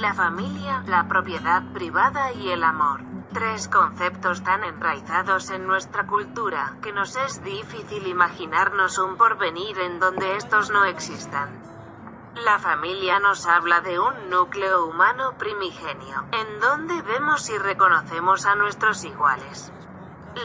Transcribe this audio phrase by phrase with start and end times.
[0.00, 3.02] La familia, la propiedad privada y el amor.
[3.34, 10.00] Tres conceptos tan enraizados en nuestra cultura que nos es difícil imaginarnos un porvenir en
[10.00, 11.50] donde estos no existan.
[12.46, 18.54] La familia nos habla de un núcleo humano primigenio, en donde vemos y reconocemos a
[18.54, 19.70] nuestros iguales.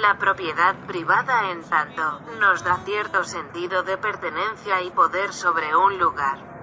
[0.01, 5.97] La propiedad privada, en tanto, nos da cierto sentido de pertenencia y poder sobre un
[5.97, 6.54] lugar.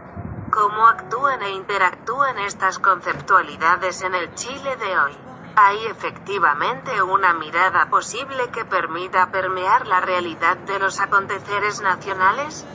[0.52, 5.16] ¿Cómo actúan e interactúan estas conceptualidades en el Chile de hoy?
[5.56, 12.66] ¿Hay efectivamente una mirada posible que permita permear la realidad de los aconteceres nacionales?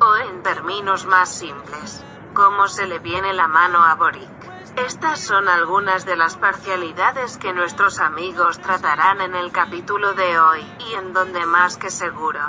[0.00, 4.74] O en términos más simples, ¿cómo se le viene la mano a Boric?
[4.74, 10.66] Estas son algunas de las parcialidades que nuestros amigos tratarán en el capítulo de hoy,
[10.90, 12.40] y en donde más que seguro.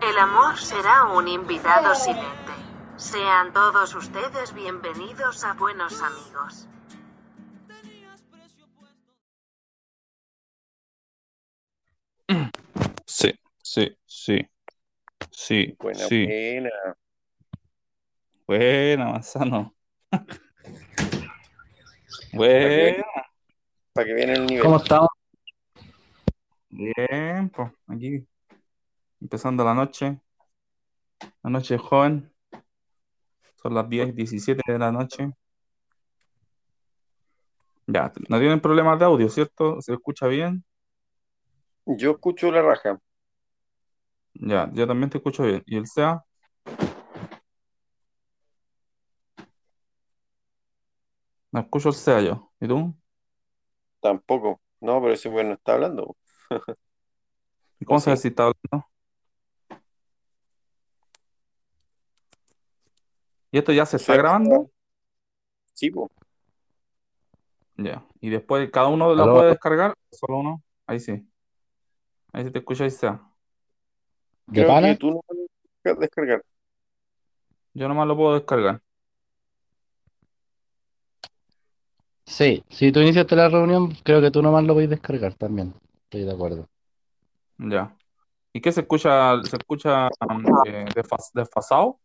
[0.00, 2.53] El amor será un invitado silente.
[2.96, 6.68] Sean todos ustedes bienvenidos a Buenos Amigos.
[13.04, 14.48] Sí, sí, sí.
[15.30, 16.24] Sí, Buena, sí.
[16.24, 16.70] buena.
[18.46, 19.74] Buena, Manzano.
[22.32, 23.04] Buena.
[23.92, 24.62] Para que viene el nivel.
[24.62, 25.08] ¿Cómo estamos?
[26.68, 28.26] Bien, pues aquí
[29.20, 30.20] empezando la noche.
[31.42, 32.33] La noche joven.
[33.64, 35.32] Son las 10, 17 de la noche.
[37.86, 39.80] Ya, no tienen problemas de audio, ¿cierto?
[39.80, 40.62] ¿Se escucha bien?
[41.86, 43.00] Yo escucho la raja.
[44.34, 45.62] Ya, yo también te escucho bien.
[45.64, 46.22] ¿Y el SEA?
[51.50, 52.52] No escucho el SEA yo.
[52.60, 52.94] ¿Y tú?
[54.00, 54.60] Tampoco.
[54.82, 56.14] No, pero ese bueno está hablando.
[57.80, 58.86] ¿Y cómo ¿O sabes si está hablando?
[63.54, 64.18] ¿Y esto ya se está Sí.
[64.18, 64.68] grabando?
[65.74, 66.10] Sí, po.
[67.76, 68.04] Ya.
[68.20, 69.94] Y después cada uno lo puede descargar.
[70.10, 70.62] Solo uno.
[70.88, 71.24] Ahí sí.
[72.32, 73.22] Ahí sí te escucha y SEA.
[74.46, 74.88] ¿De Creo pana?
[74.88, 75.20] que tú no
[75.84, 76.44] puedes descargar.
[77.74, 78.80] Yo nomás lo puedo descargar.
[82.26, 85.74] Sí, si tú iniciaste la reunión, creo que tú nomás lo podés descargar también.
[86.02, 86.68] Estoy de acuerdo.
[87.58, 87.96] Ya.
[88.52, 89.40] ¿Y qué se escucha?
[89.44, 92.00] ¿Se escucha um, eh, desfas- desfasado?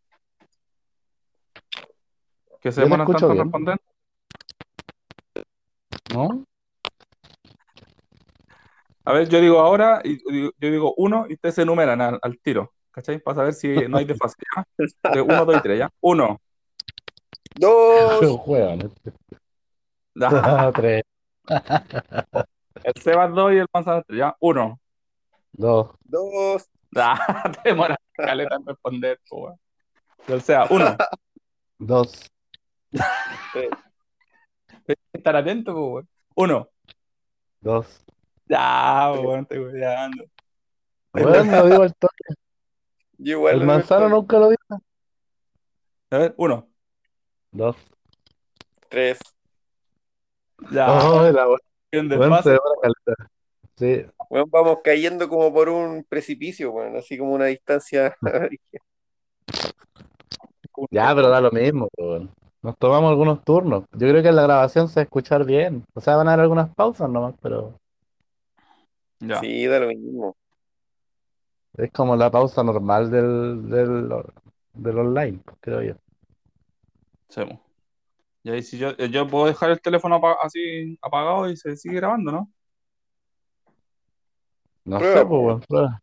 [2.60, 3.44] ¿Que se demoran tanto en bien.
[3.44, 3.78] responder?
[6.12, 6.44] ¿No?
[9.04, 12.38] A ver, yo digo ahora, y yo digo uno, y ustedes se enumeran al, al
[12.38, 13.18] tiro, ¿cachai?
[13.18, 14.36] Para saber si no hay desfase.
[15.12, 15.90] De uno, dos y tres, ¿ya?
[16.00, 16.40] Uno.
[17.54, 18.40] Dos.
[18.40, 18.92] Juegan.
[20.74, 21.02] Tres,
[22.84, 24.36] El Sebas dos y el Manzano tres, ¿ya?
[24.40, 24.78] Uno.
[25.52, 26.68] dos, Dos.
[26.92, 27.14] Ya,
[27.62, 29.60] te demoras caleta en responder, po, weón.
[30.28, 30.96] O sea, uno.
[31.78, 32.30] dos,
[35.12, 36.08] estar atento, weón.
[36.34, 36.68] Uno.
[37.60, 38.04] dos.
[38.46, 40.24] Ya, weón, estoy weando.
[41.12, 42.24] Bueno, lo digo al toque.
[43.18, 44.82] Yo igual El manzano nunca lo dijo.
[46.10, 46.68] A ver, uno.
[47.52, 47.76] Dos.
[48.88, 49.18] Tres.
[50.70, 52.40] Ya, Oh, la Bueno.
[53.76, 54.04] Sí.
[54.28, 58.16] Bueno, vamos cayendo como por un precipicio, bueno, así como una distancia.
[60.90, 62.30] Ya, pero da lo mismo, weón.
[62.62, 63.84] Nos tomamos algunos turnos.
[63.92, 65.84] Yo creo que en la grabación se va a escuchar bien.
[65.94, 67.74] O sea, van a haber algunas pausas nomás, pero
[69.20, 69.40] Ya.
[69.40, 70.36] Sí, da lo mismo.
[71.74, 74.08] es como la pausa normal del, del,
[74.74, 75.94] del online, creo yo.
[77.28, 77.42] Sí.
[78.42, 81.96] Y ahí si yo, yo puedo dejar el teléfono apa- así apagado y se sigue
[81.96, 82.52] grabando, ¿no?
[84.84, 86.02] No Prueba, sé, pues, prueba.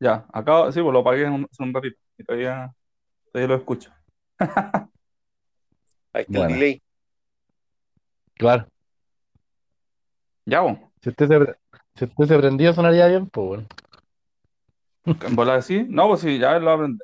[0.00, 2.74] Ya, acá sí, pues lo apagué un- hace un ratito y todavía,
[3.32, 3.90] todavía lo escucho.
[6.16, 6.54] Ahí está el Bueno.
[6.54, 6.82] delay.
[8.36, 8.66] Claro.
[10.46, 10.78] Ya, pues.
[11.02, 11.56] Si usted se, pre-
[11.94, 13.66] si usted se prendía, sonaría bien, pues, weón.
[15.04, 15.84] ¿En bola así?
[15.86, 16.98] No, pues sí, ya lo aprendí.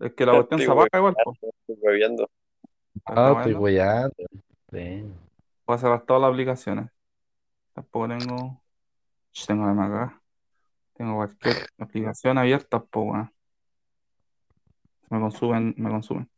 [0.00, 1.38] Es que la cuestión se apaga igual, pues.
[1.42, 2.28] Estoy hueveando.
[3.04, 4.10] Ah, Está estoy bueno.
[4.72, 5.04] Sí.
[5.64, 6.90] Voy a cerrar todas las aplicaciones.
[7.72, 8.62] Tampoco tengo.
[9.46, 10.22] Tengo la acá.
[10.94, 13.32] Tengo cualquier aplicación abierta, pues, weón.
[15.10, 16.28] Me consumen, me consumen.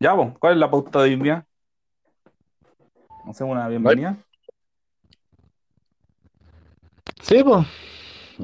[0.00, 1.46] Ya, pues, ¿cuál es la pauta de hoy día?
[3.28, 4.16] Hacemos una bienvenida.
[7.22, 7.66] Sí, pues.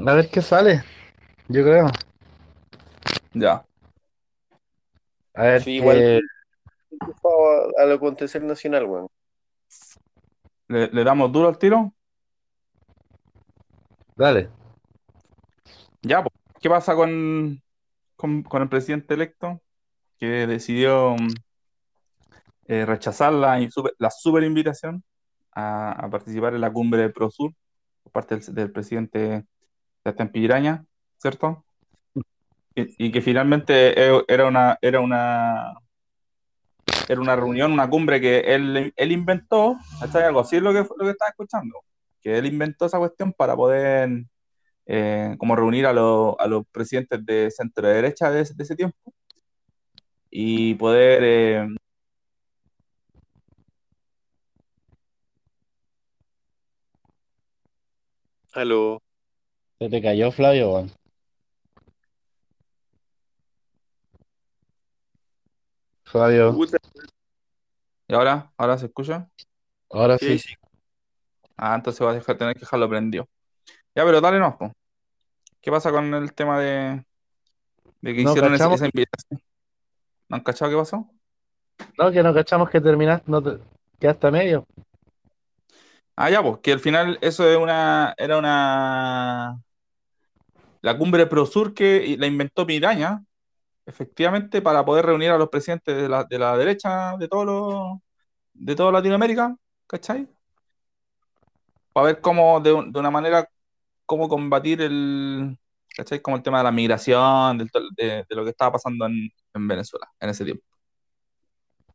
[0.06, 0.85] A ver qué sale.
[1.49, 1.87] Yo creo.
[3.35, 3.64] Ya.
[5.35, 5.76] A ver Sí, qué.
[5.76, 6.20] igual.
[6.91, 9.06] Enfocado a, a lo acontecer nacional, weón.
[10.69, 11.94] ¿Le, le damos duro al tiro?
[14.17, 14.50] Dale.
[16.02, 17.62] Ya, pues, ¿qué pasa con,
[18.17, 19.61] con, con el presidente electo
[20.19, 21.29] que decidió mm,
[22.68, 23.58] eh, rechazar la,
[23.98, 25.02] la super invitación
[25.52, 27.52] a, participar en la cumbre de Prosur
[28.02, 29.44] por parte del, del presidente
[30.02, 30.84] Sebastián Piñera,
[31.18, 31.64] ¿cierto?
[32.74, 35.72] Y, que finalmente eh, era una, era una,
[37.08, 40.24] era una reunión, una cumbre que él, él inventó, ¿cachai?
[40.24, 41.74] Algo así es lo que, lo que estaba escuchando,
[42.20, 44.24] que él inventó esa cuestión para poder
[44.84, 49.12] eh, como reunir a, los- a los presidentes de centro derecha de ese tiempo
[50.30, 51.68] y poder eh,
[58.56, 59.03] Aló.
[59.79, 60.91] Se te cayó, Flavio, weón.
[66.05, 66.79] Flavio, Puta,
[68.08, 68.50] ¿Y ahora?
[68.56, 69.29] ¿Ahora se escucha?
[69.91, 70.41] ahora sí.
[71.56, 73.29] Ah, entonces vas a dejar, tener que dejarlo prendido.
[73.94, 74.73] Ya, pero dale no, po.
[75.61, 77.05] ¿Qué pasa con el tema de,
[78.00, 78.76] de que No hicieron ese- cachamos.
[78.76, 79.41] esa invitación?
[80.29, 81.11] ¿No han cachado qué pasó?
[81.99, 83.59] No, que no cachamos que terminaste, no te...
[83.99, 84.67] quedaste a medio.
[86.16, 89.60] Ah, ya, pues, que al final eso es una, era una,
[90.82, 93.22] la cumbre Prosur que la inventó Piraña,
[93.86, 97.98] efectivamente, para poder reunir a los presidentes de la, de la derecha de todos los,
[98.54, 100.28] de toda Latinoamérica, ¿cachai?
[101.92, 103.48] Para ver cómo, de, de una manera,
[104.06, 105.58] cómo combatir el,
[105.96, 106.20] ¿cachai?
[106.22, 109.68] Como el tema de la migración, del de, de lo que estaba pasando en, en
[109.68, 110.64] Venezuela en ese tiempo,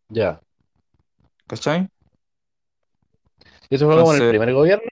[0.10, 0.42] Ya.
[1.48, 1.90] ¿cachai?
[3.72, 4.84] ¿Y eso fue como en el primer gobierno?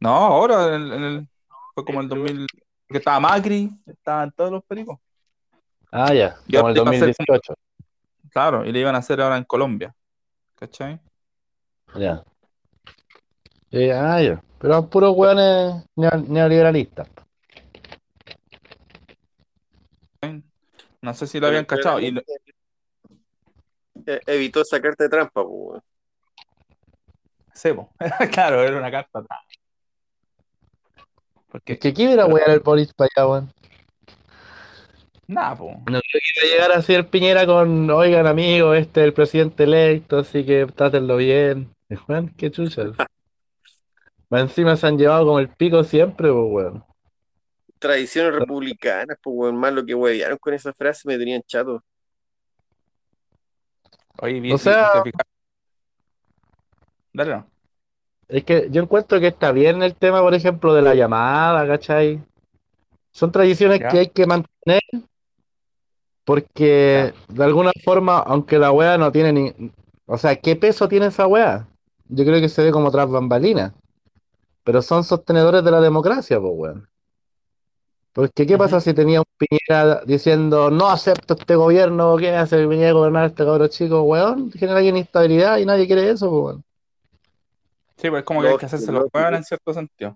[0.00, 1.28] no, ahora en el, en el-
[1.74, 2.46] fue como el 2000,
[2.88, 4.98] que estaba Macri, estaban todos los pericos.
[5.92, 6.36] Ah, ya.
[6.48, 7.54] Y Como el le iba a hacer, 2018.
[8.30, 9.94] claro, y le iban a hacer ahora en Colombia,
[10.54, 10.98] ¿cachai?
[11.96, 12.24] Ya.
[13.70, 14.42] Sí, ah, ya.
[14.58, 17.08] Pero puros hueones neo- neoliberalistas.
[21.02, 22.00] No sé si lo habían cachado.
[22.00, 22.16] Y,
[24.06, 25.82] eh, evitó esa carta de trampa, pues,
[27.62, 27.90] po.
[28.32, 29.40] claro, era una carta atrás.
[29.50, 31.06] Es
[31.48, 33.52] Porque, que ¿quién iba a el Boris para allá, weón?
[35.26, 35.70] nada, po.
[35.70, 39.12] No creo que iba a llegar así el Piñera con, oigan amigo, este es el
[39.14, 41.72] presidente electo, así que trátenlo bien.
[41.88, 42.82] Y, Weón, qué chucha.
[44.30, 46.84] Más encima se han llevado como el pico siempre, pues, weón.
[47.78, 49.56] Tradiciones republicanas, pues, weón.
[49.56, 51.82] Más lo que huevearon con esa frase me tenían chato.
[54.20, 55.02] Oye, vi- O sea-.
[57.14, 57.46] Dale, no.
[58.28, 62.22] Es que yo encuentro que está bien el tema, por ejemplo, de la llamada, ¿cachai?
[63.12, 63.88] Son tradiciones Ya.
[63.88, 64.80] que hay que mantener
[66.24, 69.52] porque de alguna forma, aunque la wea no tiene ni...
[70.06, 71.68] O sea, ¿qué peso tiene esa wea?
[72.08, 73.72] Yo creo que se ve como tras bambalinas.
[74.64, 76.88] Pero son sostenedores de la democracia, pues, weón.
[78.14, 78.84] Porque, ¿qué pasa Ujú.
[78.84, 83.44] si tenía un Piñera diciendo no acepto este gobierno, ¿qué hace Piñera gobernar a este
[83.44, 84.50] cabrón chico, weón?
[84.52, 86.64] Genera inestabilidad y nadie quiere eso, pues, weón.
[87.96, 90.14] Sí, pues es como que hay que hacerse los huevos en cierto sentido.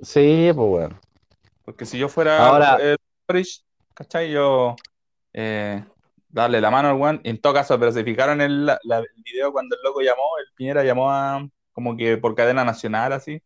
[0.00, 1.00] Sí, pues, weón.
[1.64, 2.96] Porque si yo fuera Ahora- el
[3.28, 3.46] Boric,
[3.94, 4.30] ¿cachai?
[4.32, 4.76] Yo
[5.32, 5.84] eh,
[6.28, 7.20] darle la mano al weón.
[7.24, 10.52] En todo caso, pero se fijaron la- la- el video cuando el loco llamó, el
[10.54, 13.40] Piñera llamó a como que por cadena nacional así.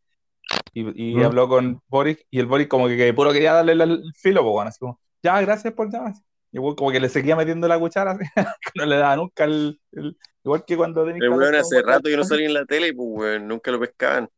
[0.72, 1.24] Y, y Mm.
[1.24, 4.42] habló con Boric, y el Boric como que, que puro quería darle el, el filo,
[4.42, 6.14] pues bueno, así como, ya, gracias por llamar.
[6.60, 10.16] Weón como que le seguía metiendo la cuchara, que no le daba nunca el, el-
[10.44, 13.08] igual que cuando tenías El weón hace rato que no salía en la tele, pues,
[13.10, 13.48] weón.
[13.48, 14.28] Nunca lo pescaban.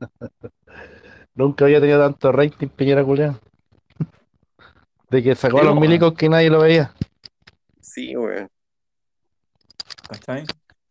[1.34, 3.38] Nunca había tenido tanto rating Piñera culiao.
[5.10, 6.92] De que sacó Sí, a los milicos que nadie lo veía.
[7.80, 8.48] Sí, weón.
[10.08, 10.44] ¿cachai?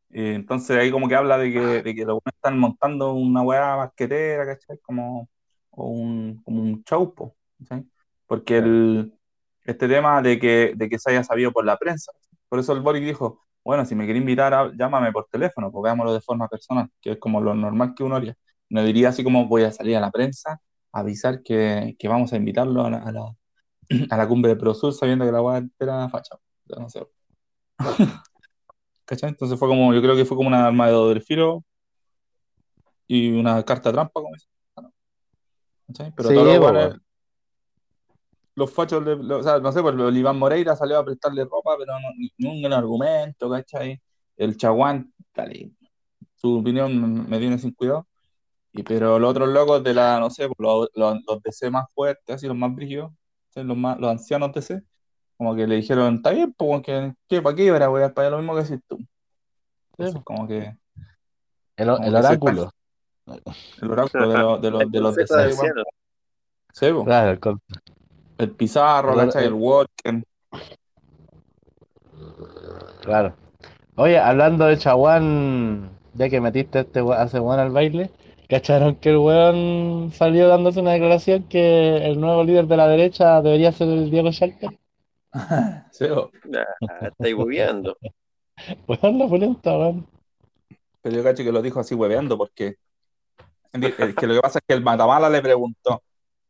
[0.09, 3.41] Y entonces ahí como que habla de que, de que los buenos están montando una
[3.41, 4.77] weá basquetera, ¿cachai?
[4.79, 5.27] Como,
[5.71, 7.85] o un, como un show, po, ¿cachai?
[8.25, 9.13] Porque el,
[9.65, 12.11] este tema de que, de que se haya sabido por la prensa.
[12.47, 16.13] Por eso el Boric dijo, bueno, si me quiere invitar, llámame por teléfono, pues veámoslo
[16.13, 18.35] de forma personal, que es como lo normal que uno haría.
[18.69, 22.31] No diría así como voy a salir a la prensa a avisar que, que vamos
[22.31, 23.35] a invitarlo a la, a la,
[24.11, 26.35] a la cumbre de Prosur sabiendo que la weá era facha.
[26.77, 27.05] No sé.
[29.05, 29.29] ¿Cachai?
[29.29, 31.63] Entonces fue como, yo creo que fue como una arma de doble filo
[33.07, 34.29] y una carta trampa, como.
[35.87, 36.11] ¿Cachai?
[36.15, 37.04] Pero Sí, po, weones- weón.
[38.55, 41.43] Los fachos, de- lo- o sea, no sé, pues el Iván Moreira salió a prestarle
[41.45, 44.01] ropa, pero no, ni- ningún argumento, ¿cachai?
[44.37, 45.71] El Chaguán, dale,
[46.35, 48.07] su opinión me viene sin cuidado.
[48.71, 51.85] Y, pero los otros locos de la, no sé, pues, los, los, los DC más
[51.93, 53.11] fuertes, así los más brígidos,
[53.55, 54.81] los, más, los ancianos DC,
[55.37, 57.71] como que le dijeron, está bien, pues, que, ¿qué, ¿para qué?
[58.13, 58.97] Para lo mismo que decís tú.
[59.97, 60.75] Entonces, como que
[61.77, 62.71] El, Como el que se oráculo.
[63.81, 65.73] el oráculo de, los de los, El de los DC.
[66.73, 67.05] Sí, po.
[67.05, 67.39] Claro, el
[68.37, 69.45] El Pizarro, El- ¿cachai?
[69.45, 70.23] El Walker.
[73.01, 73.33] claro.
[73.97, 78.11] Oye, hablando de Chaguán, ya que metiste a este ese weón al baile,
[78.49, 83.41] ¿cacharon que el weón salió dándose una declaración que el nuevo líder de la derecha
[83.41, 84.77] debería ser el Diego Schalper?
[85.91, 86.05] Sí,
[87.01, 87.97] estáis hueveando.
[88.87, 90.07] Weón, la polenta, weón.
[91.01, 92.75] pero yo cacho que lo dijo así hueveando porque
[93.73, 96.01] que lo que pasa es que el Matamala le preguntó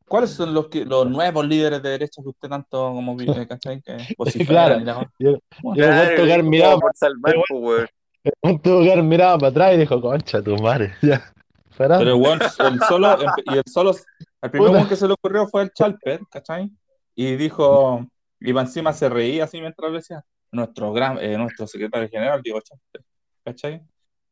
[0.07, 3.81] ¿cuáles son los, que, los nuevos líderes de derecha que usted tanto como eh, ¿cachai?
[3.81, 3.97] que
[4.47, 4.79] Claro.
[4.79, 5.11] y la cosa?
[5.19, 9.09] Y el Bueno, y el weón Claro, tocar mirada, por salvar, weón.
[9.09, 11.33] mirado para atrás y dijo, concha tu madre, ya.
[11.77, 13.95] Pero el weón, el solo, y el solo,
[14.41, 16.71] el primer weón que se le ocurrió fue el Chalper, ¿cachai?
[17.15, 18.05] Y dijo,
[18.39, 22.61] y encima se reía así mientras lo decía, nuestro gran, eh, nuestro secretario general, Diego
[22.61, 23.01] Chalper,
[23.43, 23.81] ¿cachai?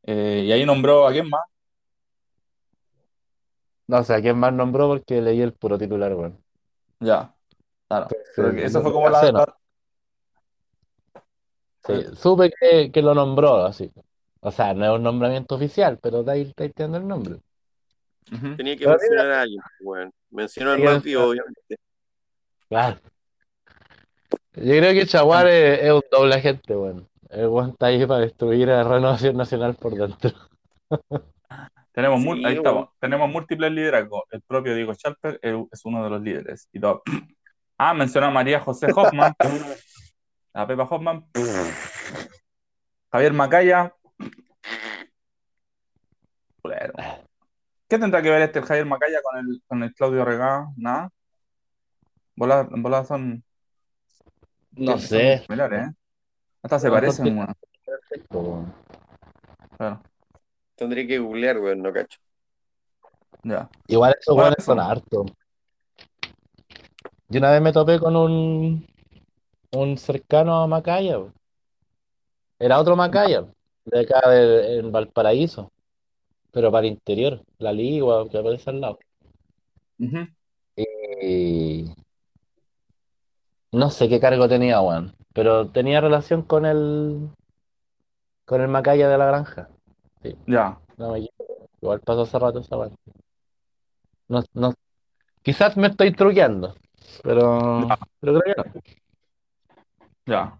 [0.04, 1.42] Eh, y ahí nombró a quién más,
[3.88, 6.38] No sé a quién más nombró porque leí el puro titular, weón.
[7.00, 7.34] ya,
[7.88, 8.08] claro.
[8.36, 9.58] Pero Sí, que eso no- fue como la, la-
[11.86, 13.92] Sí, supe que, que lo nombró así.
[14.40, 17.40] O sea, no es un nombramiento oficial, pero de ahí está entiendo el nombre.
[18.56, 20.12] Tenía que Pero mencionar a alguien, weón.
[20.32, 21.78] Mencionó al más vivo, obviamente.
[22.70, 23.00] Claro.
[24.56, 27.08] Yo creo que Chaguar es, es un doble agente, weón.
[27.30, 30.32] El weón está ahí para destruir a Renovación Nacional por dentro.
[31.94, 32.58] Tenemos, Sí, mul- ahí weón.
[32.58, 32.90] estamos.
[33.00, 34.24] Tenemos múltiples liderazgos.
[34.32, 36.68] El propio Diego Chalper es uno de los líderes.
[36.74, 37.04] Y todo.
[37.78, 39.34] Ah, mencionó a María José Hoffman,
[40.54, 41.26] a Pepa Hoffman,
[43.12, 43.94] Javier Macaya.
[46.62, 46.94] Culero.
[47.88, 50.68] ¿Qué tendrá que ver este Javier Macaya con el, con el Claudio Regado?
[50.78, 51.10] Nada.
[52.36, 53.44] Bolas, bolas son,
[54.72, 55.44] No son sé.
[55.46, 55.92] similares, ¿eh?
[56.64, 57.54] Hasta se No, parecen, weón.
[58.32, 58.74] weón.
[59.78, 60.02] Claro,
[60.84, 62.20] Tendría que googlear, weón, no cacho.
[63.44, 63.70] ya.
[63.88, 64.90] Igual esos Bueno, weones son eso.
[64.90, 65.32] hartos.
[67.30, 68.86] Yo una vez me topé con un,
[69.72, 71.20] un cercano a Macaya.
[71.20, 71.34] weón.
[72.60, 73.46] Era otro Macaya,
[73.86, 75.72] de acá de, en Valparaíso,
[76.52, 79.00] pero para el interior, la Ligua, que aparece al lado.
[80.00, 80.28] Ujú.
[80.76, 81.86] Y
[83.72, 87.30] no sé qué cargo tenía, weón, pero tenía relación con el
[88.46, 89.70] con el Macaya de la granja.
[90.24, 90.80] Sí, Ya.
[90.98, 91.68] no me equivoco.
[91.82, 92.96] Igual pasó hace rato esa weón.
[94.30, 94.74] No, no,
[95.42, 96.76] quizás me estoy truqueando,
[97.22, 97.86] pero,
[98.22, 98.82] pero creo que no.
[100.26, 100.58] Ya.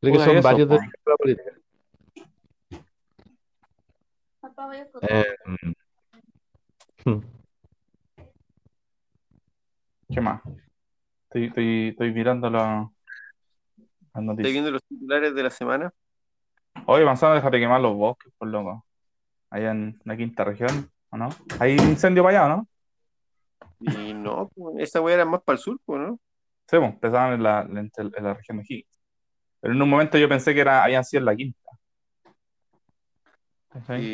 [0.00, 1.50] Creo que Puta, son eso, varios de la política.
[5.02, 5.24] Eh,
[7.04, 7.18] mm.
[10.12, 10.40] ¿Qué más?
[11.24, 12.88] Estoy, estoy, estoy mirando la,
[13.76, 14.52] las ¿Estáis noticias.
[14.52, 15.92] viendo los titulares de la semana?
[16.86, 18.84] Oye, Manzano, déjate quemar los bosques, por loco.
[19.50, 21.28] Allá en la quinta región, ¿o no?
[21.60, 22.68] Hay incendio para allá, ¿no?
[23.80, 26.18] Y no, pues, esa weá era más para el sur, pues, ¿no?
[26.68, 29.00] Sí, pues, empezaban en la, en en la región de Higgins.
[29.60, 31.70] Pero en un momento yo pensé que era, habían sido en la quinta.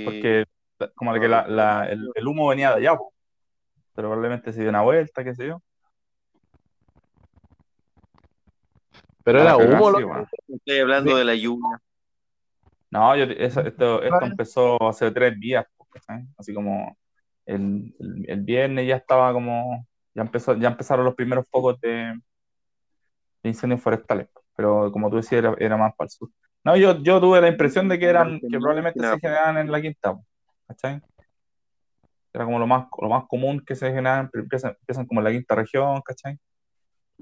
[0.04, 0.44] Porque
[0.94, 3.12] como que la, la- el, el humo venía de allá, po.
[3.94, 5.60] Pero probablemente se dio una vuelta, qué sé yo.
[9.22, 10.26] Pero Para era humo, sí, bueno.
[10.48, 11.80] Estoy hablando de la lluvia.
[12.90, 14.26] No, yo, eso- esto, esto Vale.
[14.32, 16.24] empezó hace tres días, ¿cachai?
[16.36, 16.96] Así como
[17.46, 22.14] el, el, el viernes ya estaba como, ya empezó, ya empezaron los primeros focos de,
[23.42, 26.30] de incendios forestales, pero como tú decías, era, era más para el sur.
[26.64, 29.80] No, yo, yo tuve la impresión de que eran, que probablemente se generaban en la
[29.80, 30.14] quinta,
[30.66, 31.00] ¿cachai?
[32.32, 35.24] Era como lo más, lo más común que se generan, pero empiezan, empiezan como en
[35.24, 36.38] la quinta región, ¿cachai?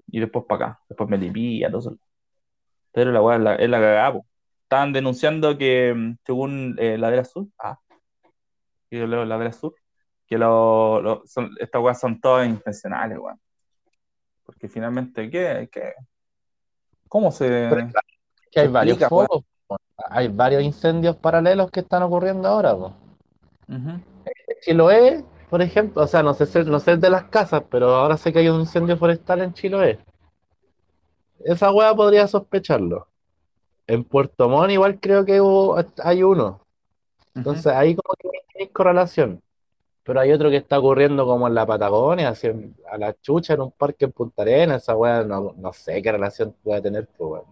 [0.08, 1.96] Y después para acá, después Melipilla, todo eso.
[2.92, 4.26] Pero la weá es la, es la cagada, po.
[4.68, 7.78] Estaban denunciando que, mm, según eh, Ladera Sur, ah,
[8.90, 9.75] yo leo Ladera Sur,
[10.26, 13.40] que lo, lo- son, estas weas son todas intencionales, weón.
[14.44, 15.70] Porque finalmente, ¿qué?
[15.72, 15.94] qué?
[17.08, 17.88] ¿Cómo se...?
[18.50, 19.44] Que hay varios explica, focos.
[20.10, 22.75] Hay varios incendios paralelos que están ocurriendo ahora.
[22.75, 22.94] Ujú.
[24.60, 28.18] Chiloé, por ejemplo, o sea, no sé, no sé el de las casas, pero ahora
[28.18, 29.98] sé que hay un incendio forestal en Chiloé.
[31.40, 33.08] Esa hueá podría sospecharlo.
[33.88, 36.61] En Puerto Montt igual creo que hubo- hay uno.
[37.35, 38.28] Entonces ahí como que
[38.61, 39.42] hay correlación.
[40.04, 43.54] Pero hay otro que está ocurriendo como en la Patagonia, así en- a la chucha
[43.54, 44.83] en un parque en Punta Arenas.
[44.83, 47.45] Esa hueá no, no sé qué relación puede tener, pues, weón.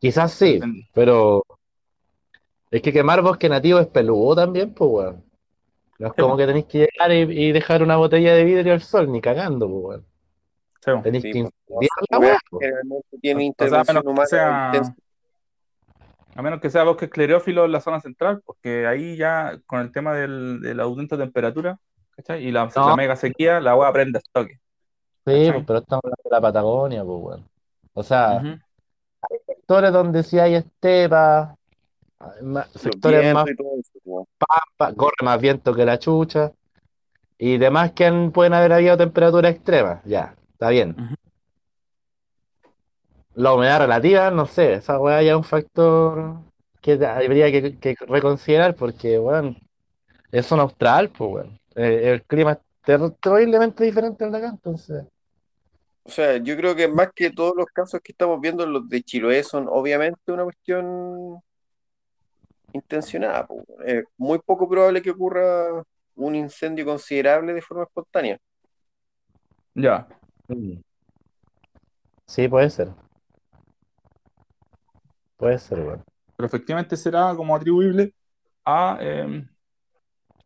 [0.00, 0.60] Quizás sí,
[0.94, 1.42] pero
[2.70, 5.24] es que quemar bosque nativo es peludo también, pues, weón.
[5.98, 8.82] No es como que tenéis que llegar y, y dejar una botella de vidrio al
[8.82, 10.04] sol, ni cagando, pues, weón.
[10.84, 11.02] Sí, po.
[11.02, 12.58] Tenéis Sí, que pues, la weá weá, po.
[12.60, 14.94] generalmente tiene O sea, a intervención que humana sea, intensa.
[16.34, 19.90] a menos que sea bosque esclerófilo en la zona central, porque ahí ya con el
[19.92, 21.78] tema del, del aumento de temperatura,
[22.16, 22.46] ¿cachai?
[22.46, 22.88] Y la, No.
[22.88, 24.54] la mega sequía, la agua prende estoque.
[24.54, 24.60] Sí,
[25.24, 25.52] ¿cachai?
[25.52, 27.48] pues, pero estamos hablando de la Patagonia, pues, weón.
[27.94, 28.58] O sea, Ujú.
[29.46, 31.56] sectores donde sí hay estepa,
[32.42, 34.26] ma- Los sectores más vientos y todo eso, weón.
[34.76, 36.52] pa- corre más viento que la chucha,
[37.36, 40.96] y demás que han- pueden haber habido temperaturas extremas, ya, está bien.
[43.34, 46.34] La humedad relativa, no sé, esa weá ya es un factor
[46.82, 49.54] que habría que, que reconsiderar porque, bueno,
[50.32, 51.60] es zona austral, pues, weón.
[51.76, 55.04] Eh, el clima es ter- terriblemente diferente al de acá, entonces.
[56.02, 59.00] O sea, yo creo que más que todos los casos que estamos viendo, los de
[59.02, 61.38] Chiloé son obviamente una cuestión
[62.72, 63.46] intencionada.
[63.46, 63.64] po.
[63.86, 65.84] Es muy poco probable que ocurra
[66.16, 68.36] un incendio considerable de forma espontánea.
[69.76, 70.08] Ya.
[70.48, 70.80] Mm.
[72.26, 72.88] Sí, puede ser.
[75.36, 76.04] Puede ser, weón.
[76.36, 78.14] Pero efectivamente será como atribuible
[79.00, 79.44] eh,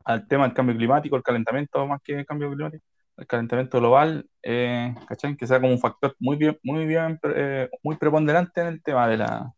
[0.04, 2.84] al tema del cambio climático, el calentamiento más que el cambio climático,
[3.16, 5.36] el calentamiento global, eh, ¿cachai?
[5.36, 9.08] Que sea como un factor muy bien, muy bien, eh, muy preponderante en el tema
[9.08, 9.52] de la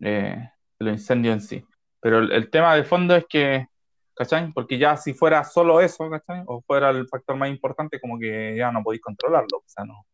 [0.00, 1.64] eh, de los incendios en sí.
[2.00, 3.66] Pero el tema de fondo es que,
[4.18, 4.52] ¿cachai?
[4.52, 6.42] Porque ya si fuera solo eso, ¿cachai?
[6.46, 10.04] O fuera el factor más importante, como que ya no podéis controlarlo, o sea, no,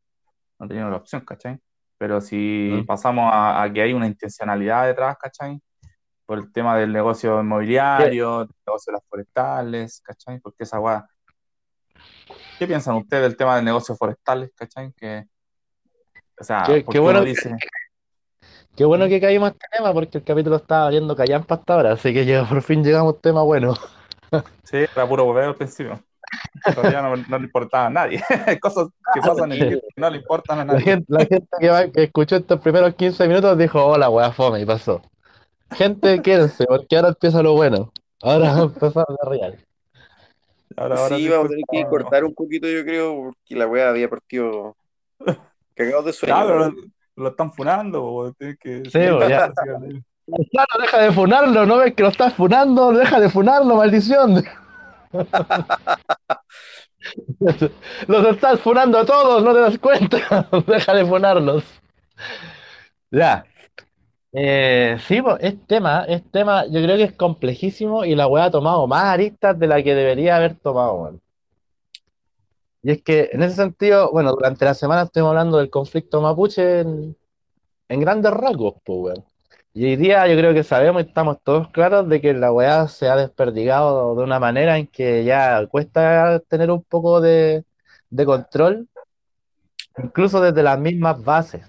[0.59, 1.59] no teníamos la opción, ¿cachai?
[1.97, 2.87] Pero si Mm.
[2.87, 5.59] pasamos a, a que hay una intencionalidad detrás, ¿cachai?
[6.27, 10.39] Por el tema del negocio inmobiliario, del negocio de las forestales, ¿cachai?
[10.41, 11.07] Porque esa weá.
[12.59, 14.93] ¿Qué piensan ustedes del tema de negocios forestales, ¿cachai?
[14.93, 15.25] Que,
[16.39, 17.57] o sea, Qué- bueno que- dice,
[18.77, 21.93] Qué bueno que caímos a este tema porque el capítulo estaba valiendo callampa hasta ahora,
[21.93, 23.75] así que ya por fin llegamos a un tema bueno.
[24.65, 26.01] sí, era puro hueveo al principio.
[26.75, 28.21] Todavía no, no le importaba a nadie.
[28.61, 30.85] Cosas que pasan en que no le importan a La nadie.
[30.85, 34.61] gente, la gente que, va- que escuchó estos primeros 15 minutos dijo, hola, weá, fome,
[34.61, 35.01] y pasó.
[35.73, 37.93] Gente, quédense, porque ahora empieza lo bueno.
[38.23, 39.59] Ahora va a empezar lo real.
[40.77, 43.67] Ahora, ahora Sí, sí vamos a tener que cortar un poquito, yo creo, porque la
[43.67, 44.77] weá había partido
[45.75, 46.35] cagados de sueño.
[46.35, 46.75] Claro.
[47.17, 49.53] Lo, están funando, bo, tiene que Sí, bo, ya.
[50.27, 52.93] Claro, deja de funarlo, ¿no ves que lo estás funando?
[52.93, 54.43] Deja de funarlo, maldición.
[58.07, 60.49] Los estás funando a todos, no te das cuenta.
[60.67, 61.65] Deja de funarlos.
[63.11, 63.45] Ya.
[64.33, 68.47] Eh, sí, pues, es tema, es tema, yo creo que es complejísimo y la weá
[68.47, 71.21] ha tomado más aristas de la que debería haber tomado, weón.
[72.85, 76.81] Y es que en ese sentido, bueno, durante la semana estuvimos hablando del conflicto mapuche
[76.81, 77.17] en,
[77.89, 79.19] grandes rasgos, pues.
[79.73, 82.87] Y hoy día yo creo que sabemos y estamos todos claros de que la weá
[82.89, 87.65] se ha desperdigado de una manera en que ya cuesta tener un poco de,
[88.11, 88.89] de control,
[89.99, 91.67] incluso desde las mismas bases.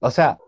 [0.00, 0.38] O sea,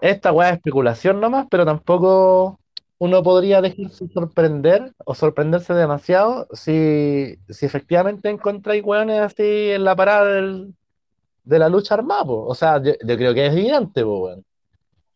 [0.00, 2.58] esta weá es especulación nomás, pero tampoco
[2.98, 9.94] uno podría dejarse sorprender o sorprenderse demasiado si, si efectivamente encontráis weones así en la
[9.94, 10.74] parada del-
[11.44, 12.44] de la lucha armada, po.
[12.46, 14.44] O sea, yo, yo creo que es evidente, po, weón.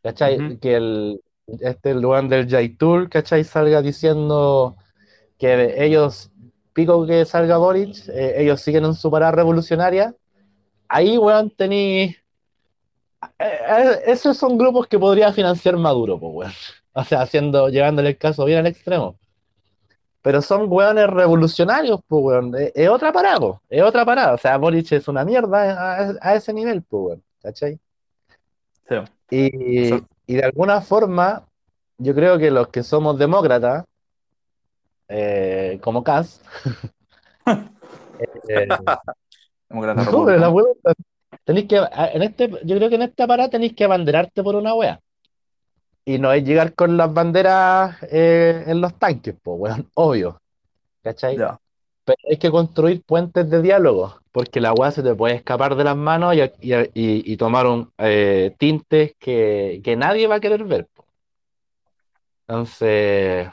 [0.03, 0.39] ¿Cachai?
[0.39, 0.59] Ujú.
[0.61, 1.21] Que el,
[1.61, 3.45] este weón del J-Tour, ¿cachai?
[3.45, 4.77] Salga diciendo
[5.39, 6.31] que ellos,
[6.73, 10.15] pico que salga Boric, eh, ellos siguen en su parada revolucionaria.
[10.89, 12.03] Ahí, weón, tení.
[12.05, 12.19] eh,
[13.39, 16.53] eh, esos son grupos que podría financiar Maduro, pues, weón.
[16.93, 19.19] O sea, haciendo, llevándole el caso bien al extremo.
[20.23, 22.55] Pero son weones revolucionarios, pues, weón.
[22.55, 23.61] Es, es otra parada.
[23.69, 24.35] Es otra parada.
[24.35, 27.23] O sea, Boric es una mierda a, a ese nivel, pues, weón.
[27.43, 27.79] ¿Cachai?
[28.89, 28.97] Sí.
[29.31, 29.95] Y,
[30.27, 31.47] y de alguna forma,
[31.99, 33.85] yo creo que los que somos demócratas,
[35.09, 36.41] eh, como Kass,
[38.49, 38.69] eh,
[39.71, 40.65] no,
[41.45, 44.75] tenéis que, en este, yo creo que en esta parada tenéis que abanderarte por una
[44.75, 45.01] wea.
[46.05, 50.41] Y no es llegar con las banderas eh, en los tanques, pues, weón, obvio.
[51.03, 51.45] ¿Cachai?
[52.05, 55.85] Pero hay que construir puentes de diálogo, porque la weá se te puede escapar de
[55.85, 60.41] las manos y, y- y- y tomar un, eh, tintes que, que nadie va a
[60.41, 60.89] querer ver.
[60.95, 61.07] po.
[62.49, 63.49] Entonces,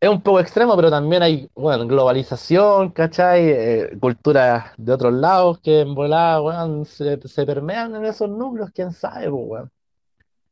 [0.00, 3.48] es un poco extremo, pero también hay, bueno, globalización, ¿cachai?
[3.48, 8.70] Eh, culturas de otros lados que en volada, weón, se, se permean en esos núcleos,
[8.72, 9.70] quién sabe, po, weón.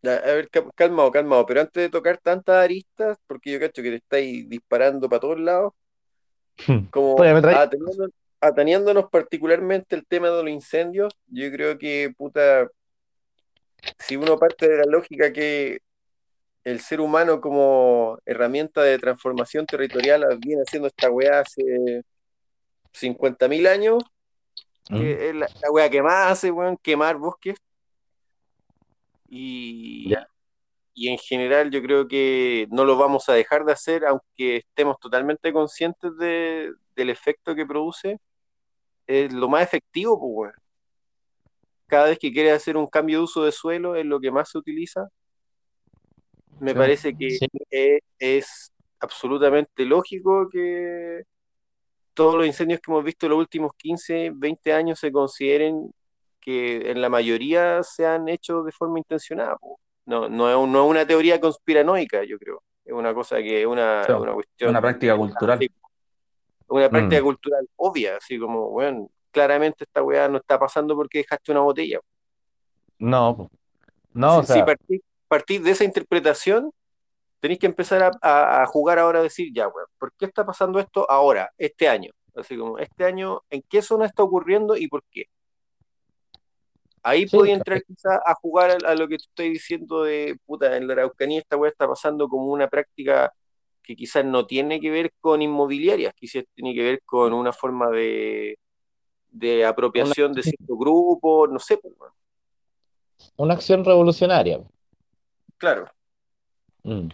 [0.05, 3.83] Ya, A ver, ca- calmado, calmado, pero antes de tocar tantas aristas, porque yo cacho
[3.83, 5.73] que te estáis disparando para todos lados,
[6.91, 12.69] como traí- ateniendo- ateniéndonos particularmente el tema de los incendios, yo creo que, puta,
[13.99, 15.79] si uno parte de la lógica que
[16.65, 22.03] el ser humano como herramienta de transformación territorial viene haciendo esta weá hace
[22.93, 24.03] 50.000 años,
[24.99, 27.57] que es la, la weá que más hace, weón, quemar bosques.
[29.37, 30.15] Y,
[30.95, 34.99] y en general yo creo que no lo vamos a dejar de hacer, aunque estemos
[35.01, 38.19] totalmente conscientes de- del efecto que produce.
[39.07, 40.53] Es lo más efectivo, pues,
[41.87, 44.51] cada vez que quieres hacer un cambio de uso de suelo es lo que más
[44.51, 45.09] se utiliza.
[46.61, 46.77] Me Sí.
[46.77, 47.47] parece que Sí.
[47.71, 51.23] es, es absolutamente lógico que
[52.15, 55.93] todos los incendios que hemos visto en los últimos 15, 20 años se consideren
[56.45, 59.57] que en la mayoría se han hecho de forma intencionada.
[59.57, 59.81] po.
[60.07, 62.63] No, no, es, un- no es una teoría conspiranoica, yo creo.
[62.85, 64.71] Es una cosa que es una, una cuestión.
[64.71, 65.59] Una práctica cultural.
[66.69, 67.25] Una práctica Mm.
[67.25, 72.01] cultural obvia, así como, bueno, claramente esta weá no está pasando porque dejaste una botella.
[72.99, 73.51] No, po.
[74.13, 76.71] no, o si si sea, partís, partís de esa interpretación,
[77.41, 80.45] tenéis que empezar a, a- a jugar ahora a decir, ya, weón, ¿por qué está
[80.45, 82.13] pasando esto ahora, este año?
[82.35, 85.25] Así como, este año, ¿en qué zona está ocurriendo y por qué?
[87.05, 90.37] Ahí Sí, podía entrar quizás a jugar a, a lo que tú estás diciendo de,
[90.47, 93.33] puta, en la Araucanía esta weá está pasando como una práctica
[93.83, 97.91] que quizás no tiene que ver con inmobiliarias, quizás tiene que ver con una forma
[97.91, 98.59] de,
[99.31, 101.95] de apropiación de cierto grupo, no sé, pues,
[103.37, 104.61] una acción revolucionaria.
[105.59, 105.87] claro.
[106.85, 107.09] Mm.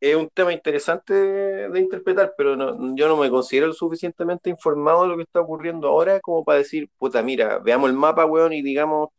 [0.00, 4.50] es un tema interesante de, de interpretar, pero no- yo no me considero lo suficientemente
[4.50, 8.26] informado de lo que está ocurriendo ahora como para decir, puta, mira, veamos el mapa,
[8.26, 9.10] weón, y digamos,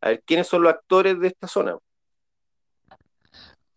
[0.00, 1.76] a ver, ¿quiénes son los actores de esta zona?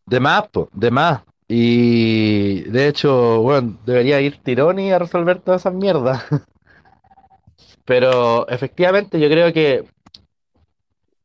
[0.05, 1.21] De más, po, de más.
[1.47, 6.23] Y de hecho, bueno, debería ir Tironi a resolver todas esas mierdas.
[7.86, 9.84] Pero efectivamente yo creo que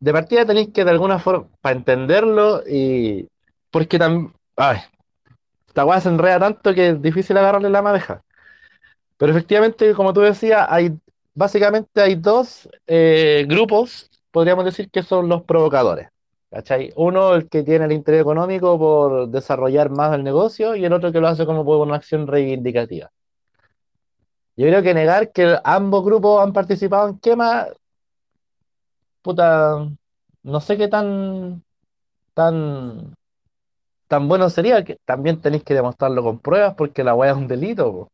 [0.00, 3.28] de partida tenéis que de alguna forma, para entenderlo y...
[3.70, 4.32] Porque también...
[4.56, 4.78] Ay,
[5.66, 8.22] esta weá se enreda tanto que es difícil agarrarle la madeja.
[9.16, 10.96] Pero efectivamente, como tú decías, hay
[11.34, 16.08] básicamente hay dos eh, grupos, podríamos decir que son los provocadores.
[16.50, 16.92] ¿Cachai?
[16.96, 21.12] Uno, el que tiene el interés económico por desarrollar más el negocio, y el otro
[21.12, 23.10] que lo hace como por una acción reivindicativa.
[24.56, 27.66] Yo creo que negar que ambos grupos han participado en quema,
[29.22, 29.88] puta,
[30.42, 31.62] no sé qué tan,
[32.34, 33.14] tan,
[34.08, 37.48] tan bueno sería, que también tenéis que demostrarlo con pruebas porque la weá es un
[37.48, 38.10] delito.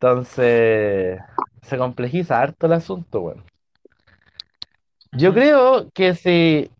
[0.00, 1.20] Entonces,
[1.62, 3.53] se complejiza harto el asunto, weón.
[5.16, 6.70] Yo creo que si,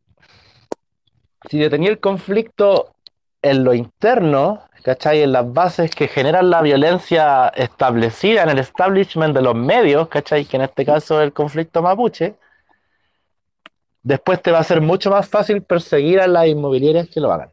[1.50, 2.94] detenía el conflicto
[3.42, 5.22] en lo interno, ¿cachai?
[5.22, 10.46] En las bases que generan la violencia establecida en el establishment de los medios, ¿cachai?
[10.46, 12.34] Que en este caso es el conflicto mapuche,
[14.02, 17.52] después te va a ser mucho más fácil perseguir a las inmobiliarias que lo hagan.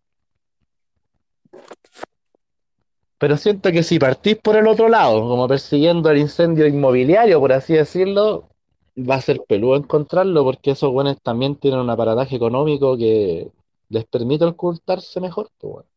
[3.19, 7.53] Pero siento que si partís por el otro lado, como persiguiendo el incendio inmobiliario, por
[7.53, 8.50] así decirlo,
[8.97, 13.51] va a ser peludo encontrarlo porque esos buenos también tienen un aparataje económico que
[13.89, 15.49] les permite ocultarse mejor.
[15.59, 15.89] pues, bueno.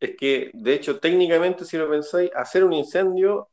[0.00, 3.48] Es que, de hecho, técnicamente, si lo pensáis, hacer un incendio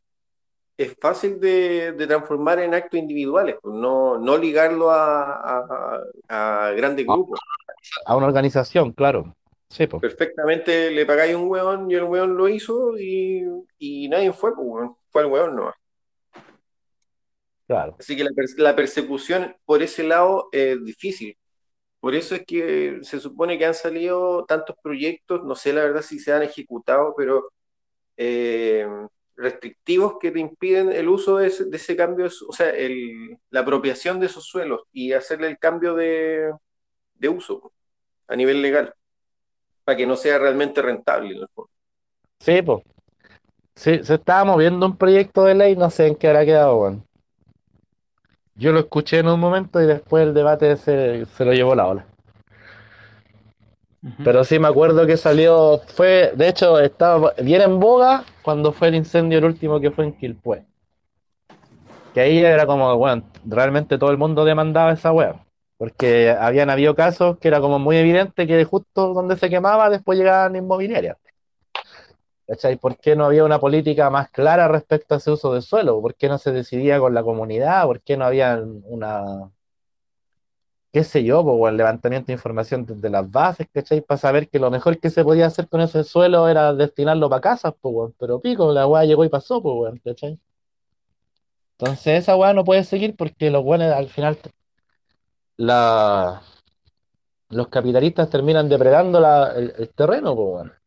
[0.78, 6.72] es fácil de, de transformar en actos individuales, pues, no, no ligarlo a, a- a
[6.72, 7.40] grandes grupos.
[8.06, 9.36] A una organización, claro.
[9.70, 10.02] Sí, pues.
[10.02, 13.44] Perfectamente le pagáis un weón y el weón lo hizo y,
[13.78, 15.76] y nadie fue, pues, fue el weón nomás.
[17.72, 17.96] Claro.
[18.00, 21.38] Así que la, pers- la persecución por ese lado es difícil.
[22.00, 26.02] Por eso es que se supone que han salido tantos proyectos, no sé la verdad
[26.02, 27.52] si se han ejecutado, pero
[28.18, 28.88] eh,
[29.38, 33.62] restrictivos que te impiden el uso de ese, de ese cambio, o sea, el- la
[33.62, 36.52] apropiación de esos suelos y hacerle el cambio de,
[37.16, 37.74] de uso
[38.28, 38.94] a nivel legal,
[39.86, 41.36] para que no sea realmente rentable.
[41.36, 41.72] en el fondo.
[42.40, 42.84] Sí, pues.
[43.76, 47.06] Sí, se estaba moviendo un proyecto de ley, no sé en qué habrá quedado, weón.
[48.62, 51.88] Yo lo escuché en un momento y después el debate se, se lo llevó la
[51.88, 52.06] ola.
[54.24, 58.90] Pero sí me acuerdo que salió, fue, de hecho, estaba bien en boga cuando fue
[58.90, 60.64] el incendio el último que fue en Quilpué.
[62.14, 65.44] Que ahí era como, bueno, realmente todo el mundo demandaba esa wea.
[65.78, 70.20] Porque habían habido casos que era como muy evidente que justo donde se quemaba después
[70.20, 71.18] llegaban inmobiliarias.
[72.52, 72.76] ¿Cachai?
[72.78, 76.02] ¿Por qué no había una política más clara respecto a ese uso de suelo?
[76.02, 77.86] ¿Por qué no se decidía con la comunidad?
[77.86, 79.50] ¿Por qué no había una,
[80.92, 84.02] qué sé yo, pues, el levantamiento de información desde las bases, ¿cachai?
[84.02, 87.42] Para saber que lo mejor que se podía hacer con ese suelo era destinarlo para
[87.42, 88.14] casas, pues.
[88.20, 90.38] Pero pico, la weá llegó y pasó, pues, ¿cachai?
[91.78, 94.38] Entonces esa weá no puede seguir porque los weones al final
[95.58, 96.42] la,
[97.50, 99.20] los capitalistas terminan depredando
[99.56, 100.81] el, terreno, pues.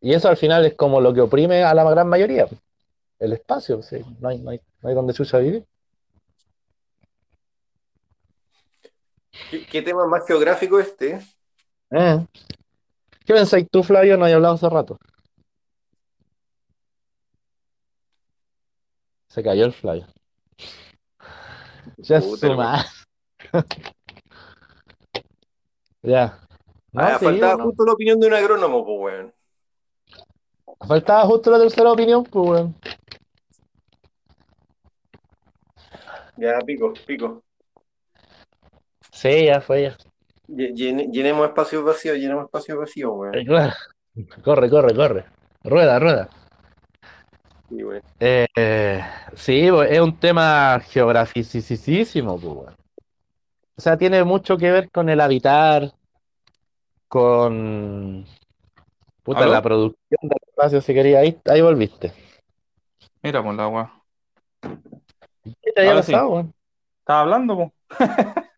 [0.00, 2.46] Y eso al final es como lo que oprime a la gran mayoría,
[3.18, 4.04] el espacio, sí.
[4.20, 5.64] No hay, no hay, no hay donde chucha vivir.
[9.50, 11.20] ¿Qué, qué tema más geográfico este?
[11.90, 12.26] Eh.
[13.24, 14.16] ¿Qué pensáis tú, Flavio?
[14.16, 14.98] No he hablado hace rato.
[19.28, 20.06] Se cayó el Flavio.
[21.98, 22.84] Ya Puta, su hermano.
[23.52, 23.68] madre.
[26.02, 26.38] Ya.
[26.92, 27.64] No, Ah, sí, faltaba no.
[27.64, 29.34] justo la opinión de un agrónomo, pues, weón.
[30.86, 32.74] Faltaba justo la tercera opinión, pues, weón.
[36.36, 37.42] Ya, pico, pico.
[39.10, 39.96] Sí, ya fue ya.
[40.48, 43.34] Lle- llene- Llenemos espacios vacíos, llenemos espacios vacíos, weón.
[43.34, 43.72] Eh, claro.
[44.44, 45.24] Corre, corre, corre.
[45.64, 46.28] Rueda, rueda.
[47.68, 48.02] Sí, weón.
[48.20, 49.00] Eh, eh,
[49.34, 52.74] sí, es un tema geograficísimo, pues, weón.
[53.76, 55.92] O sea, tiene mucho que ver con el habitar,
[57.08, 58.24] con
[59.28, 59.52] puta, ¿Aló?
[59.52, 61.20] la producción del espacio, si quería.
[61.20, 62.12] Ahí, ahí volviste.
[63.22, 63.92] Mira, pues la weá.
[64.62, 66.12] ¿Qué te había Ahora sí.
[66.12, 66.54] pasado, weón?
[67.00, 67.70] Estaba hablando, pues.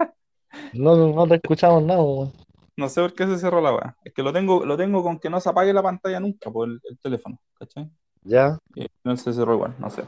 [0.73, 2.33] No, no te escuchamos nada, weón.
[2.77, 3.97] No sé por qué se cerró la weá.
[4.05, 6.69] Es que lo tengo, lo tengo con que no se apague la pantalla nunca por
[6.69, 7.91] el, el teléfono, ¿cachai?
[8.23, 8.59] Ya.
[8.75, 10.05] Y no se cerró igual, no sé.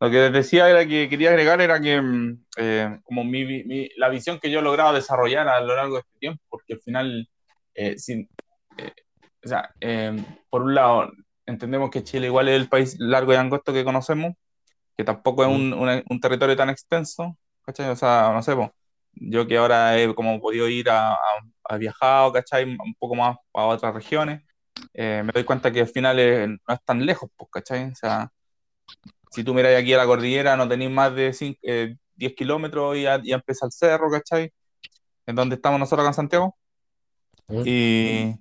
[0.00, 4.08] Lo que les decía era que quería agregar era que mm, eh, como mi, la
[4.08, 7.28] visión que yo he logrado desarrollar a lo largo de este tiempo, porque al final,
[7.74, 8.28] eh, sin,
[8.78, 8.92] eh,
[9.44, 11.10] o sea, eh, por un lado,
[11.46, 14.34] entendemos que Chile igual es el país largo y angosto que conocemos,
[14.96, 17.90] que tampoco es un, una- un territorio tan extenso, ¿cachai?
[17.90, 18.54] O sea, no sé,
[19.14, 21.18] yo que ahora he como podido ir a, a,
[21.64, 22.64] a viajado, ¿cachai?
[22.64, 24.42] Un poco más a otras regiones,
[24.94, 27.92] eh, me doy cuenta que al final eh, no es tan lejos, pues, ¿cachai?
[27.92, 28.30] O sea,
[29.30, 32.96] si tú miras aquí a la cordillera, no tenéis más de cin- eh, 10 kilómetros
[32.96, 34.52] y ya, ya empieza el cerro, ¿cachai?
[35.26, 36.56] En donde estamos nosotros acá en Santiago.
[37.62, 38.34] Y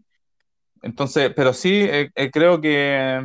[0.82, 3.22] entonces, pero sí, eh, eh, creo que,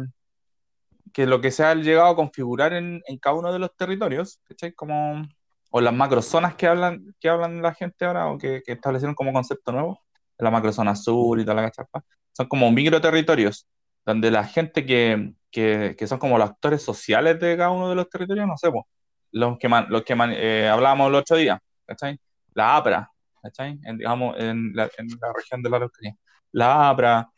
[1.13, 4.41] que lo que se ha llegado a configurar en, en cada uno de los territorios,
[4.49, 4.73] ¿cachai?
[4.73, 5.23] Como,
[5.71, 9.33] o las macrozonas que hablan, que hablan la gente ahora, o que, que establecieron como
[9.33, 10.01] concepto nuevo,
[10.39, 13.67] la macrozona sur y toda la cachapa, son como microterritorios,
[14.05, 17.95] donde la gente que, que, que son como los actores sociales de cada uno de
[17.95, 18.85] los territorios, no sé, pues,
[19.33, 22.19] los que, man- los que man- eh, hablábamos el otro día, ¿cachai?
[22.55, 23.11] La APRA,
[23.43, 23.79] ¿cachai?
[23.85, 26.17] En, digamos, en la, en la región de la Araucanía.
[26.53, 27.31] La APRA,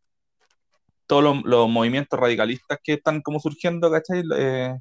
[1.06, 4.22] todos los, los movimientos radicalistas que están como surgiendo, ¿cachai?
[4.36, 4.74] Eh,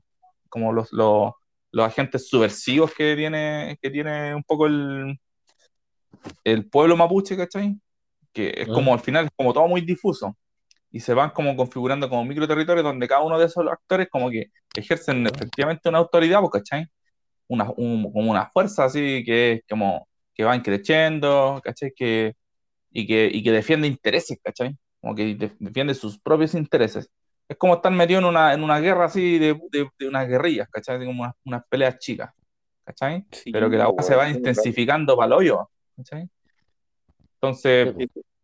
[0.50, 1.32] como los, los,
[1.72, 5.18] los agentes subversivos que tiene, que tiene un poco el,
[6.44, 7.78] el pueblo mapuche, ¿cachai?
[8.34, 8.74] Que es Ah.
[8.74, 10.38] como al final es como todo muy difuso
[10.92, 14.48] y se van como configurando como microterritorios donde cada uno de esos actores como que
[14.76, 16.88] ejercen efectivamente una autoridad, pues, ¿cachai?
[17.48, 21.92] Una, un- como una fuerza así que es como que van creciendo, ¿cachai?
[21.96, 22.34] Que,
[22.92, 24.76] y, que, y que defiende intereses, ¿cachai?
[25.06, 27.12] Como que de- defiende sus propios intereses.
[27.48, 30.68] Es como estar metido en una, en una guerra así de, de, de unas guerrillas,
[30.68, 31.06] ¿cachai?
[31.06, 32.34] Como unas, unas peleas chicas,
[32.84, 33.24] ¿cachai?
[33.32, 36.28] Sí, Pero que la cosa se va intensificando para el hoyo, ¿cachai?
[37.36, 37.94] Entonces,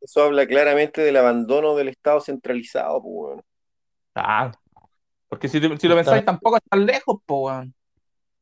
[0.01, 3.41] Eso, habla claramente del abandono del Estado centralizado, pues, weón.
[4.13, 4.51] Ah,
[5.29, 7.73] porque si, si lo pensáis, tampoco es tan lejos, po, weón.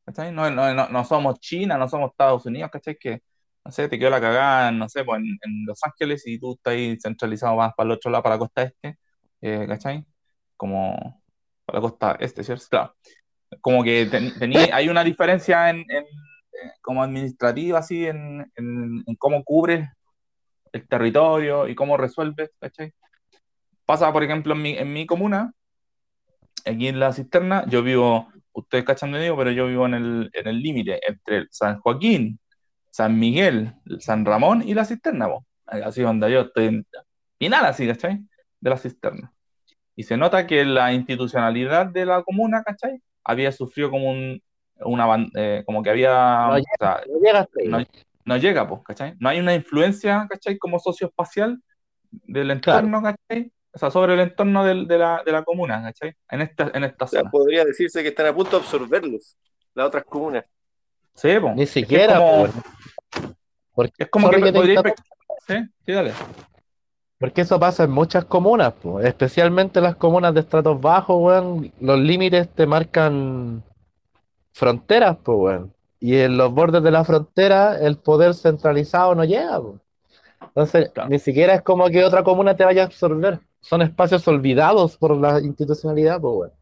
[0.04, 0.30] ¿Cachai?
[0.30, 2.98] No, no, no, no somos China, no somos Estados Unidos, ¿cachai?
[2.98, 3.22] Que,
[3.64, 6.54] no sé, te quedó la cagada, no sé, pues en, en Los Ángeles y tú
[6.54, 8.98] estás ahí centralizado más para el otro lado, para la costa este,
[9.42, 10.04] eh, ¿cachai?
[10.56, 11.22] Como
[11.64, 12.64] para la costa este, ¿cierto?
[12.70, 12.94] Claro.
[13.60, 19.04] Como que ten- tení- hay una diferencia en, en, eh, como administrativa, así, en, en,
[19.06, 19.88] en cómo cubres
[20.72, 22.92] el territorio y cómo resuelves, ¿cachai?
[23.84, 25.52] Pasa, por ejemplo, en mi, en mi comuna,
[26.64, 30.30] aquí en la cisterna, yo vivo, ustedes cachan de digo, pero yo vivo en el
[30.32, 32.38] en el límite entre San Joaquín,
[32.90, 35.44] San Miguel, San Ramón y la cisterna, po.
[35.66, 36.86] así donde yo estoy en
[37.38, 38.20] final así, ¿cachai?
[38.60, 39.32] De la cisterna.
[39.96, 43.00] Y se nota que la institucionalidad de la comuna, ¿cachai?
[43.24, 44.42] Había sufrido como un,
[44.80, 46.66] una, eh, como que había, No o llega.
[46.78, 47.02] sea,
[47.68, 47.84] No ahí.
[47.84, 49.14] no, no llega, pues, ¿cachai?
[49.18, 50.58] No hay una influencia, ¿cachai?
[50.58, 51.60] Como socioespacial
[52.10, 53.52] del entorno, ¿cachai?
[53.72, 56.14] O sea, sobre el entorno del- de, la, de la comuna, ¿cachai?
[56.30, 57.30] En esta, en esta O sea, zona.
[57.30, 59.36] podría decirse que están a punto de absorberlos
[59.74, 60.44] las otras comunas.
[61.20, 61.50] Sí, po.
[61.50, 62.46] Ni que es siquiera, como.
[63.74, 64.82] Porque, es como que que podría
[65.46, 65.54] Sí,
[65.86, 66.12] sí, dale.
[67.18, 71.72] porque eso pasa en muchas comunas, po, especialmente las comunas de estratos bajos, weón.
[71.80, 73.62] Los límites te marcan
[74.52, 75.74] fronteras, pues, weón.
[76.00, 79.78] Y en los bordes de la frontera el poder centralizado no llega, po.
[80.42, 81.10] Entonces, Claro.
[81.10, 83.40] ni siquiera es como que otra comuna te vaya a absorber.
[83.60, 86.52] Son espacios olvidados por la institucionalidad, pues, weón.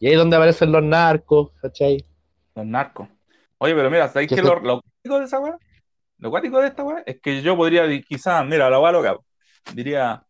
[0.00, 2.04] Y ahí es donde aparecen los narcos, ¿cachai?
[2.56, 3.08] Los narcos.
[3.58, 5.58] Oye, pero mira, ¿sabéis Que lo, lo cuático de esa weá?
[6.18, 9.16] Lo cuático de esta weá es que yo podría, quizás, mira, la weá loca,
[9.72, 10.24] diría,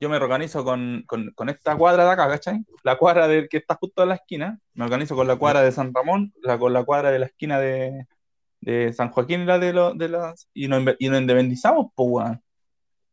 [0.00, 2.64] yo me organizo con, con, con esta cuadra de acá, ¿cachai?
[2.82, 5.72] La cuadra de, que está justo en la esquina, me organizo con la cuadra de
[5.72, 8.06] San Ramón, la, con la cuadra de la esquina de,
[8.60, 12.42] de San Joaquín y la de, de las, y nos, y nos independizamos, pues, weón.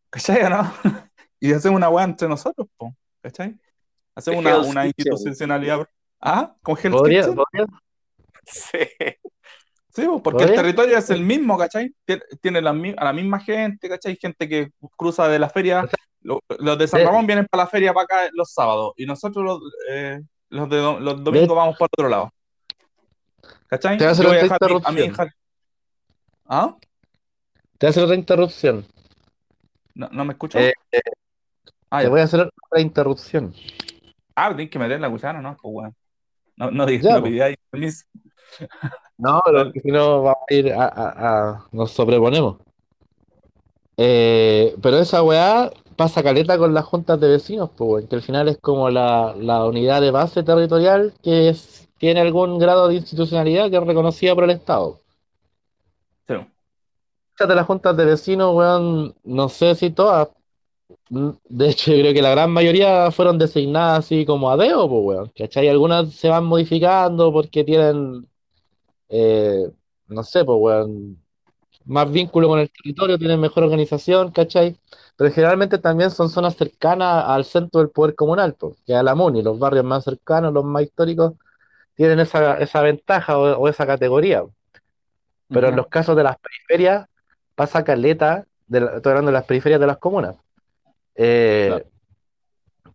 [0.10, 0.74] ¿Cachai no?
[1.40, 3.56] y hacemos una weá entre nosotros, pues, ¿cachai?
[4.16, 5.88] Hacemos una, institucionalidad.
[6.20, 7.66] Ah, con Hell's Podría, podría-
[8.46, 8.80] Sí.
[10.00, 11.94] Sí, porque el territorio es el mismo, ¿cachai?
[12.06, 14.16] Tien- Tiene la, a la misma gente, ¿cachai?
[14.16, 15.88] Gente que cruza de la feria.
[16.22, 19.44] Lo- Los de San Ramón vienen para la feria para acá los sábados y nosotros
[19.46, 22.32] los, eh, los, de, los domingos vamos para otro lado.
[23.68, 23.98] ¿Cachai?
[23.98, 25.34] Te Yo voy a otra dejar a mi- hija.
[26.46, 26.76] ¿Ah?
[27.78, 28.86] Te voy a hacer otra interrupción.
[29.96, 30.60] ¿No, no me escucho?
[30.60, 30.74] Eh,
[31.90, 32.10] ah, Te ya.
[32.10, 33.54] voy a hacer otra interrupción.
[34.36, 35.56] Ah, tienes que meter la cuchara, ¿no?
[35.62, 35.94] Pues bueno.
[36.58, 37.32] No, no, digas- Ya, no pues.
[37.34, 38.06] pidáis permiso.
[39.18, 42.58] No, pero si no vamos a ir a, a- a- nos sobreponemos.
[43.98, 48.48] Eh, pero esa weá pasa caleta con las juntas de vecinos, pues, que al final
[48.48, 53.70] es como la, la unidad de base territorial que es- tiene algún grado de institucionalidad
[53.70, 55.00] que es reconocida por el Estado.
[56.28, 56.36] Sí.
[57.48, 60.30] De las juntas de vecinos, weón, no sé si todas,
[61.10, 65.04] de hecho yo creo que la gran mayoría fueron designadas así como a dedo, pues,
[65.06, 65.68] weón, ¿cachai?
[65.70, 68.29] Algunas se van modificando porque tienen,
[69.10, 69.70] eh,
[70.08, 71.22] no sé, pues, weón,
[71.86, 74.78] más vínculo con el territorio, tienen mejor organización, ¿cachai?
[75.18, 79.16] Pero generalmente también son zonas cercanas al centro del poder comunal, pues, que a la
[79.16, 81.34] MUNI, los barrios más cercanos, los más históricos,
[81.96, 84.44] tienen esa, esa ventaja o, o esa categoría.
[85.48, 87.08] Pero en los casos de las periferias,
[87.56, 90.36] pasa caleta, de la- estoy hablando de las periferias de las comunas.
[91.16, 91.86] Eh, Claro.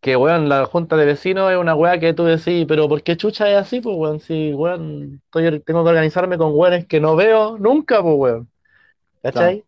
[0.05, 3.17] Que, weón, la junta de vecinos es una weá que tú decís, pero ¿por qué
[3.17, 4.21] chucha es así, pues, weón?
[4.21, 8.51] Si, weón, estoy- tengo que organizarme con weones que no veo nunca, pues, weón.
[9.23, 9.65] ¿Cachai?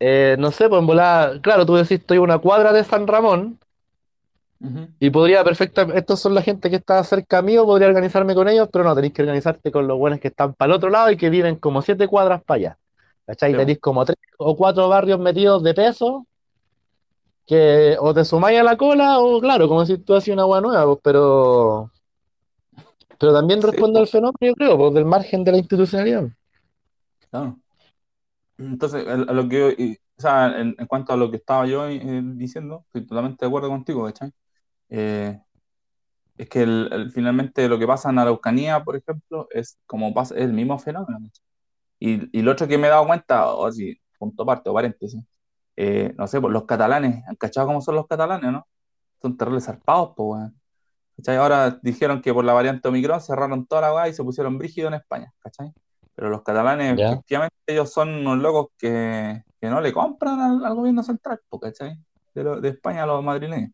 [0.00, 3.58] Eh, no sé, pues en volada, claro, tú decís, estoy una cuadra de San Ramón
[5.00, 8.68] y podría perfectamente, estos son la gente que está cerca mío, podría organizarme con ellos,
[8.72, 11.16] pero no, tenéis que organizarte con los buenos que están para el otro lado y
[11.16, 12.78] que viven como siete cuadras para allá.
[13.26, 13.50] ¿Cachai?
[13.52, 16.26] Sí, Tenéis como tres o cuatro barrios metidos de peso
[17.52, 20.60] que o te sumáis a la cola o, claro, como si tú hacías una agua
[20.60, 21.90] nueva, pues, pero.
[23.18, 26.28] Pero también Sí, responde al fenómeno, yo creo, pues, del margen de la institucionalidad.
[27.30, 27.58] Claro.
[28.58, 31.66] Entonces, a lo que yo, y- o sea, en, en cuanto a lo que estaba
[31.66, 34.30] yo eh, diciendo, estoy totalmente de acuerdo contigo, ¿cachai?
[34.90, 35.40] Eh,
[36.38, 40.34] es que el, el- finalmente lo que pasa en Araucanía, por ejemplo, es como pasa,
[40.36, 41.18] es el mismo fenómeno.
[41.20, 41.44] ¿cachai?
[42.00, 45.22] Y, y lo otro que me he dado cuenta, o así, punto aparte o paréntesis,
[45.76, 48.66] eh, no sé, pues los catalanes, ¿han cachado cómo son los catalanes, no?
[49.22, 50.60] Son terribles zarpados, pues, weón.
[51.16, 51.36] ¿Cachai?
[51.36, 54.88] Ahora dijeron que por la variante Omicron cerraron toda la weá y se pusieron brígidos
[54.92, 55.72] en España, ¿cachai?
[56.14, 60.74] Pero los catalanes, efectivamente, ellos son unos locos que, que no le compran al, al
[60.74, 61.96] gobierno central, ¿cachai?
[62.34, 63.70] De, lo- de España a los madrileños.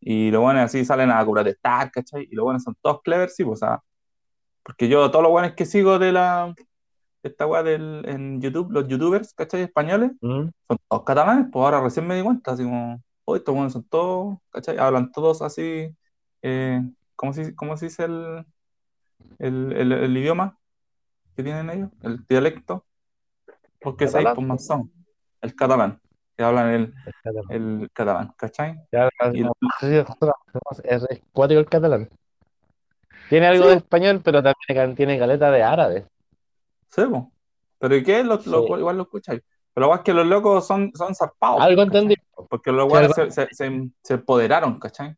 [0.00, 2.26] Y los buenos así salen a protestar, ¿cachai?
[2.30, 3.82] Y los buenos son todos clever, sí, pues, o sea,
[4.62, 6.54] porque yo, todos los buenos que sigo de la,
[7.22, 9.62] esta weá del, en YouTube, los youtubers, ¿cachai?
[9.62, 10.48] Españoles, ¿Mm?
[10.68, 14.38] son todos catalanes, pues ahora recién me di cuenta, así como, oh, estos son todos,
[14.50, 14.78] ¿cachai?
[14.78, 15.94] Hablan todos así,
[16.42, 16.82] eh,
[17.16, 18.44] ¿cómo se, cómo se dice el,
[19.38, 20.56] el, el, el idioma
[21.36, 21.90] que tienen ellos?
[22.02, 22.84] El dialecto,
[23.80, 24.34] porque seis, Catalán.
[24.36, 24.92] pues más son,
[25.42, 26.00] el catalán,
[26.36, 27.44] que hablan el, Es catalán.
[27.50, 28.80] el catalán, ¿cachai?
[29.34, 29.52] Y- no,
[29.82, 32.08] es, es cuático el catalán.
[33.28, 33.70] Tiene algo Sí.
[33.70, 36.06] de español, pero también tiene caleta de árabe.
[36.90, 37.22] Sí, pues.
[37.78, 38.22] Pero ¿y qué?
[38.24, 38.72] Lo, lo- Sí.
[38.78, 39.40] igual lo escucháis.
[39.72, 41.60] Pero lo que es que los locos son, son zarpados.
[41.62, 42.14] Algo entendí.
[42.48, 45.14] Porque los algo- se, se, se, se empoderaron, ¿cachai?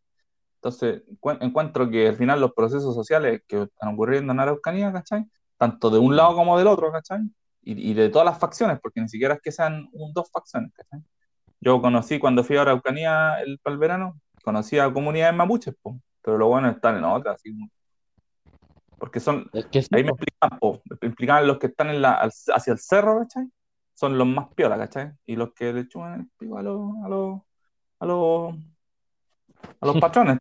[0.56, 5.24] Entonces, encu- encuentro que al final los procesos sociales que están ocurriendo en Araucanía, ¿cachai?
[5.56, 7.20] Tanto de un lado como del otro, ¿cachai?
[7.62, 10.72] Y, y de todas las facciones, porque ni siquiera es que sean un, dos facciones,
[10.74, 11.00] ¿cachai?
[11.60, 15.98] Yo conocí cuando fui a Araucanía el, para el verano, conocí a comunidades mapuches, po,
[16.20, 17.52] pero los buenos están en otras, así
[19.02, 19.50] porque son,
[19.90, 20.12] Ahí me
[21.00, 23.48] explicaban los que están en la, hacia el cerro, ¿cachai?
[23.94, 25.10] Son los más piola, ¿cachai?
[25.26, 27.40] Y los que le chupan el pico a los, a los,
[27.98, 28.54] a los,
[29.80, 30.38] a los patrones,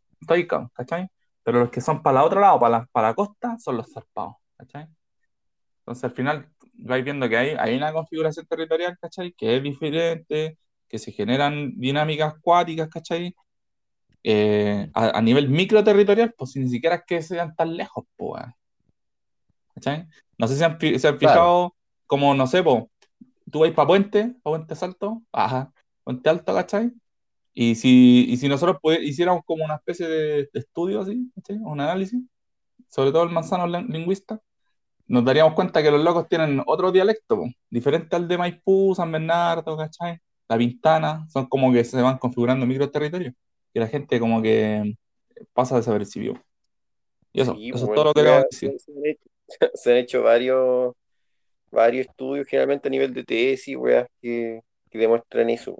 [0.74, 1.08] ¿cachai?
[1.42, 3.92] Pero los que son para el otro lado, para la, para la costa, son los
[3.92, 4.86] zarpados, ¿cachai?
[5.80, 9.32] Entonces al final vais viendo que hay, hay una configuración territorial, ¿cachai?
[9.32, 10.56] Que es diferente,
[10.86, 13.34] que se generan dinámicas cuáticas, ¿cachai?
[14.24, 18.42] Eh, a, a nivel microterritorial, pues ni siquiera es que sean tan lejos, pues.
[19.74, 20.06] ¿Cachai?
[20.38, 21.18] No sé si han, se han Claro.
[21.18, 22.62] fijado, como no sé,
[23.50, 25.72] tú vais para Puente, para Puente Salto, ajá,
[26.04, 26.92] Puente Alto, ¿cachai?
[27.54, 31.56] Y si, y si nosotros hiciéramos como una especie de, de estudio así, ¿cachai?
[31.58, 32.20] Un análisis,
[32.88, 34.40] sobre todo el manzano lin- lingüista,
[35.06, 39.10] nos daríamos cuenta que los locos tienen otro dialecto, po, diferente al de Maipú, San
[39.12, 40.18] Bernardo, ¿cachai?
[40.48, 43.34] La Pintana, son como que se van configurando microterritorios
[43.74, 44.94] y la gente como que
[45.52, 46.34] pasa desapercibido.
[47.32, 48.74] Y eso, Sí, eso es pues, todo lo que ya decir.
[48.78, 49.30] se, han hecho,
[49.74, 50.94] se han hecho varios,
[51.70, 54.60] varios estudios, generalmente a nivel de tesis, weas, que,
[54.90, 55.76] que demuestran eso.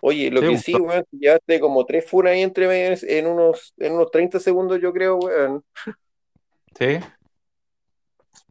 [0.00, 3.26] Oye, lo Sí, que pues, sí, weón, llevaste como tres funas ahí entre medio en
[3.26, 5.64] unos, en unos 30 segundos, yo creo, weón.
[6.78, 6.98] Sí.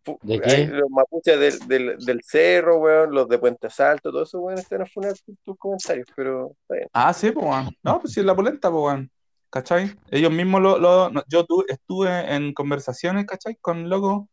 [0.06, 4.82] Los mapuches del, del, del cerro, weón, los de Puente Salto, todo eso, weón, están
[4.82, 6.88] a funar tus, tus comentarios, pero está bien.
[6.93, 7.70] Ah, sí, pues, weón.
[7.84, 9.12] No, pues sí, es la polenta, pues, weón.
[9.49, 9.95] ¿Cachai?
[10.10, 13.56] Ellos mismos lo, lo- no, yo tu- estuve en conversaciones, ¿cachai?
[13.62, 14.24] Con locos.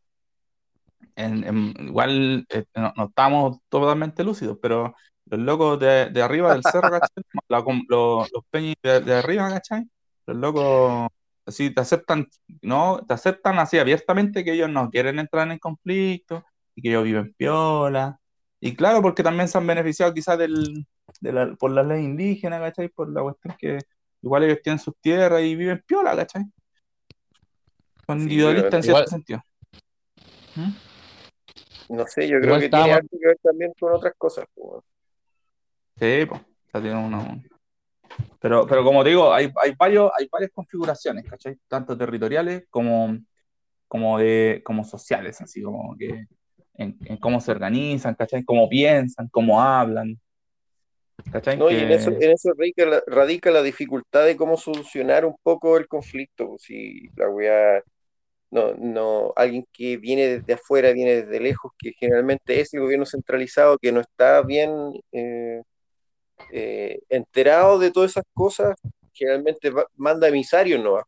[1.16, 4.94] En, en- igual eh, no, no estábamos totalmente lúcidos, pero
[5.26, 7.08] los locos de, de arriba del cerro, ¿cachai?
[7.88, 9.84] Los, los peñis de, de arriba, ¿cachai?
[10.26, 11.08] Los locos
[11.50, 12.26] así te aceptan,
[12.62, 16.44] no, te aceptan así abiertamente que ellos no quieren entrar en conflicto
[16.74, 18.18] y que ellos viven piola.
[18.60, 20.86] Y claro, porque también se han beneficiado quizás del,
[21.20, 22.88] de la- por las leyes indígenas, ¿cachai?
[22.88, 23.78] Por la cuestión que
[24.22, 26.44] igual ellos tienen sus tierras y viven piola, ¿cachai?
[28.06, 29.44] Son Sí, individualistas en Igual- cierto sentido.
[30.56, 31.96] ¿Mm?
[31.96, 34.84] No sé, yo creo Igual que tiene algo que ver también con otras cosas, pues.
[35.98, 36.40] Sí, pues,
[36.72, 37.42] ya tienen una-
[38.40, 41.56] Pero, pero como te digo, hay, hay varios, hay varias configuraciones, ¿cachai?
[41.68, 43.18] Tanto territoriales como,
[43.86, 46.26] como de, como sociales, así como que
[46.74, 48.44] en, en cómo se organizan, ¿cachai?
[48.44, 50.18] Cómo piensan, cómo hablan.
[51.32, 51.58] ¿Cachai?
[51.58, 55.24] No, y en Que- eso, en eso radica la, radica la dificultad de cómo solucionar
[55.24, 56.48] un poco el conflicto.
[56.48, 57.82] pues, Si la weá,
[58.50, 63.04] no, no, alguien que viene desde afuera, viene desde lejos, que generalmente es el gobierno
[63.06, 64.70] centralizado, que no está bien
[65.12, 65.62] eh,
[66.50, 68.76] eh, enterado de todas esas cosas,
[69.12, 70.98] generalmente va- manda emisarios, ¿no?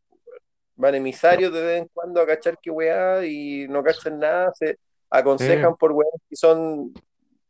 [0.75, 4.77] Van emisarios de vez en cuando a cachar qué weá y no cachan nada, se
[5.09, 5.77] aconsejan Sí.
[5.79, 6.93] por weas que son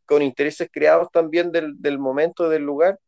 [0.06, 3.00] con intereses creados también del, del momento, del lugar,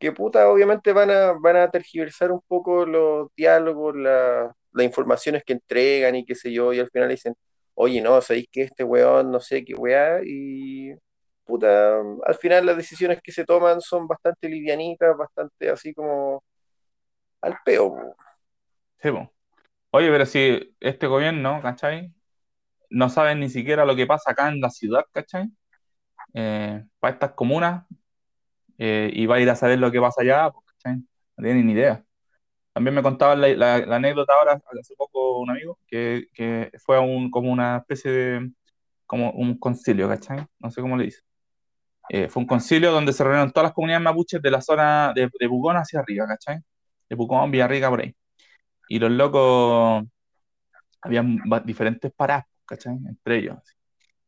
[0.00, 5.44] que puta, obviamente van a, van a tergiversar un poco los diálogos, la- las informaciones
[5.44, 7.34] que entregan y qué sé yo, y al final dicen,
[7.74, 10.92] oye, no, sabéis que este weón, no sé qué weá, y
[11.44, 16.42] puta, al final las decisiones que se toman son bastante livianitas, bastante así como
[17.42, 18.16] al peo.
[19.02, 19.10] Sí.
[19.92, 22.12] Oye, pero si este gobierno, ¿cachai?
[22.90, 25.48] No saben ni siquiera lo que pasa acá en la ciudad, ¿cachai?
[26.34, 27.86] Eh, para estas comunas,
[28.78, 30.98] eh, y va a ir a saber lo que pasa allá, ¿cachai?
[31.36, 32.04] No tienen ni idea.
[32.72, 36.96] También me contaba la, la- la anécdota ahora, hace poco, un amigo, que, que fue
[36.98, 38.52] a un, como una especie de,
[39.06, 40.46] como un concilio, ¿cachai?
[40.60, 41.20] No sé cómo le dice.
[42.08, 45.30] Eh, fue un concilio donde se reunieron todas las comunidades mapuches de la zona de,
[45.38, 46.58] de Pucón hacia arriba, ¿cachai?
[47.08, 48.14] De Pucón, Villarrica, por ahí.
[48.88, 50.04] Y los locos,
[51.02, 52.94] habían diferentes paradas, ¿cachai?
[53.08, 53.58] Entre ellos.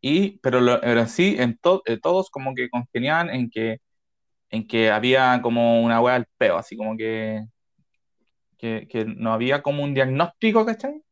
[0.00, 3.78] Y, pero, lo, pero sí, en to- eh, todos como que congeniaban en que,
[4.50, 7.44] en que había como una hueá al peo, así como que,
[8.58, 11.02] que, que no había como un diagnóstico, ¿cachai?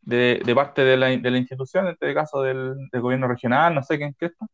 [0.00, 3.74] De, de parte de la, de la institución, en este caso del, del gobierno regional,
[3.74, 4.46] no sé quién qué está,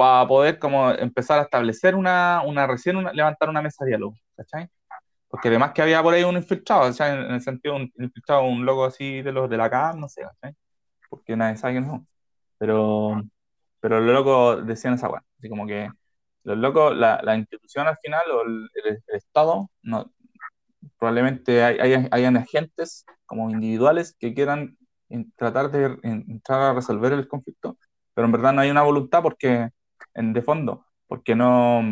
[0.00, 4.16] para poder como empezar a establecer una, una recién una- levantar una mesa de diálogo,
[4.36, 4.68] ¿cachai?
[5.28, 8.64] Porque además que había por ahí un infiltrado, en, en el sentido un infiltrado, un
[8.66, 10.56] loco así de los de la CAM, no sé, ¿cachai?
[11.10, 12.08] Porque nadie sabe quién son.
[12.58, 13.22] Pero,
[13.80, 15.90] pero los locos decían esa weá, así como que
[16.44, 20.12] los locos, la, la institución al final, o el, el- el Estado, no,
[20.98, 24.76] probablemente hay, hay- hayan agentes como individuales que quieran
[25.36, 27.76] tratar de entrar a resolver el conflicto,
[28.14, 29.70] pero en verdad no hay una voluntad porque,
[30.14, 31.82] en, de fondo, porque no,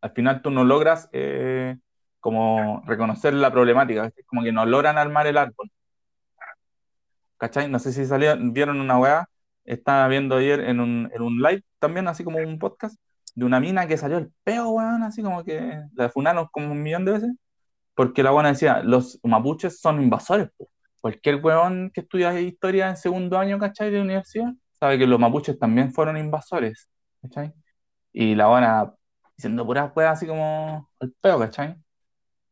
[0.00, 1.76] al final tú no logras eh,
[2.20, 5.70] como reconocer la problemática, como que no logran armar el árbol.
[7.38, 7.68] ¿Cachai?
[7.70, 9.28] No sé si salieron, vieron una weá,
[9.64, 13.00] estaba viendo ayer en un, en un live también, así como un podcast,
[13.34, 16.82] de una mina que salió el peo, weón, así como que la funaron como un
[16.82, 17.30] millón de veces,
[17.94, 20.68] porque la buena decía, los mapuches son invasores, po.
[21.00, 23.90] Cualquier weón que estudia historia en segundo año, ¿cachai?
[23.90, 26.90] De universidad, sabe que los mapuches también fueron invasores,
[27.22, 27.52] ¿cachai?
[28.12, 28.94] Y la buena
[29.36, 31.76] diciendo puras weas así como el peo, ¿cachai?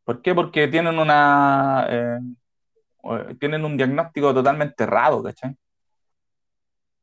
[0.04, 0.34] ¿Por qué?
[0.34, 1.86] Porque tienen una...
[1.90, 2.20] eh,
[3.40, 5.56] tienen un diagnóstico totalmente errado, ¿cachai?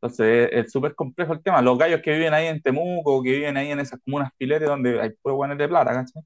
[0.02, 1.62] Entonces es súper complejo el tema.
[1.62, 5.02] Los gallos que viven ahí en Temuco, que viven ahí en esas comunas piletes donde
[5.02, 6.22] hay puros buenos de plata, ¿cachai?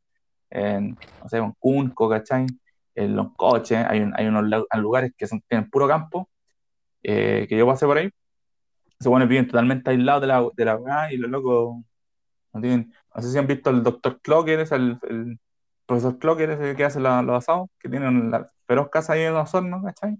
[0.50, 2.48] En, no sé, en Cunco, ¿cachai?
[2.96, 6.30] En Los Coches, hay, un- hay unos lu- lugares que son, tienen puro campo,
[7.04, 8.10] eh, que yo pasé por ahí.
[9.00, 11.78] Esos buenos viven totalmente aislados de la, de la weá y los locos
[12.54, 12.94] no tienen...
[13.16, 15.40] No sé si han visto el doctor Clocker, es el, el
[15.86, 19.54] profesor Clocker, ese que hace los asados, que tienen la feroz casa ahí en los
[19.54, 20.18] hornos, ¿cachai?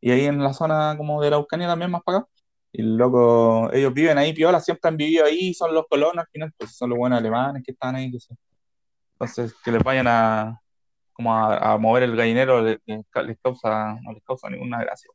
[0.00, 2.28] Y ahí en la zona como de la Araucanía también más para acá.
[2.72, 6.52] Y loco, ellos viven ahí, piola, siempre han vivido ahí, son los colonos al final,
[6.56, 8.34] pues son los buenos alemanes que están ahí, que sé.
[9.14, 10.60] Entonces, que les vayan a
[11.12, 12.80] como a, mover el gallinero les
[13.42, 15.10] causa, no les causa ninguna gracia.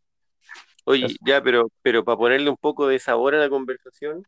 [0.86, 1.16] Oye, Eso.
[1.26, 4.26] ya, pero, pero para ponerle un poco de sabor a la conversación,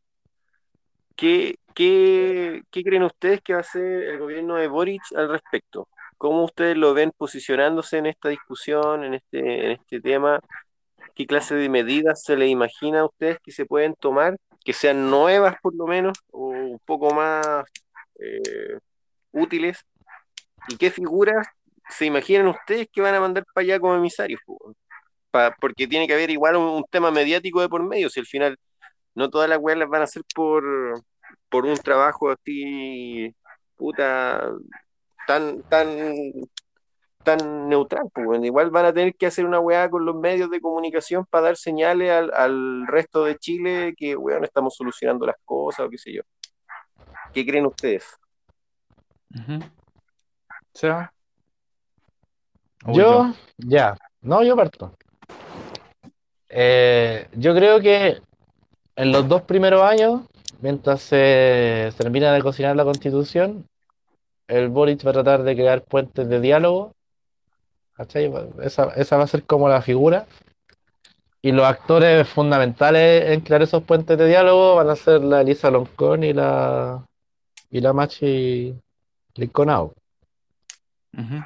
[1.15, 5.87] ¿qué, qué, qué creen ustedes que va a hacer el gobierno de Boric al respecto?
[6.17, 10.39] ¿Cómo ustedes lo ven posicionándose en esta discusión, en este, en este tema?
[11.13, 14.35] ¿Qué clase de medidas se les imagina a ustedes que se pueden tomar?
[14.65, 17.45] Que sean nuevas por lo menos, o un poco más
[18.19, 18.79] eh,
[19.31, 19.85] útiles.
[20.69, 21.47] ¿Y qué figuras
[21.89, 24.41] se imaginan ustedes que van a mandar para allá como emisarios?
[25.31, 28.25] Pa- porque tiene que haber igual un, un tema mediático de por medio, si al
[28.25, 28.57] final
[29.15, 30.63] no todas las weas las van a hacer por,
[31.49, 33.33] por un trabajo así,
[33.75, 34.51] puta,
[35.25, 36.31] tan, tan,
[37.23, 40.61] tan neutral, pues, igual van a tener que hacer una weá con los medios de
[40.61, 45.85] comunicación para dar señales al, al resto de Chile que, weón, estamos solucionando las cosas
[45.85, 46.21] o qué sé yo.
[47.33, 48.05] ¿Qué creen ustedes?
[49.35, 49.59] Ujú.
[50.73, 51.11] Seba.
[52.85, 54.95] O Yo, ya, no, yo parto.
[56.49, 58.21] Eh, yo creo que
[58.95, 60.21] en los dos primeros años,
[60.61, 63.65] mientras se termina de cocinar la constitución,
[64.47, 66.93] el Boric va a tratar de crear puentes de diálogo.
[67.93, 68.31] ¿cachai?
[68.61, 70.25] Esa, va a ser como la figura.
[71.41, 75.69] Y los actores fundamentales en crear esos puentes de diálogo van a ser la Elisa
[75.69, 77.05] Loncón y la,
[77.69, 78.75] y la Machi
[79.35, 79.93] Linconao.
[81.17, 81.43] Ujú.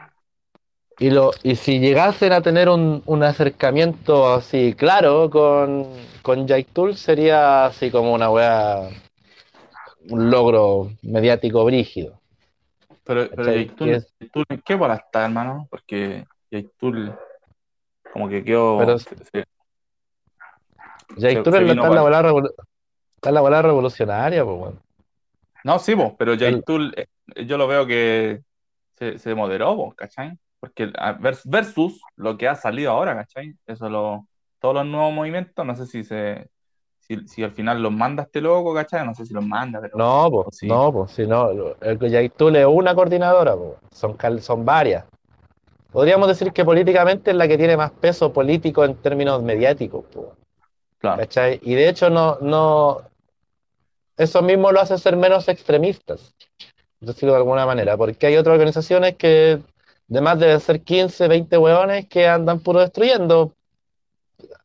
[1.01, 5.87] Y, lo, y si llegasen a tener un, un acercamiento así claro con,
[6.21, 8.87] con Tool sería así como una weá,
[10.11, 12.21] un logro mediático brígido.
[13.03, 15.67] Pero, pero Yaitul, ¿en qué bola está, hermano?
[15.71, 17.11] Porque Yaitul
[18.13, 18.77] como que quedó...
[18.77, 19.45] Pero- se- se-
[21.15, 21.41] J.
[21.41, 22.51] Tool se está en la bola
[23.15, 24.77] está en la bola revolucionaria, pues bueno.
[25.63, 27.07] No, sí, vos, pero El- Yaitul, eh,
[27.47, 28.43] yo lo veo que
[28.99, 30.37] se, se moderó, vos, ¿cachai?
[30.61, 30.91] Porque
[31.45, 33.55] versus lo que ha salido ahora, ¿cachai?
[33.65, 34.27] Eso lo,
[34.59, 36.47] todos los nuevos movimientos, no sé si se
[36.99, 39.03] si, si al final los manda este loco, ¿cachai?
[39.03, 40.67] No sé si los manda, pero No, pues, sí.
[40.67, 42.29] no, pues, si no, lo- el J.
[42.37, 43.55] Tool es una coordinadora,
[43.91, 45.03] son, son varias.
[45.91, 50.05] Podríamos decir que políticamente es la que tiene más peso político en términos mediáticos,
[50.99, 51.17] claro.
[51.17, 51.59] ¿Cachai?
[51.63, 53.01] Y de hecho no, no,
[54.15, 56.35] eso mismo lo hace ser menos extremistas,
[56.99, 59.59] decirlo de alguna manera, porque hay otras organizaciones que
[60.11, 63.55] además deben ser 15, 20 hueones que andan puro destruyendo,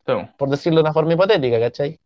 [0.06, 1.98] Sí, por decirlo de una forma hipotética, ¿cachai?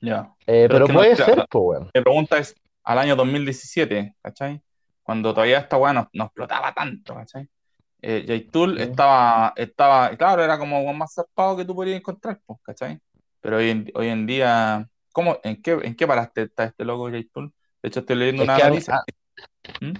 [0.00, 0.32] ya.
[0.46, 1.34] Eh, Pero pero es que no- puede claro.
[1.34, 1.90] ser, pues bueno.
[1.94, 2.54] Mi pregunta es
[2.84, 4.60] al año 2017, ¿cachai?
[5.02, 7.48] Cuando todavía esta weá no, no explotaba tanto, ¿cachai?
[8.02, 8.78] Eh, Yaitul Mm.
[8.82, 12.98] estaba, estaba, claro, era como más zarpado que tú podías encontrar, pues, ¿cachai?
[13.40, 17.08] Pero hoy en, hoy en día, ¿cómo, en qué, en qué paraste está este loco
[17.10, 17.52] Yaitul?
[17.82, 19.02] De hecho, estoy leyendo Es una noticia.
[19.80, 19.92] ¿Mm?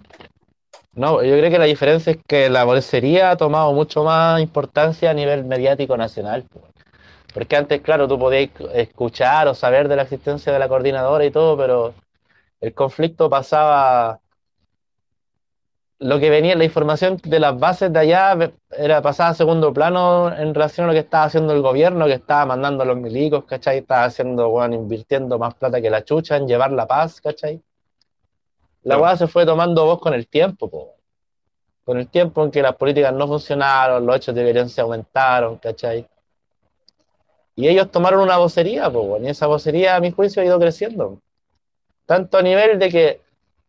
[0.96, 5.10] No, yo creo que la diferencia es que la bolsería ha tomado mucho más importancia
[5.10, 6.46] a nivel mediático nacional.
[7.34, 11.30] Porque antes, claro, tú podías escuchar o saber de la existencia de la coordinadora y
[11.30, 11.92] todo, pero
[12.62, 14.20] el conflicto pasaba,
[15.98, 20.34] lo que venía, la información de las bases de allá era pasada a segundo plano
[20.34, 23.44] en relación a lo que estaba haciendo el gobierno, que estaba mandando a los milicos,
[23.44, 23.78] ¿cachai?
[23.78, 27.62] Estaba haciendo, weón, invirtiendo más plata que la chucha en llevar la paz, ¿cachai?
[28.86, 30.94] La weá se fue tomando voz con el tiempo, po.
[31.84, 36.06] Con el tiempo en que las políticas no funcionaron, los hechos de violencia aumentaron, ¿cachai?
[37.56, 41.20] Y ellos tomaron una vocería, po, y esa vocería, a mi juicio, ha ido creciendo.
[42.04, 43.20] Tanto a nivel de que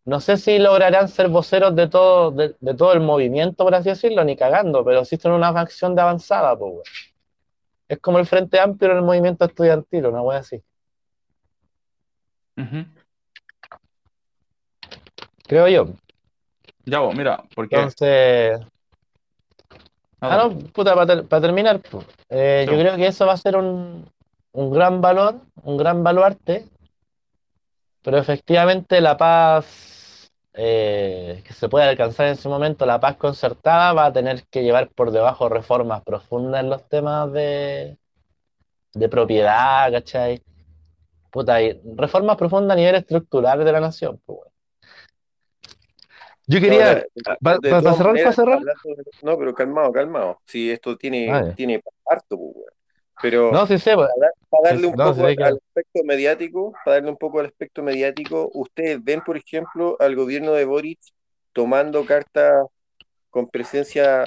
[0.04, 3.88] no sé si lograrán ser voceros de todo, de, de todo el movimiento, por así
[3.88, 6.82] decirlo, ni cagando, pero sí son una facción de avanzada, po, weón.
[7.88, 10.62] Es como el Frente Amplio en el movimiento estudiantil, una wea así.
[12.56, 12.84] Ujú.
[15.48, 15.88] Creo yo.
[16.84, 17.74] Ya vos, mira, porque...
[17.76, 18.60] Entonces,
[20.20, 22.72] no, Ah, no, puta, para terminar, pues, eh, Sí.
[22.72, 24.04] yo creo que eso va a ser un,
[24.52, 26.66] un gran valor, un gran baluarte,
[28.02, 33.92] pero efectivamente la paz eh, que se puede alcanzar en ese momento, la paz concertada,
[33.92, 37.96] va a tener que llevar por debajo reformas profundas en los temas de,
[38.92, 40.42] de propiedad, ¿cachai?
[41.30, 44.40] Puta, y reformas profundas a nivel estructural de la nación, pues.
[46.48, 48.74] Yo quería, pa- pa- todas para cerrar, para
[49.22, 50.40] no, pero calmado, calmado.
[50.46, 52.54] Si esto tiene, Ah, tiene harto, pues.
[53.20, 55.56] Pero No, sí pues, para, dar- para darle Sí, un no, poco sí, claro.
[55.56, 60.16] al aspecto mediático, para darle un poco al aspecto mediático, ustedes ven, por ejemplo, al
[60.16, 61.00] gobierno de Boric
[61.52, 62.66] tomando cartas
[63.30, 64.26] con presencia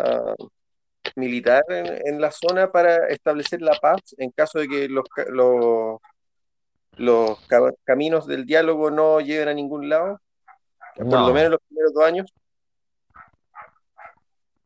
[1.16, 5.98] militar en, en la zona para establecer la paz en caso de que los, los,
[6.98, 10.20] los ca- caminos del diálogo no lleven a ningún lado,
[10.96, 12.34] por lo menos los primeros dos años.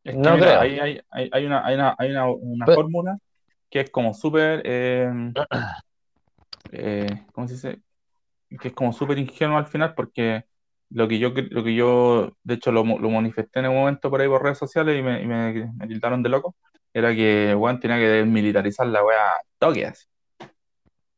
[0.04, 0.60] Es que No mira, creo.
[0.60, 3.18] hay, hay, hay, hay una, hay una, hay una, fórmula
[3.68, 5.10] que es como súper, eh,
[6.72, 7.80] eh, ¿cómo se dice?
[8.60, 10.44] Que es como súper ingenuo al final porque
[10.90, 14.20] lo que yo, lo que yo de hecho lo, lo manifesté en un momento por
[14.20, 16.54] ahí por redes sociales y me, y me, me tildaron de loco,
[16.94, 20.06] era que weón tenía que desmilitarizar la weá al toque, así.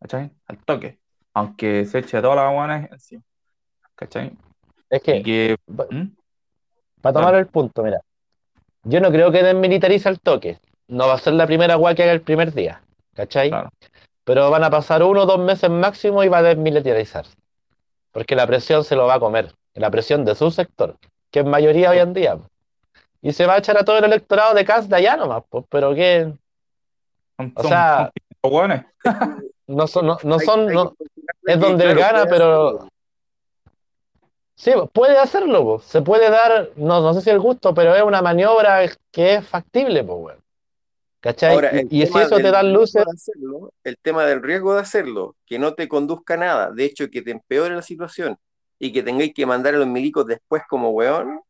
[0.01, 0.33] ¿Cachai?
[0.47, 0.99] Al toque.
[1.35, 3.23] Aunque se eche a todas las weones encima.
[3.95, 4.37] ¿Cachai?
[4.91, 5.57] Es que, que.
[5.77, 6.13] pa- ¿Mm?
[7.01, 8.01] para tomar el punto, mira,
[8.85, 10.59] yo no creo que desmilitarice el toque.
[10.89, 12.81] No va a ser la primera weá que haga el primer día,
[13.15, 13.51] ¿cachai?
[13.51, 13.69] Claro.
[14.25, 17.27] Pero van a pasar uno o dos meses máximo y va a desmilitarizar.
[18.13, 19.53] Porque la presión se lo va a comer.
[19.75, 20.97] La presión de su sector,
[21.31, 22.39] que es mayoría hoy en día.
[23.23, 25.65] Y se va a echar a todo el electorado de Cast de allá nomás, pues,
[25.69, 26.33] pero que
[27.55, 28.11] O sea,
[28.43, 28.51] son
[29.67, 30.95] no son, no, no son, no-
[31.45, 32.89] es donde él gana, pero.
[34.59, 35.79] Sí, puede hacerlo, po.
[35.81, 38.81] Se puede dar, no, no sé si el gusto, pero es una maniobra
[39.11, 40.39] que es factible, pues, weón.
[41.21, 41.55] ¿Cachai?
[41.55, 45.59] Ahora, Y- si eso te da luces, hacerlo, el tema del riesgo de hacerlo, que
[45.59, 48.37] no te conduzca a nada, de hecho que te empeore la situación
[48.79, 51.41] y que tengáis que mandar a los milicos después como weón,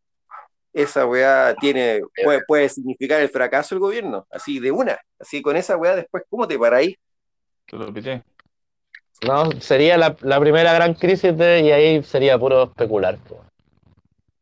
[0.73, 5.57] esa weá tiene, puede, puede significar el fracaso del gobierno, así de una, así con
[5.57, 6.97] esa weá después, ¿cómo te paráis?
[7.67, 8.23] Te lo pité.
[9.27, 13.19] No, sería la, la primera gran crisis de, y ahí sería puro especular.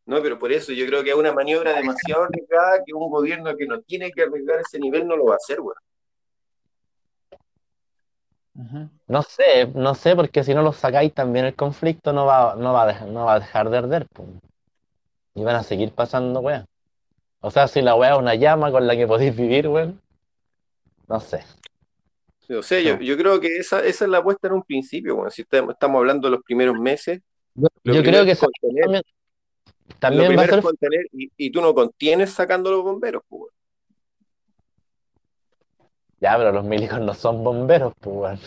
[0.05, 3.57] No, pero por eso yo creo que es una maniobra demasiado arriesgada que un gobierno
[3.57, 5.77] que no tiene que arriesgar ese nivel no lo va a hacer, weón.
[8.55, 8.89] Ujú.
[9.09, 12.72] No sé, no sé, porque si no lo sacáis también el conflicto no va, no
[12.72, 14.27] va a dejar, no va a dejar de arder, po.
[15.35, 16.66] Y van a seguir pasando, weón.
[17.41, 20.01] O sea, si la weá es una llama con la que podéis vivir, weón.
[21.09, 21.45] No sé.
[22.51, 25.31] O sea, yo, yo creo que esa, esa es la apuesta en un principio, weón.
[25.31, 27.21] Si estamos, estamos hablando de los primeros meses,
[27.55, 29.03] Yo, creo que contener, también,
[29.89, 33.53] lo también va a ser contener y, y tú no contienes sacando los bomberos, pues.
[36.21, 38.41] Ya, pero los milicos no son bomberos, pues,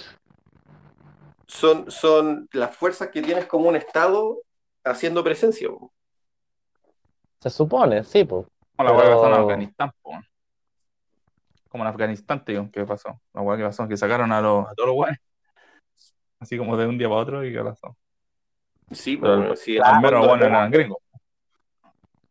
[1.47, 4.41] son, son las fuerzas que tienes como un Estado
[4.83, 5.69] haciendo presencia.
[5.69, 5.89] weón.
[7.41, 8.45] Se supone, sí, pues.
[8.77, 10.11] Como la pasó en Pero- Afganistán, po.
[11.69, 13.21] Como en Afganistán, digo, ¿qué pasó?
[13.33, 15.19] La weá que pasó, que sacaron a, los, a todos los weones.
[16.39, 17.95] Así como de un día para otro y qué pasó.
[18.91, 20.97] Sí, Pero pues, bueno, sí, Al menos weones eran gringos.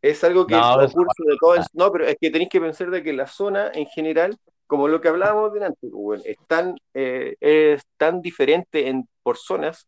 [0.03, 2.91] es algo que No, concurso de todo el- No, pero es que tenéis que pensar
[2.91, 4.37] de que la zona en general,
[4.67, 9.37] como lo que hablábamos delante, pues, weón, es tan, eh, es tan diferente en, por
[9.37, 9.87] zonas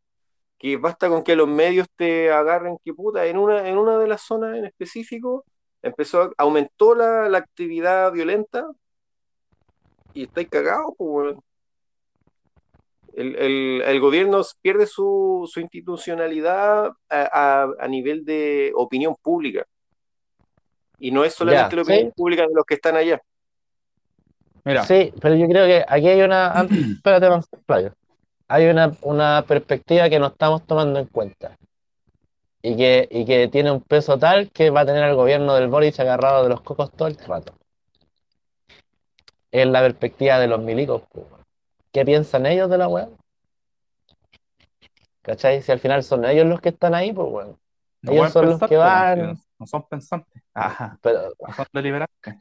[0.58, 4.06] que basta con que los medios te agarren que puta, en una, en una de
[4.06, 5.44] las zonas en específico
[5.82, 8.66] empezó, aumentó la, la actividad violenta
[10.12, 11.36] y estáis cagados, pues.
[13.12, 19.64] El, el- el gobierno pierde su, su institucionalidad a, a- a nivel de opinión pública.
[20.98, 22.12] Y no es solamente Ya, la opinión sí.
[22.16, 23.20] pública de los que están allá.
[24.64, 26.52] Mira, Sí, pero yo creo que aquí hay una.
[26.96, 27.92] Espérate.
[28.48, 31.56] Hay una, una perspectiva que no estamos tomando en cuenta.
[32.62, 35.68] Y que, y que tiene un peso tal que va a tener al gobierno del
[35.68, 37.54] Boris agarrado de los cocos todo el rato.
[39.52, 41.42] Es la perspectiva de los milicos, pues, weón.
[41.92, 43.08] ¿Qué piensan ellos de la weá?
[45.22, 45.62] ¿Cachai?
[45.62, 47.58] Si al final son ellos los que están ahí, pues bueno.
[48.02, 49.38] no ellos son los que van.
[49.58, 50.42] No son pensantes.
[50.54, 50.98] Ajá.
[51.02, 52.34] Pero No son deliberantes.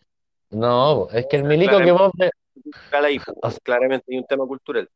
[0.51, 2.31] no, es que el milico que vos ves.
[2.63, 4.89] Cultural ahí, pues, O sea- claramente hay un tema cultural.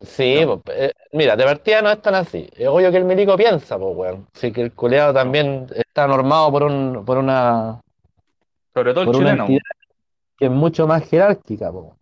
[0.00, 0.60] Sí, No.
[0.60, 2.48] pues, eh, mira, de partida no es tan así.
[2.54, 4.26] Es obvio que el milico piensa, pues, weón.
[4.34, 7.80] Sí que el culeado también está normado por un, por una,
[8.74, 9.42] Sobre todo el por chileno.
[9.44, 9.60] entidad
[10.38, 11.96] que es mucho más jerárquica, po.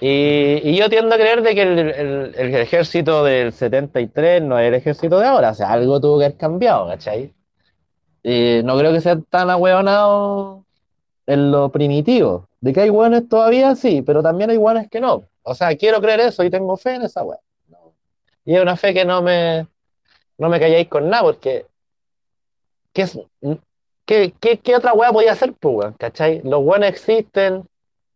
[0.00, 5.18] Y, yo tiendo a creer de que el, ejército del 73 no es el ejército
[5.18, 7.32] de ahora, o sea, algo tuvo que haber cambiado, ¿cachai?
[8.24, 10.64] No creo que sean tan ahueonados
[11.26, 12.48] en lo primitivo.
[12.60, 15.24] De que hay hueones todavía, sí, pero también hay hueones que no.
[15.42, 17.38] O sea, quiero creer eso y tengo fe en esa hueá.
[18.44, 19.66] Y es una fe que no me,
[20.38, 21.66] no me calláis con nada, porque
[22.92, 23.18] ¿qué, es,
[24.04, 25.92] qué, qué, qué otra hueá podía hacer, pues, weón?
[25.94, 26.40] ¿Cachai?
[26.42, 27.68] Los hueones existen,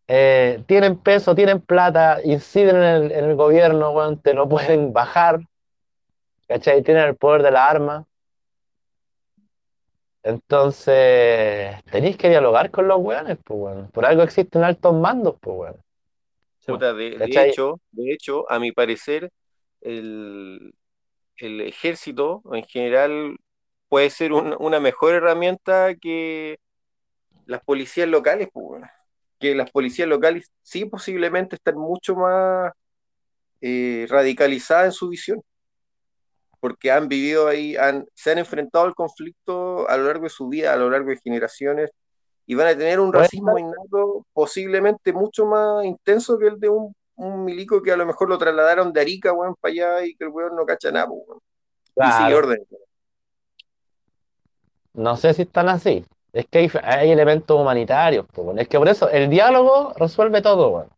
[0.06, 4.92] eh, tienen peso, tienen plata, inciden en el, en el gobierno, weón, te lo pueden
[4.92, 5.40] bajar,
[6.46, 6.82] ¿cachai?
[6.82, 8.04] Tienen el poder de la arma.
[10.22, 13.88] Entonces, tenéis que dialogar con los weones, pues, weón.
[13.88, 15.76] Por algo existen altos mandos, pues, weón.
[16.66, 19.30] Puta, de, hecho, de hecho, a mi parecer,
[19.80, 20.74] el,
[21.38, 23.36] el ejército en general
[23.88, 26.58] puede ser un- una mejor herramienta que
[27.46, 28.90] las policías locales, pues, weón.
[29.40, 32.72] que las policías locales sí posiblemente están mucho más
[33.60, 35.42] eh, radicalizadas en su visión,
[36.60, 40.48] porque han vivido ahí, han, se han enfrentado al conflicto a lo largo de su
[40.48, 41.90] vida, a lo largo de generaciones,
[42.46, 46.94] y van a tener un racismo innato posiblemente mucho más intenso que el de un,
[47.16, 50.24] un milico que a lo mejor lo trasladaron de Arica, weón, para allá y que
[50.24, 51.40] el weón no cacha nada, pues, weón.
[51.96, 52.66] Y sigue orden.
[54.98, 58.26] No sé si están así, Es que hay, elementos humanitarios.
[58.56, 60.88] Es que por eso el diálogo resuelve todo.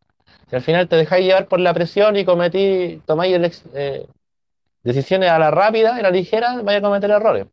[0.48, 4.06] Si al final te dejáis llevar por la presión y cometí, tomáis eh,
[4.82, 7.46] decisiones a la rápida y a la ligera, vais a cometer errores.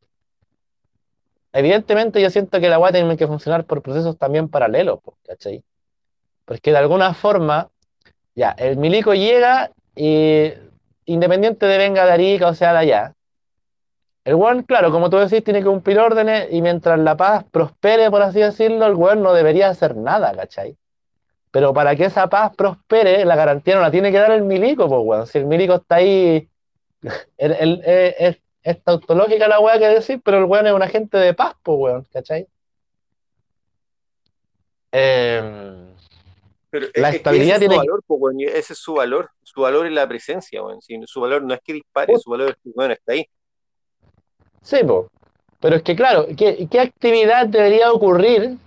[1.51, 5.63] Evidentemente yo siento que la weá tiene que funcionar por procesos también paralelos, ¿cachai?
[6.45, 7.69] Porque de alguna forma,
[8.35, 10.53] ya, el milico llega y
[11.05, 13.16] independiente de venga de Arica o sea de allá,
[14.27, 18.11] el weón, claro, como tú decís, tiene que cumplir órdenes y mientras la paz prospere,
[18.11, 20.75] por así decirlo, el weón no debería hacer nada, ¿cachai?
[21.49, 24.89] Pero para que esa paz prospere, la garantía no la tiene que dar el milico,
[24.89, 25.27] pues, weón.
[25.27, 26.49] Si el milico está ahí,
[27.37, 31.17] el- el- eh, es, tautológica la weá que decir, pero el weón es un agente
[31.17, 32.47] de paz, pues, weón, ¿cachai?
[34.91, 35.87] Em,
[36.69, 39.29] Pero La es, estabilidad tiene valor, po, weón, ese es su valor.
[39.41, 40.81] Su valor es la presencia, weón.
[40.81, 43.25] Si su valor no es que dispare, su valor es que weón, está ahí.
[44.67, 44.79] Sí.
[45.61, 48.57] Pero es que, claro, ¿qué, actividad debería ocurrir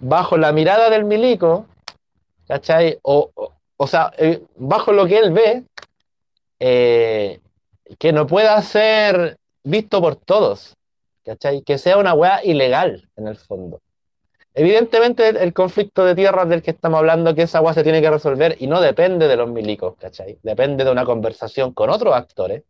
[0.00, 1.66] bajo la mirada del milico,
[2.48, 2.98] ¿cachai?
[3.02, 3.30] O,
[3.86, 5.62] sea, eh, bajo lo que él ve,
[6.58, 7.38] eh,
[8.00, 10.74] que no pueda ser visto por todos,
[11.24, 11.62] ¿cachai?
[11.62, 13.80] Que sea una weá ilegal, en el fondo.
[14.54, 18.02] Evidentemente, el, el conflicto de tierras del que estamos hablando, que esa weá se tiene
[18.02, 20.40] que resolver y no depende de los milicos, ¿cachai?
[20.42, 22.64] Depende de una conversación con otros actores.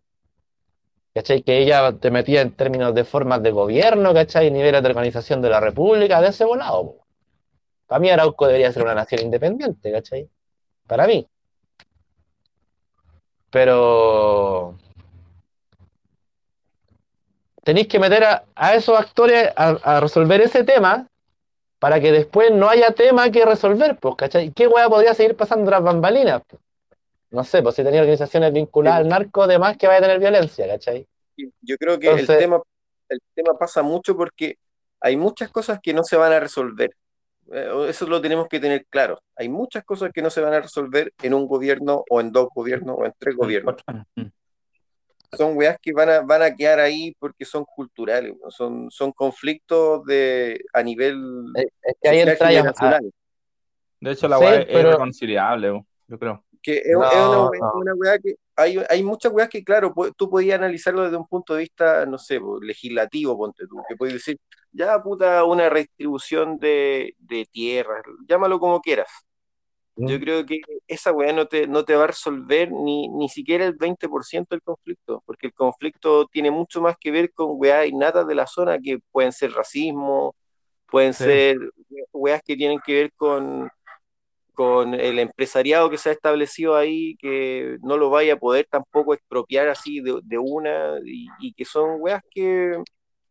[1.15, 1.43] ¿Cachai?
[1.43, 4.51] Que ella te metía en términos de formas de gobierno, ¿cachai?
[4.51, 6.97] Niveles de organización de la república, de ese volado.
[7.87, 10.29] Para mí Arauco debería ser una nación independiente, ¿cachai?
[10.87, 11.27] Para mí.
[13.51, 14.79] Pero
[17.63, 21.07] tenéis que meter a, esos actores a, resolver ese tema
[21.79, 24.53] para que después no haya tema que resolver, pues, ¿cachai?
[24.53, 26.43] ¿Qué hueá podría seguir pasando tras bambalinas?
[27.33, 30.67] No sé, pues si tenía organizaciones vinculadas al narco, además que vaya a tener violencia,
[30.69, 31.07] ¿cachai?
[31.63, 32.61] Yo creo que Entonces- el tema,
[33.09, 34.57] el tema pasa mucho porque
[35.01, 36.95] hay muchas cosas que no se van a resolver.
[37.51, 39.19] Eh, Eso lo tenemos que tener claro.
[39.35, 42.49] Hay muchas cosas que no se van a resolver en un gobierno o en dos
[42.55, 43.77] gobiernos o en tres gobiernos.
[43.87, 44.07] Años.
[44.15, 44.27] Mm.
[45.37, 48.51] Son weas que van a, van a quedar ahí porque son culturales, ¿no?
[48.51, 51.17] son, son conflictos de, a nivel
[51.57, 53.11] Es, es que ahí ya- generacional.
[54.01, 56.45] De hecho, la Sí, weá es pero- irreconciliable, yo creo.
[56.63, 57.73] Que es, No, es una, wea- no.
[57.75, 61.55] una wea que hay, hay muchas weas que, claro, tú podías analizarlo desde un punto
[61.55, 64.39] de vista, no sé, legislativo, ponte tú, que puedes decir,
[64.71, 69.09] ya puta, una redistribución de, de tierras, llámalo como quieras.
[69.97, 70.21] Yo Mm.
[70.23, 73.77] creo que esa weá no te, no te va a resolver ni, ni siquiera el
[73.77, 78.35] 20% del conflicto, porque el conflicto tiene mucho más que ver con weá innatas de
[78.35, 80.35] la zona que pueden ser racismo,
[80.91, 81.25] pueden Sí.
[81.25, 81.59] ser
[82.13, 83.69] weas que tienen que ver con,
[84.55, 89.15] con el empresariado que se ha establecido ahí, que no lo vaya a poder tampoco
[89.15, 92.77] expropiar así de, de una, y, y que son weas que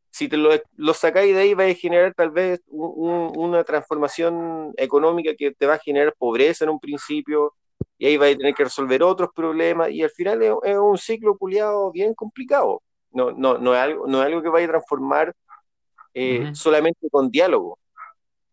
[0.10, 3.64] si te lo, lo sacáis de ahí va a generar tal vez un- un- una
[3.64, 7.54] transformación económica que te va a generar pobreza en un principio,
[7.98, 10.98] y ahí va a tener que resolver otros problemas, y al final es, es un
[10.98, 12.82] ciclo culiado bien complicado.
[13.12, 15.34] No, no, no, es algo, no es algo que vaya a transformar
[16.14, 17.80] eh, solamente con diálogo.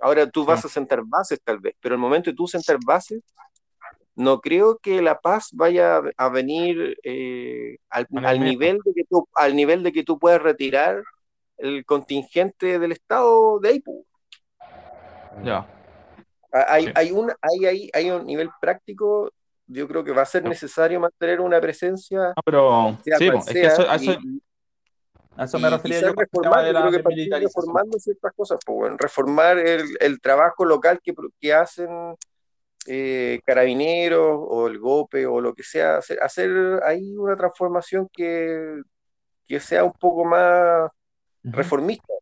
[0.00, 3.22] Ahora tú vas a sentar bases tal vez, pero el momento de tú sentar bases,
[4.14, 9.28] no creo que la paz vaya a- venir eh, al, al nivel de que tú,
[9.34, 11.02] al nivel de que tú puedas retirar
[11.56, 13.98] el contingente del Estado de pues.
[15.44, 15.66] Ya.
[16.50, 16.92] Hay, Sí.
[16.94, 19.30] hay, un, hay, hay, hay un nivel práctico,
[19.66, 23.66] yo creo que va a ser necesario mantener una presencia, No, pero sí, es que
[23.66, 24.42] eso, eso, y-
[25.38, 28.58] a eso y me refería yo reformar, de yo creo que partir reformando ciertas cosas,
[28.66, 31.88] pues, bueno, reformar el, el trabajo local que, que hacen
[32.86, 36.50] eh, carabineros o el GOPE o lo que sea, hacer, hacer
[36.84, 38.80] ahí una transformación que,
[39.46, 40.90] que sea un poco más
[41.44, 42.12] reformista.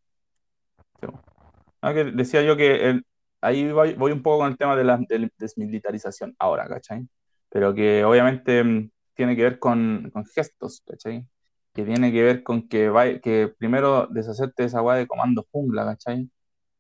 [1.81, 3.07] Ah, que decía yo que el-
[3.41, 7.07] ahí voy, voy un poco con el tema de la de la desmilitarización ahora, ¿cachai?
[7.49, 11.27] Pero que obviamente mm, tiene que ver con, con gestos, ¿cachai?
[11.77, 15.47] Que tiene que ver con que, vai- que primero deshacerte de esa weá de comando
[15.53, 16.29] jungla, ¿cachai?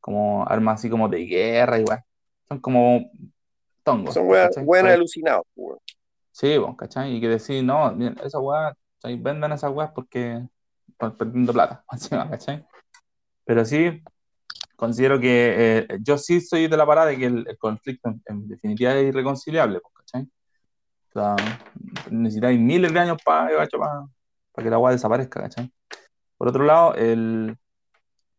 [0.00, 2.02] Como armas así como de guerra, igual.
[2.48, 3.10] Son como
[3.82, 5.44] tongos, Son buenas Para- alucinados.
[5.54, 5.80] pues, bueno.
[6.32, 7.14] Sí, vos, ¿cachai?
[7.14, 9.18] Y que decir, no, miren, esa weá, ¿cachai?
[9.18, 10.42] vendan esas weas porque
[10.88, 11.84] están perdiendo plata,
[12.30, 12.64] ¿cachai?
[13.44, 14.02] Pero sí,
[14.76, 15.54] considero que
[15.88, 18.94] eh, yo sí soy de la parada de que el, el conflicto en, en definitiva
[18.94, 20.22] es irreconciliable, pues, ¿cachai?
[20.22, 21.36] O sea,
[22.10, 23.50] necesitáis miles de años para
[24.64, 25.70] que la weá desaparezca, ¿cachai?
[26.38, 27.56] Por otro lado, el,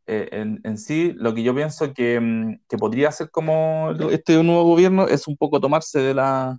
[0.07, 4.41] eh, en, en sí, lo que yo pienso que, mm, que podría ser como este
[4.43, 6.57] nuevo gobierno es un poco tomarse de la,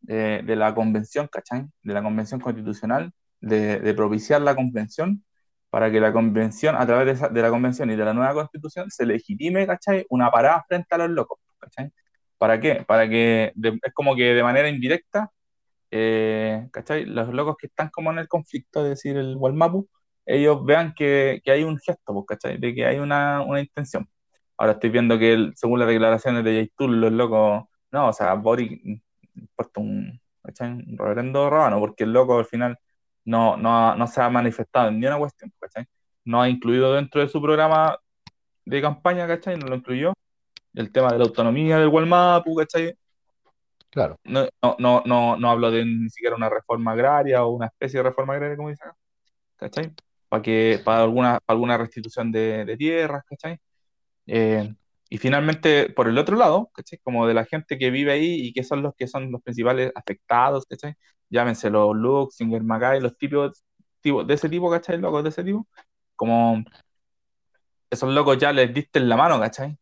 [0.00, 1.66] de, de la convención, ¿cachai?
[1.82, 5.24] De la convención constitucional, de, de propiciar la convención
[5.70, 8.34] para que la convención, a través de, esa- de la convención y de la nueva
[8.34, 10.06] constitución, se legitime, ¿cachai?
[10.10, 11.90] Una parada frente a los locos, ¿cachai?
[12.38, 12.84] ¿Para qué?
[12.86, 15.30] Para que, de- es como que de manera indirecta,
[15.90, 17.04] eh, ¿cachai?
[17.06, 19.88] Los locos que están como en el conflicto, es decir, el Walmapu,
[20.26, 22.58] ellos vean que, que hay un gesto, pues, ¿cachai?
[22.58, 24.08] De que hay una, una intención.
[24.56, 28.34] Ahora estoy viendo que el- según las declaraciones de Yaitul, los locos, no, o sea,
[28.34, 28.80] Boric
[29.34, 32.76] importa un, un reverendo rábano, porque el loco al final
[33.24, 35.86] no, no, no se ha manifestado en ni una cuestión, ¿cachai?
[36.24, 37.98] No ha incluido dentro de su programa
[38.64, 39.56] de campaña, ¿cachai?
[39.58, 40.12] No lo incluyó.
[40.74, 42.94] El tema de la autonomía del Walmapu, ¿cachai?
[43.90, 44.16] Claro.
[44.24, 48.04] No, no, no, no, hablo de ni siquiera una reforma agraria o una especie de
[48.04, 48.96] reforma agraria, como dice acá,
[49.56, 49.92] ¿cachai?
[50.28, 53.58] Para que, para alguna, para alguna restitución de, de tierras, ¿cachai?
[54.26, 54.72] Eh,
[55.10, 57.00] y finalmente, por el otro lado, ¿cachai?
[57.02, 59.92] Como de la gente que vive ahí y que son los que son los principales
[59.94, 60.94] afectados, ¿cachai?
[61.28, 63.64] Llámense los Luxinger, Macay, los tipos,
[64.00, 64.98] tipos de ese tipo, ¿cachai?
[64.98, 65.66] Locos de ese tipo.
[66.16, 66.64] Como
[67.90, 69.76] esos locos ya les diste en la mano, ¿cachai?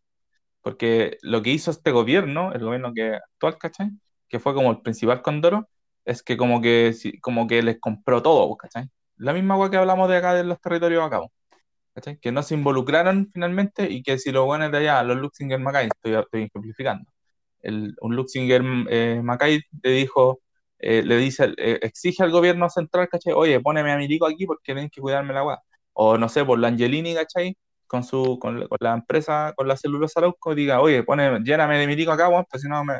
[0.69, 3.91] Porque lo que hizo este gobierno, el gobierno que actual, ¿cachai?
[4.29, 5.67] Que fue como el principal condoro,
[6.05, 8.85] es que como que, como que les compró todo, ¿cachai?
[9.17, 11.21] La misma cosa que hablamos de acá de los territorios acá,
[11.95, 12.19] ¿cachai?
[12.19, 15.89] Que no se involucraron finalmente y que si los buenos de allá, los Luxinger Macay,
[15.89, 16.51] estoy, estoy
[17.63, 19.23] el, un Luxinger eh,
[19.83, 20.41] le dijo,
[20.79, 23.33] eh, le dice, eh, exige al gobierno central, ¿cachai?
[23.35, 25.59] Oye, poneme a Milico aquí porque tienen que cuidarme la weá.
[25.95, 27.57] O no sé, por la Angelini, ¿cachai?
[27.89, 31.87] Con su, con, con la empresa, con la celulosa Arauco, diga, oye, pone, lléname de
[31.89, 32.95] Milico acá, weón, pues si no me,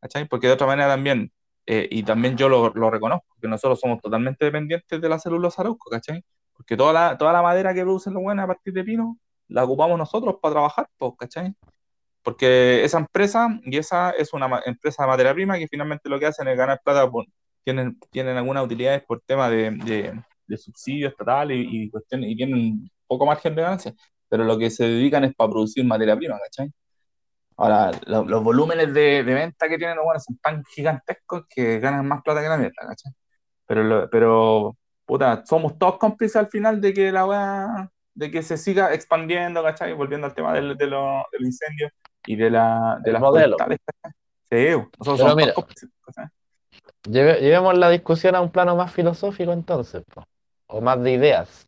[0.00, 0.26] ¿cachai?
[0.28, 1.32] Porque de otra manera también,
[1.66, 5.62] eh, y también yo lo, lo reconozco, que nosotros somos totalmente dependientes de la celulosa
[5.62, 6.24] Arauco, ¿cachai?
[6.54, 9.18] Porque toda la, toda la madera que producen los buenos a partir de pino,
[9.48, 11.54] la ocupamos nosotros para trabajar, pues, ¿cachai?
[12.22, 16.26] Porque esa empresa, y esa es una empresa de materia prima que finalmente lo que
[16.26, 17.26] hacen es ganar plata, por-
[17.64, 22.36] tienen, tienen algunas utilidades por tema de, de, de subsidio estatal y, y, cuestiones- y
[22.36, 23.94] tienen poco margen de ganancia,
[24.28, 26.70] pero lo que se dedican es para producir materia prima, ¿cachai?
[27.56, 31.78] Ahora, lo- los volúmenes de, de venta que tienen los buenos son tan gigantescos que
[31.78, 33.12] ganan más plata que la mierda, ¿cachai?
[33.66, 38.42] Pero, lo- pero puta, somos todos cómplices al final de que la weá, de que
[38.42, 39.92] se siga expandiendo, ¿cachai?
[39.92, 41.90] Volviendo al tema del, de lo- del incendio
[42.26, 43.56] y de, la, de El las modelo.
[44.50, 44.66] Sí,
[44.98, 45.90] nosotros somos mira, cómplices.
[47.04, 50.24] Lleve- llevemos la discusión a un plano más filosófico entonces, po,
[50.68, 51.66] o más de ideas.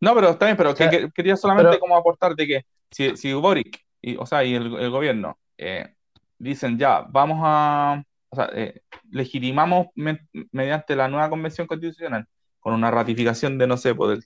[0.00, 3.16] No, pero está bien, pero que, que- quería solamente pero- como aportar de que si,
[3.16, 5.94] si Boric, y, o sea, y el, el gobierno eh,
[6.38, 12.26] dicen ya, vamos a, o sea, eh, legitimamos me- mediante la nueva convención constitucional
[12.60, 14.24] con una ratificación de, no sé, pues, del-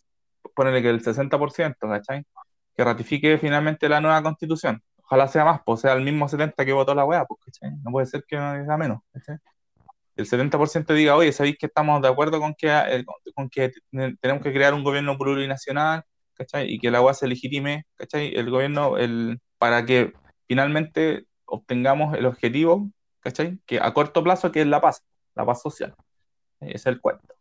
[0.55, 2.25] ponerle que el 60%, ¿cachai?
[2.77, 4.83] Que ratifique finalmente la nueva constitución.
[5.05, 7.77] Ojalá sea más, pues sea el mismo 70% que votó la weá, pues, ¿cachai?
[7.83, 9.37] No puede ser que sea menos, ¿cachai?
[10.21, 13.05] El 70% diga, oye, ¿sabéis que estamos de acuerdo con que, eh,
[13.35, 16.03] con, que te- tenemos que crear un gobierno plurinacional,
[16.35, 16.73] ¿cachai?
[16.73, 18.35] Y que la UA se legitime, ¿cachai?
[18.35, 20.13] El gobierno, el, para que
[20.49, 22.91] finalmente obtengamos el objetivo,
[23.21, 23.59] ¿cachai?
[23.67, 25.05] Que a corto plazo, que es la paz,
[25.35, 25.95] la paz social.
[26.61, 27.35] Es el cuento.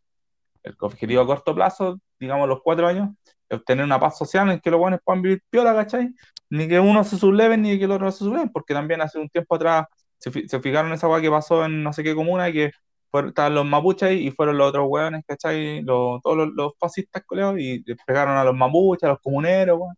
[0.63, 3.09] El objetivo a corto plazo, digamos los cuatro años,
[3.49, 6.13] es obtener una paz social en que los buenos puedan vivir piola, ¿cachai?
[6.49, 9.29] Ni que uno se subleve ni que el otro se subleve, porque también hace un
[9.29, 9.85] tiempo atrás
[10.19, 12.71] se, se fijaron en esa weá que pasó en no sé qué comuna, que
[13.09, 15.81] fueron, estaban los mapuches y fueron los otros weones, ¿cachai?
[15.81, 19.95] Los, todos los, los fascistas, coleos, y pegaron a los mapuches, a los comuneros, weón,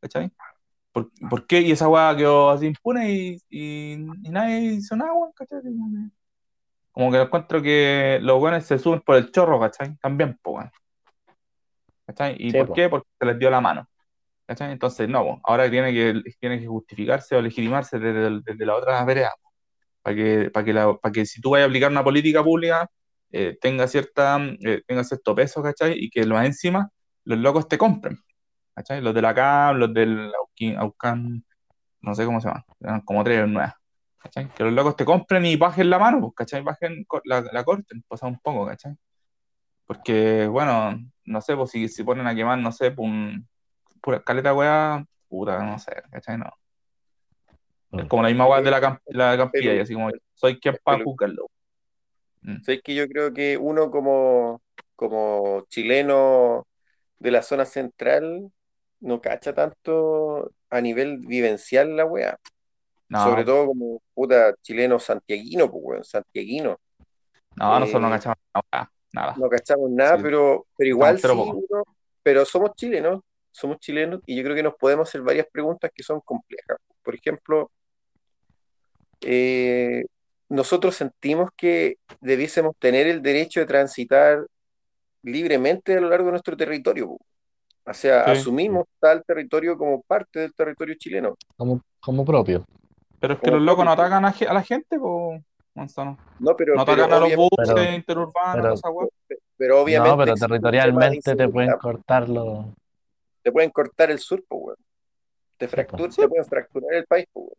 [0.00, 0.30] ¿cachai?
[0.92, 1.60] ¿Por, por qué?
[1.60, 5.60] Y esa weá quedó así impune y, y, y nadie hizo nada, weón, ¿cachai?
[6.92, 9.96] Como que, encuentro que los weones se suben por el chorro, ¿cachai?
[9.96, 10.70] También, pues, weón.
[12.06, 12.36] ¿Cachai?
[12.38, 12.74] ¿Y Sí, por po.
[12.74, 12.88] qué?
[12.88, 13.88] Porque se les dio la mano.
[14.46, 14.70] ¿Cachai?
[14.70, 19.04] Entonces, no, po, ahora tiene que, tiene que justificarse o legitimarse desde, desde la otra
[19.04, 19.32] vereda,
[20.06, 22.88] para que, para que, que si tú vayas a aplicar una política pública,
[23.32, 25.94] eh, tenga cierta, eh, tenga cierto peso, ¿cachai?
[25.98, 26.88] Y que más encima
[27.24, 28.16] los locos te compren,
[28.72, 29.00] ¿cachai?
[29.00, 30.30] Los de la CAM, los del
[30.78, 31.44] Aucán,
[32.02, 33.74] no sé cómo se llaman, eran como tres nuevas,
[34.18, 34.48] ¿cachai?
[34.54, 36.62] Que los locos te compren y bajen la mano, pues, ¿cachai?
[36.62, 38.94] Bajen la, la corten, pasa un poco, ¿cachai?
[39.86, 43.10] Porque, bueno, no sé, pues si, si ponen a quemar, no sé, pues,
[44.00, 46.38] pura caleta weá, puta, no sé, ¿cachai?
[46.38, 46.50] No.
[47.98, 51.02] Es como la misma weá de la, la campilla, y así como, soy quien para
[51.02, 51.46] juzgarlo.
[52.42, 52.62] Mm.
[52.62, 54.62] Sabes que yo creo que uno como,
[54.94, 56.66] como chileno
[57.18, 58.50] de la zona central
[59.00, 62.38] no cacha tanto a nivel vivencial la weá.
[63.08, 66.78] No, Sobre todo como puta chileno santiaguino, pues weón, santiaguino.
[67.54, 69.34] no, nosotros no eh, cachamos nada, nada.
[69.38, 70.22] No cachamos nada, Sí.
[70.24, 71.84] pero, pero igual sí, uno,
[72.22, 73.20] pero somos chilenos,
[73.52, 76.78] somos chilenos y yo creo que nos podemos hacer varias preguntas que son complejas.
[77.02, 77.70] Por ejemplo,
[79.20, 80.04] eh,
[80.48, 84.46] nosotros sentimos que debiésemos tener el derecho de transitar
[85.22, 87.08] libremente a lo largo de nuestro territorio.
[87.08, 87.18] po.
[87.88, 88.30] O sea, Sí.
[88.32, 91.36] asumimos tal territorio como parte del territorio chileno.
[91.56, 92.64] Como, como propio.
[93.20, 95.42] Pero es que Como los locos no atacan a, la gente, pues,
[95.74, 96.18] Manzano.
[96.38, 98.88] No, pero, No pero atacan a los buses Pero- interurbanos, pero- esa
[99.58, 101.78] pero obviamente no, pero territorialmente te pueden inseguridad.
[101.80, 102.66] cortar los.
[103.42, 104.76] Te pueden cortar el sur, po, weón.
[105.56, 106.20] Te, fractur- Sí.
[106.22, 107.54] te pueden fracturar el país, po, weón.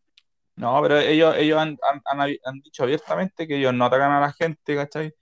[0.57, 4.19] No, pero ellos, ellos han, han, han, han dicho abiertamente que ellos no atacan a
[4.21, 5.13] la gente, ¿cachai?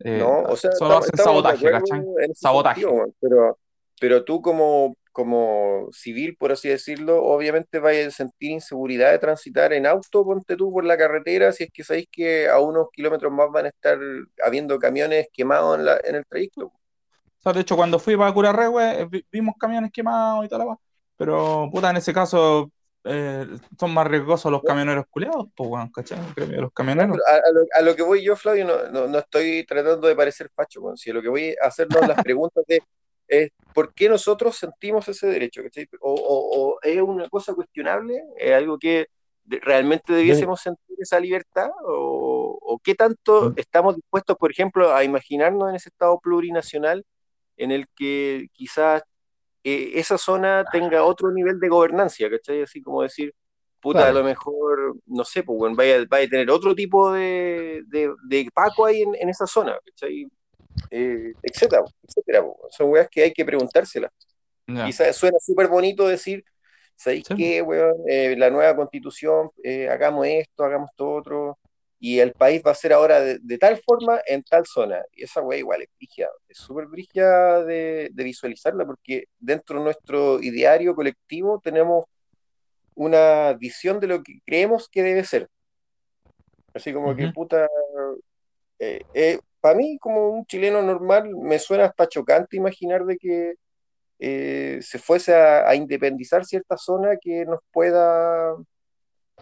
[0.00, 2.06] Eh, No, o sea, solo hacen sabotaje, ¿cachai?
[2.32, 2.84] Sabotaje.
[2.86, 3.58] sentido, pero,
[4.00, 9.72] pero tú como, como civil, por así decirlo, obviamente vayas a sentir inseguridad de transitar
[9.72, 13.32] en auto, ponte tú por la carretera, si es que sabéis que a unos kilómetros
[13.32, 13.98] más van a estar
[14.44, 16.72] habiendo camiones quemados en, la, en el trayecto.
[17.38, 20.62] O sea, de hecho, cuando fui para Curarrehue, eh, vi- vimos camiones quemados y tal.
[21.16, 22.72] Pero, puta, en ese caso,
[23.04, 23.46] eh,
[23.78, 26.18] son más riesgosos los camioneros culeados, pues, weón, ¿cachai?
[26.60, 27.18] Los camioneros.
[27.28, 30.16] A, a lo, a lo que voy yo, Flavio, no, no, no estoy tratando de
[30.16, 32.82] parecer facho, weón, si lo que voy a hacernos las preguntas de
[33.26, 35.88] es por qué nosotros sentimos ese derecho, ¿cachai?
[36.00, 39.06] O, o- o es una cosa cuestionable, es algo que
[39.46, 45.68] realmente debiésemos sentir esa libertad, o, o qué tanto estamos dispuestos, por ejemplo, a imaginarnos
[45.70, 47.04] en ese estado plurinacional
[47.56, 49.02] en el que quizás
[49.64, 52.62] eh, esa zona tenga otro nivel de gobernancia, ¿cachai?
[52.62, 53.34] Así como decir,
[53.80, 54.18] puta, Claro.
[54.18, 58.12] a lo mejor, no sé, pues, bueno, vaya, vaya a tener otro tipo de, de,
[58.28, 60.26] de Paco ahí en, en esa zona, ¿cachai?
[60.90, 62.42] Eh, etcétera, etcétera.
[62.44, 62.56] pues.
[62.76, 64.10] Son weas que hay que preguntárselas.
[64.66, 64.86] Ya.
[64.86, 66.44] Quizás suena súper bonito decir,
[66.96, 67.34] ¿sabéis Sí.
[67.36, 67.94] qué, weón?
[68.08, 71.58] Eh, la nueva constitución, eh, hagamos esto, hagamos todo otro,
[72.06, 75.02] y el país va a ser ahora de, de tal forma en tal zona.
[75.12, 79.84] Y esa wea igual es brígida, es súper brígida de, de visualizarla, porque dentro de
[79.86, 82.04] nuestro ideario colectivo tenemos
[82.94, 85.48] una visión de lo que creemos que debe ser.
[86.74, 87.66] Así como que, puta,
[89.62, 93.54] para mí, como un chileno normal, me suena hasta chocante imaginar de que
[94.18, 98.54] eh, se fuese a, a independizar cierta zona que nos pueda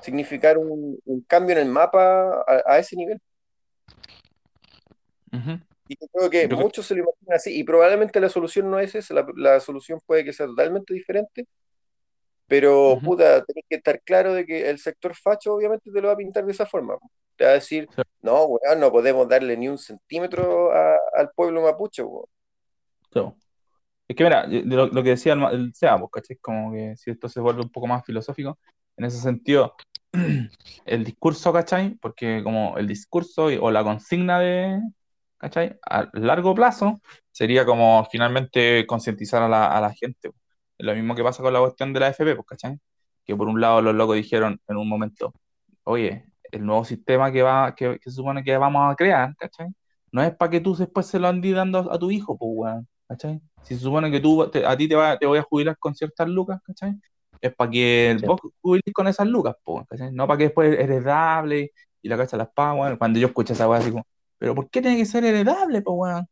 [0.02, 3.20] significar un, un cambio en el mapa a, a ese nivel.
[5.88, 8.78] Y yo creo que Yo muchos se lo imaginan así, y probablemente la solución no
[8.78, 11.46] es esa, la, la solución puede que sea totalmente diferente,
[12.46, 13.00] pero Ujú.
[13.02, 16.16] puta, tenés que estar claro de que el sector facho obviamente te lo va a
[16.16, 16.96] pintar de esa forma.
[17.36, 18.02] Te va a decir, Sí.
[18.22, 22.26] no, weón, no podemos darle ni un centímetro a- al pueblo mapuche, weón.
[24.08, 26.36] Es que mira, lo, lo que decía el, el SEA, pues, ¿cachai?
[26.36, 28.58] Como que si esto se vuelve un poco más filosófico,
[28.96, 29.74] en ese sentido,
[30.84, 31.94] el discurso, ¿cachai?
[32.00, 34.80] Porque como el discurso o la consigna de,
[35.38, 35.78] ¿cachai?
[35.88, 37.00] A largo plazo
[37.30, 40.30] sería como finalmente concientizar a la, a la gente.
[40.78, 42.78] Lo mismo que pasa con la cuestión de la FP, pues, ¿cachai?
[43.24, 45.32] Que por un lado los locos dijeron en un momento,
[45.84, 49.68] oye, el nuevo sistema que va, que, que se supone que vamos a crear, ¿cachai?
[50.12, 52.50] No es para que tú después se lo andes dando a, a tu hijo, pues,
[52.54, 53.40] weón, ¿cachai?
[53.62, 55.94] Si se supone que tú, te- a ti te, va, te voy a jubilar con
[55.94, 56.94] ciertas lucas, ¿cachai?
[57.42, 58.26] Es para que Sí.
[58.26, 58.40] vos
[58.94, 59.56] con esas lucas,
[59.88, 60.12] ¿cachai?
[60.12, 62.96] No para que después heredable y, la cacha las pagas, weón.
[62.96, 64.06] Cuando yo escuché esa weá así como,
[64.38, 66.28] pero ¿por qué tiene que ser heredable, pues, weón?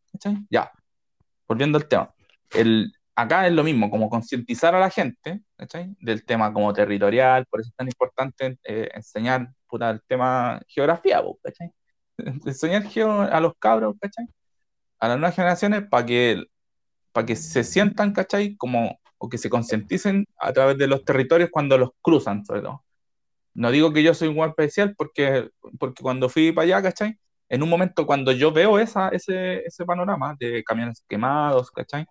[0.48, 0.70] Ya,
[1.48, 2.14] volviendo al tema.
[2.50, 5.94] El, acá es lo mismo, como concientizar a la gente, ¿cachai?
[6.00, 11.22] Del tema como territorial, por eso es tan importante eh, enseñar puta, el tema geografía,
[11.22, 11.72] po, ¿cachai?
[12.46, 14.26] Enseñar geo a los cabros, ¿cachai?
[15.00, 16.44] A las nuevas generaciones para que,
[17.12, 18.56] para que se sientan, ¿cachai?
[18.56, 22.82] Como, o que se concienticen a través de los territorios cuando los cruzan, sobre todo.
[23.54, 27.18] No digo que yo soy un buen especial porque, porque cuando fui para allá, ¿cachai?
[27.48, 32.06] En un momento cuando yo veo esa, ese, ese panorama de camiones quemados, ¿cachai?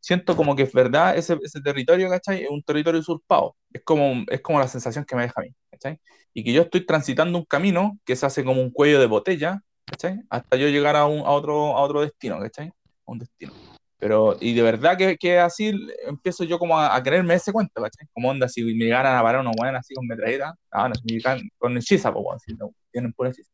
[0.00, 2.42] Siento como que es verdad ese, ese territorio, ¿cachai?
[2.44, 3.56] Es un territorio usurpado.
[3.72, 5.98] Es como, es como la sensación que me deja a mí, ¿cachai?
[6.34, 9.62] Y que yo estoy transitando un camino que se hace como un cuello de botella,
[9.86, 10.20] ¿cachai?
[10.28, 12.70] Hasta yo llegar a, un, a, otro, a otro destino, ¿cachai?
[13.06, 13.54] Un destino.
[13.98, 15.72] Pero, y de verdad que, que así
[16.06, 18.06] empiezo yo como a, a creerme ese cuento, ¿cachai?
[18.12, 21.16] Como onda, si me llegaran a parar unos buenos así con metralleta, ah, no, si
[21.16, 23.50] me con hechiza, pues, bueno, si no, tienen pura hechiza.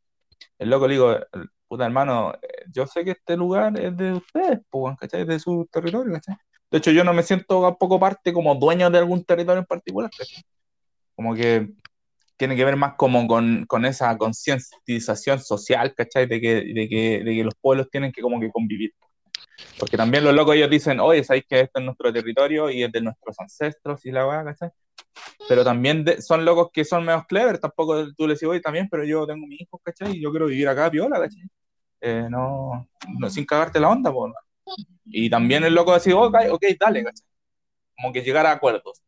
[0.59, 1.17] El loco le digo,
[1.69, 5.23] puta hermano, eh, yo sé que este lugar es de ustedes, pues, ¿cachai?
[5.23, 6.37] Es de su territorio, ¿cachai?
[6.71, 10.11] De hecho, yo no me siento tampoco parte como dueño de algún territorio en particular,
[10.17, 10.43] ¿cachai?
[11.15, 11.69] Como que
[12.37, 16.27] tiene que ver más como con, con esa concientización social, ¿cachai?
[16.27, 18.93] De que, de, que, de que los pueblos tienen que como que convivir.
[19.79, 22.93] Porque también los locos ellos dicen, oye, sabéis que este es nuestro territorio y es
[22.93, 24.71] de nuestros ancestros y la weá, ¿cachai?
[25.49, 28.89] Pero también de- son locos que son menos clever, tampoco tú les digo, oye, también,
[28.91, 30.13] pero yo tengo mi hijo, ¿cachai?
[30.17, 31.43] Y yo quiero vivir acá, piola, ¿cachai?
[32.01, 32.89] Eh, no,
[33.19, 34.33] no, sin cagarte la onda, pues.
[35.07, 37.27] Y también el loco decir, ok, ok, dale, ¿cachai?
[37.97, 39.03] Como que llegar a acuerdos,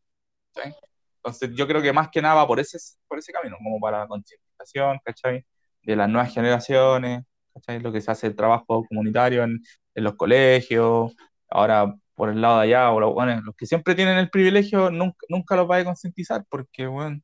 [0.53, 0.75] ¿cachai?
[1.17, 2.77] Entonces yo creo que más que nada va por ese,
[3.07, 5.45] por ese camino, como para la concientización, ¿cachai?
[5.83, 7.23] De las nuevas generaciones,
[7.53, 7.79] ¿cachai?
[7.79, 9.61] Lo que se hace el trabajo comunitario en,
[9.95, 11.15] en los colegios,
[11.49, 15.25] ahora por el lado de allá, los, bueno, los que siempre tienen el privilegio, nunca,
[15.29, 17.19] nunca los va a concientizar, porque, bueno,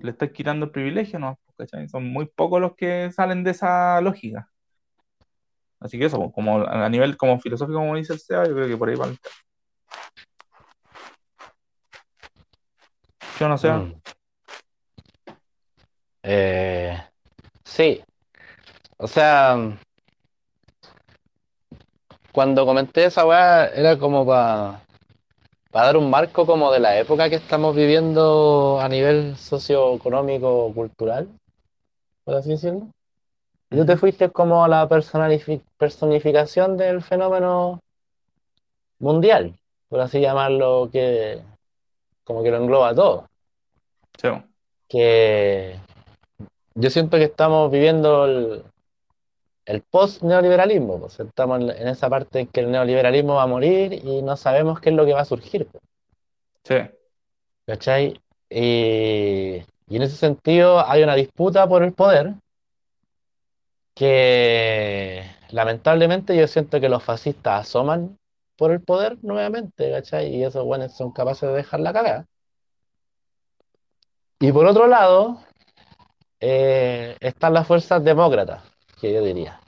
[0.00, 1.38] le estás quitando el privilegio, ¿no?
[1.90, 4.48] Son muy pocos los que salen de esa lógica.
[5.80, 8.76] Así que eso, como a nivel como filosófico, como dice el SEA, yo creo que
[8.76, 9.18] por ahí va el.
[13.38, 13.70] Yo no sé.
[13.70, 14.00] Mm.
[16.22, 16.98] Eh,
[17.64, 18.02] sí.
[18.96, 19.56] O sea,
[22.34, 24.82] cuando comenté esa weá, era como para
[25.72, 31.28] dar un marco como de la época que estamos viviendo a nivel socioeconómico, cultural,
[32.24, 32.88] por así decirlo.
[33.70, 37.80] Y tú te fuiste como a la personificación del fenómeno
[38.98, 39.54] mundial,
[39.88, 41.40] por así llamarlo, que
[42.24, 43.28] como que lo engloba todo.
[44.20, 44.28] Sí.
[44.88, 45.78] Que
[46.74, 48.64] yo siento que estamos viviendo el,
[49.66, 54.22] el post-neoliberalismo, pues, estamos en, esa parte en que el neoliberalismo va a morir y
[54.22, 55.82] no sabemos qué es lo que va a surgir, pues,
[56.64, 56.76] Sí.
[57.66, 58.20] ¿cachai?
[58.50, 62.34] Y, y en ese sentido hay una disputa por el poder
[63.94, 68.18] que lamentablemente yo siento que los fascistas asoman
[68.56, 70.34] por el poder nuevamente, ¿cachai?
[70.34, 72.26] Y esos buenos son capaces de dejar la cagada.
[74.40, 75.40] Y por otro lado,
[76.40, 78.62] eh, están las fuerzas demócratas,
[79.04, 79.60] que yo diría,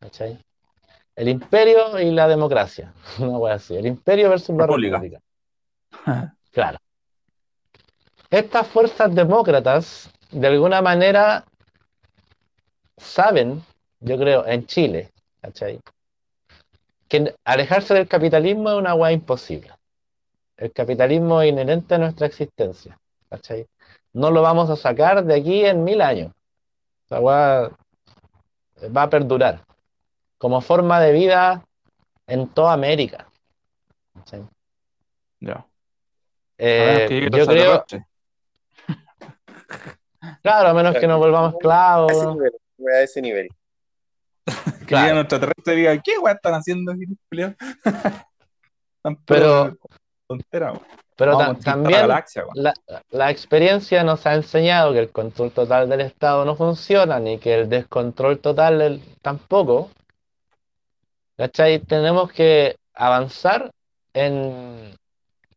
[0.00, 0.38] ¿cachai?
[1.16, 4.98] El imperio y la democracia, una wea así, el imperio versus la República.
[4.98, 5.22] república.
[6.52, 6.76] Claro.
[8.28, 11.46] Estas fuerzas demócratas, de alguna manera,
[12.98, 13.62] saben,
[14.00, 15.80] yo creo, en Chile, ¿cachai?
[17.08, 19.72] Que alejarse del capitalismo es una hueá imposible.
[20.58, 22.98] El capitalismo es inherente a nuestra existencia,
[23.30, 23.66] ¿cachai?
[24.12, 26.32] No lo vamos a sacar de aquí en mil años.
[27.08, 27.70] Hueá
[28.88, 29.64] va a perdurar
[30.38, 31.64] como forma de vida
[32.26, 33.26] en toda América.
[35.40, 35.64] Ya.
[36.58, 37.84] Eh, que yo creo,
[40.42, 42.36] claro, a menos que nos volvamos A ese esclavos.
[42.36, 42.52] nivel,
[42.94, 43.48] a ese nivel.
[44.80, 45.12] Que Claro.
[45.14, 47.54] un extraterrestre y diga, ¿qué weá están haciendo aquí, culiao?"
[48.96, 49.76] Están Pero-
[50.28, 50.72] tontera.
[51.24, 52.74] Pero ta- conquistar la también galaxia, la,
[53.10, 57.54] la experiencia nos ha enseñado que el control total del Estado no funciona, ni que
[57.54, 59.90] el descontrol total del- tampoco.
[61.36, 61.78] ¿Cachai?
[61.80, 63.70] Tenemos que avanzar
[64.14, 64.94] en,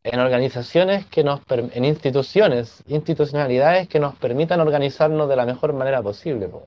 [0.03, 6.01] en organizaciones que nos, en instituciones, institucionalidades que nos permitan organizarnos de la mejor manera
[6.01, 6.47] posible.
[6.47, 6.65] po.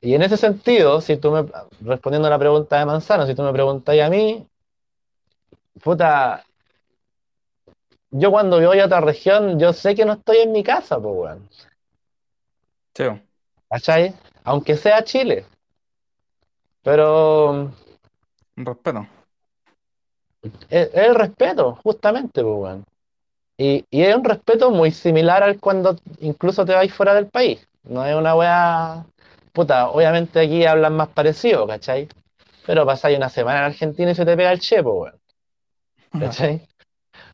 [0.00, 1.44] Y en ese sentido, si tú me,
[1.82, 4.46] respondiendo a la pregunta de Manzano, si tú me preguntáis a mí,
[5.82, 6.44] puta,
[8.10, 11.14] yo cuando voy a otra región, yo sé que no estoy en mi casa, pues,
[11.16, 11.48] weón.
[12.94, 13.04] Sí.
[13.68, 14.14] ¿Cachai?
[14.44, 15.46] Aunque sea Chile.
[16.82, 17.50] Pero
[18.56, 19.06] un respeto.
[20.42, 22.84] es, es el respeto, justamente, pues, weón.
[23.58, 27.68] Y, y es un respeto muy similar al cuando incluso te vais fuera del país.
[27.84, 29.06] No es una weá.
[29.52, 32.08] Puta, obviamente aquí hablan más parecido, ¿cachai?
[32.66, 35.20] Pero pasáis una semana en Argentina y se te pega el chepo, weón.
[36.18, 36.68] ¿Cachai?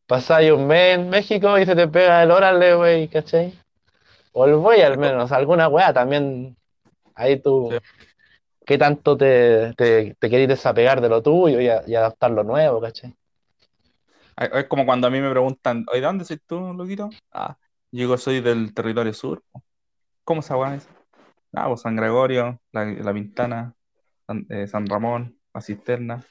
[0.06, 3.52] Pasáis un mes en México y se te pega el órale, wey, ¿cachai?
[4.32, 6.56] O el güey al menos, alguna weá también.
[7.14, 7.78] Ahí tú, Sí.
[8.64, 12.44] ¿qué tanto te, te, te querés desapegar de lo tuyo y, a- y adaptar lo
[12.44, 13.14] nuevo, ¿cachai?
[14.36, 17.08] Es como cuando a mí me preguntan, oye, ¿de dónde soy tú, loquito?
[17.32, 17.56] Ah,
[17.90, 19.42] yo soy del territorio sur.
[20.24, 20.86] ¿Cómo se weá es?
[21.54, 23.72] Ah, pues San Gregorio, la, la Pintana,
[24.26, 26.22] San, eh, San Ramón, la Cisterna.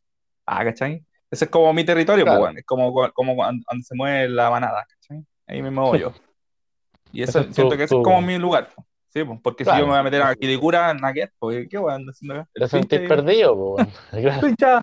[0.45, 1.03] Ah, ¿cachai?
[1.35, 2.39] Ese es como mi territorio, Claro.
[2.41, 2.57] pues.
[2.57, 5.23] Es como, como cuando, cuando se mueve la manada, ¿cachai?
[5.47, 6.13] Ahí me muevo yo.
[7.11, 8.69] Y eso, es siento que ese es como mi lugar.
[8.73, 8.87] pues.
[9.09, 11.67] Sí, pues, porque si yo me voy a meter a Quilicura, nada que ver, pues,
[11.69, 12.49] ¿qué weón haciendo acá?
[12.53, 13.87] Te sentís perdido, pues.
[14.57, 14.81] Claro.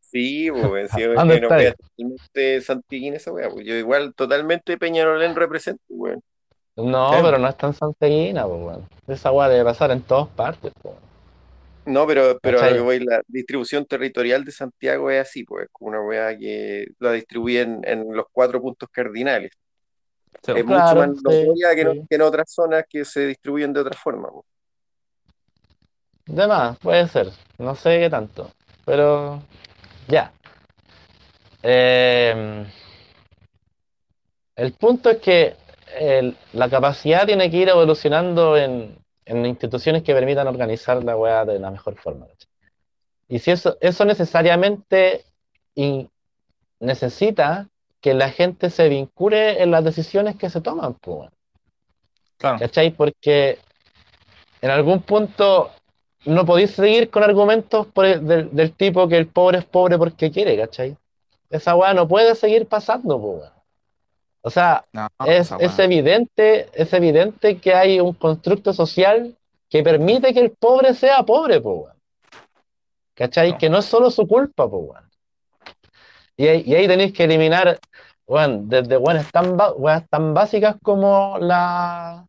[0.00, 1.74] Sí, pues, sí, ¿Dónde es una está wea ahí?
[1.74, 3.66] totalmente santiguín esa wea, pues.
[3.66, 6.20] Yo igual totalmente Peñarolén represento, weón.
[6.76, 7.18] No, Sí.
[7.22, 8.88] pero no es tan santeguina, pues, weón.
[9.06, 10.94] Esa weá debe pasar en todas partes, pues.
[11.84, 12.78] No, pero, pero a lo ¿Cachai?
[12.78, 16.86] que voy, la distribución territorial de Santiago es así, pues, es como una wea que
[17.00, 19.50] la distribuyen en los cuatro puntos cardinales.
[20.42, 22.06] Sí, Es Claro, mucho más sí, notoria que, no- sí.
[22.08, 24.44] que en otras zonas que se distribuyen de otra forma, pues.
[26.26, 27.28] De más, puede ser.
[27.58, 28.50] No sé qué tanto.
[28.86, 29.42] Pero
[30.08, 30.32] ya.
[31.64, 32.64] Eh,
[34.56, 35.56] el punto es que
[35.98, 41.44] el- la capacidad tiene que ir evolucionando en, en instituciones que permitan organizar la weá
[41.44, 42.26] de la mejor forma.
[42.26, 42.48] ¿cachai?
[43.28, 45.24] Y si eso, eso necesariamente
[45.74, 46.10] in-
[46.80, 47.68] necesita
[48.00, 51.30] que la gente se vincule en las decisiones que se toman, pues,
[52.36, 52.58] claro.
[52.58, 52.90] ¿Cachai?
[52.90, 53.58] Porque
[54.60, 55.70] en algún punto
[56.24, 59.98] no podéis seguir con argumentos por el- del, del tipo que el pobre es pobre
[59.98, 60.96] porque quiere, ¿cachai?
[61.50, 63.50] Esa weá no puede seguir pasando, weón.
[64.42, 69.36] O sea, No, es, es evidente, es evidente que hay un constructo social
[69.70, 71.96] que permite que el pobre sea pobre, po, weón.
[73.14, 73.52] ¿Cachai?
[73.52, 73.58] No.
[73.58, 75.08] Que no es solo su culpa, po, weón.
[76.36, 77.78] Y ahí, y ahí tenéis que eliminar,
[78.26, 79.56] weón, desde weones tan,
[80.10, 82.26] tan básicas como la,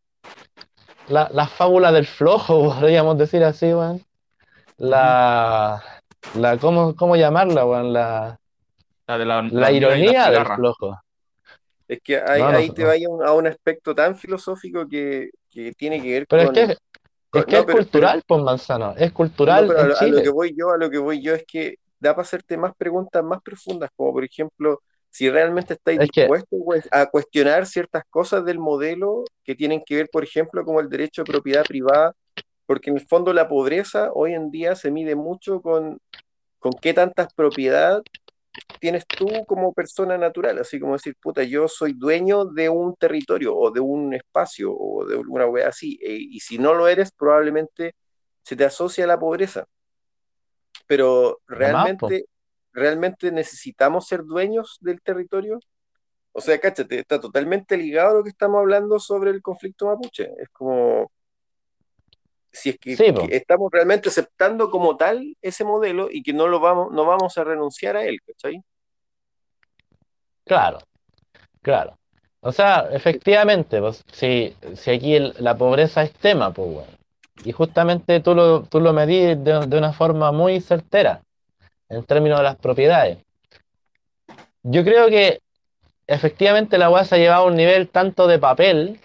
[1.08, 4.04] la, la fábula del flojo, podríamos decir así, weón.
[4.76, 5.82] La,
[6.34, 7.92] la ¿cómo, cómo llamarla, weón?
[7.92, 8.38] La,
[9.50, 10.98] La de ironía del flojo.
[11.88, 15.72] Es que No, no, ahí te vaya un- a un aspecto tan filosófico que, que
[15.72, 19.12] tiene que ver Pero es con, que, es que es pero- cultural, pues Manzano, es
[19.12, 21.76] cultural pero a lo, a que voy yo, a lo que voy yo es que
[22.00, 24.80] da para hacerte más preguntas más profundas, como por ejemplo,
[25.10, 29.96] si realmente estáis Es dispuestos güey, a cuestionar ciertas cosas del modelo que tienen que
[29.96, 32.14] ver, por ejemplo, como el derecho de propiedad privada,
[32.66, 35.98] porque en el fondo la pobreza hoy en día se mide mucho con,
[36.58, 38.02] con qué tantas propiedad
[38.80, 43.56] tienes tú como persona natural, así como decir, puta, yo soy dueño de un territorio
[43.56, 47.12] o de un espacio o de alguna wea así, e- y si no lo eres,
[47.12, 47.94] probablemente
[48.42, 49.66] se te asocia a la pobreza.
[50.86, 52.26] Pero realmente,
[52.72, 55.58] realmente necesitamos ser dueños del territorio.
[56.32, 60.30] O sea, cáchate, está totalmente ligado a lo que estamos hablando sobre el conflicto mapuche.
[60.38, 61.12] Es como
[62.54, 63.26] si es que, Sí, po.
[63.26, 67.36] que estamos realmente aceptando como tal ese modelo y que no lo vamos, no vamos
[67.36, 68.62] a renunciar a él, ¿cachai?
[70.44, 70.78] Claro,
[71.62, 71.98] claro.
[72.40, 76.86] O sea, efectivamente, pues, si, si aquí el- la pobreza es tema, pues, weón.
[77.44, 81.20] Y justamente tú lo, tú lo medís de, de una forma muy certera
[81.88, 83.18] en términos de las propiedades.
[84.62, 85.40] Yo creo que
[86.06, 89.00] efectivamente la se ha llevado a un nivel tanto de papel,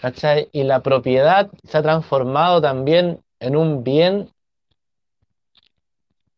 [0.00, 0.48] ¿cachai?
[0.52, 4.30] Y la propiedad se ha transformado también en un bien,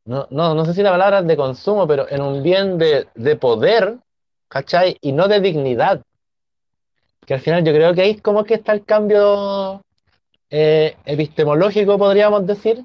[0.05, 3.37] no, no, sé si la palabra es de consumo, pero en un bien de, de
[3.37, 3.99] poder,
[4.49, 4.97] ¿cachai?
[5.01, 6.03] Y no de dignidad.
[7.25, 9.83] Que al final yo creo que ahí es como que está el cambio
[10.51, 12.85] eh, epistemológico, podríamos decir,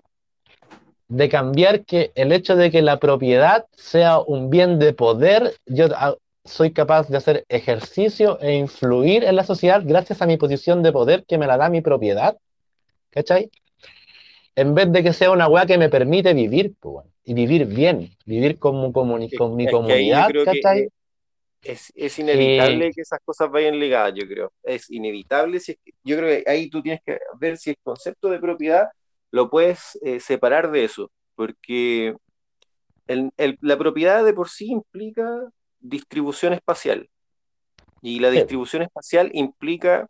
[1.08, 5.54] de cambiar que el hecho de que la propiedad sea un bien de poder,
[5.96, 6.16] ah,
[6.48, 10.92] soy capaz de hacer ejercicio e influir en la sociedad gracias a mi posición de
[10.92, 12.38] poder que me la da mi propiedad,
[13.10, 13.50] ¿cachai?
[14.56, 18.10] En vez de que sea una weá que me permite vivir, pues, y vivir bien,
[18.26, 20.90] vivir con, comuni- con mi comunidad, ¿cachai?
[21.62, 24.54] es, es inevitable Y- que esas cosas vayan ligadas, yo creo.
[24.64, 25.60] Es inevitable.
[25.60, 28.40] Si es que- yo creo que ahí tú tienes que ver si el concepto de
[28.40, 28.88] propiedad
[29.32, 32.16] lo puedes eh, separar de eso, porque
[33.08, 35.28] el- el- la propiedad de por sí implica
[35.80, 37.10] distribución espacial
[38.02, 38.38] y la Sí.
[38.38, 40.08] distribución espacial implica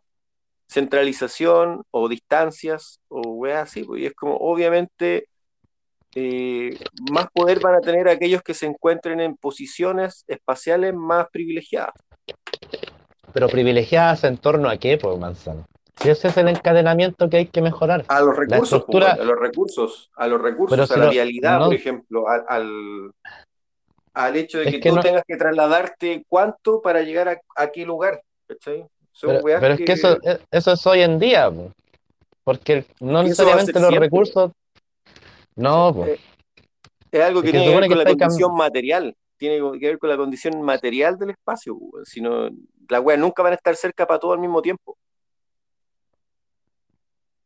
[0.70, 5.28] centralización o distancias o weas así, pues, y es como obviamente
[6.14, 6.76] eh,
[7.12, 11.92] más poder van a tener aquellos que se encuentren en posiciones espaciales más privilegiadas.
[13.32, 15.66] Pero privilegiadas en torno a qué, pues, Manzano.
[16.00, 18.04] Si ese es el encadenamiento que hay que mejorar.
[18.08, 21.04] A los recursos, pues, estructura- a los recursos, a los recursos, Pero a si la
[21.06, 23.12] no- vialidad, no- por ejemplo, al, al,
[24.14, 27.68] al hecho de que, que tú no- tengas que trasladarte cuánto para llegar a, a
[27.70, 28.20] qué lugar,
[29.20, 31.72] Pero, es que eso, e- eso es hoy en día, po.
[32.44, 34.06] porque no necesariamente los siempre.
[34.06, 34.52] recursos.
[35.56, 36.06] No, po.
[36.06, 36.18] Eh,
[37.10, 39.86] es algo que Es que tiene que ver con la cam- condición material, tiene que
[39.86, 42.04] ver con la condición material del espacio, weón.
[42.06, 42.48] si no,
[42.88, 44.96] las weas nunca van a estar cerca para todo al mismo tiempo.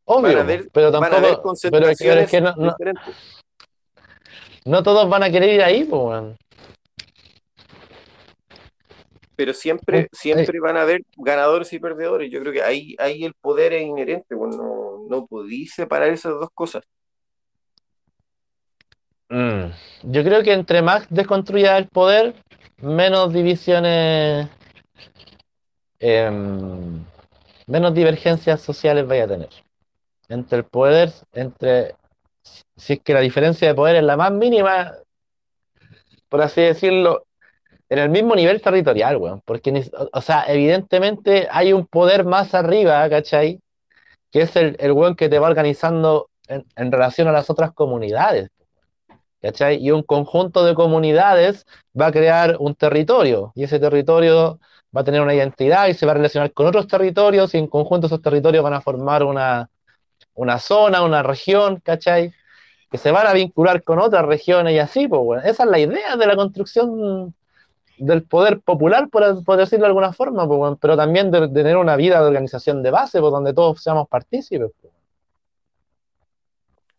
[0.05, 1.55] obvio, Van a po, haber, pero van a haber tampoco.
[1.71, 2.75] Pero, es que- no, no-
[4.65, 6.35] no todos van a querer ir ahí, po, weón.
[9.43, 12.31] Pero siempre, siempre van a haber ganadores y perdedores.
[12.31, 16.31] Yo creo que ahí, ahí el poder es inherente, bueno, no, no podí separar esas
[16.39, 16.81] dos cosas.
[19.27, 19.65] Mm.
[20.03, 22.35] Yo creo que entre más desconstruya el poder,
[22.77, 24.47] menos divisiones,
[25.99, 27.03] em,
[27.67, 29.49] menos divergencias sociales vaya a tener.
[30.29, 31.95] Entre el poder, entre,
[32.77, 34.93] si es que la diferencia de poder es la más mínima,
[36.29, 37.25] por así decirlo,
[37.93, 39.41] en el mismo nivel territorial, weón.
[39.45, 39.83] Porque,
[40.13, 43.59] o, sea, evidentemente hay un poder más arriba, ¿cachai?
[44.31, 47.71] Que es el, el weón que te va organizando en, en relación a las otras
[47.71, 48.49] comunidades.
[49.43, 49.77] ¿cachai?
[49.77, 51.67] Y un conjunto de comunidades
[51.99, 54.59] va a crear un territorio y ese territorio
[54.95, 57.67] va a tener una identidad y se va a relacionar con otros territorios y en
[57.67, 59.69] conjunto esos territorios van a formar una,
[60.33, 62.33] una zona, una región, ¿cachai?
[62.89, 65.79] Que se van a vincular con otras regiones y así, pues bueno, esa es la
[65.79, 67.35] idea de la construcción
[67.97, 71.49] del poder popular, por, por decirlo de alguna forma, pues bueno, pero también de, de
[71.49, 74.71] tener una vida de organización de base, pues donde todos seamos partícipes.
[74.81, 74.93] pues.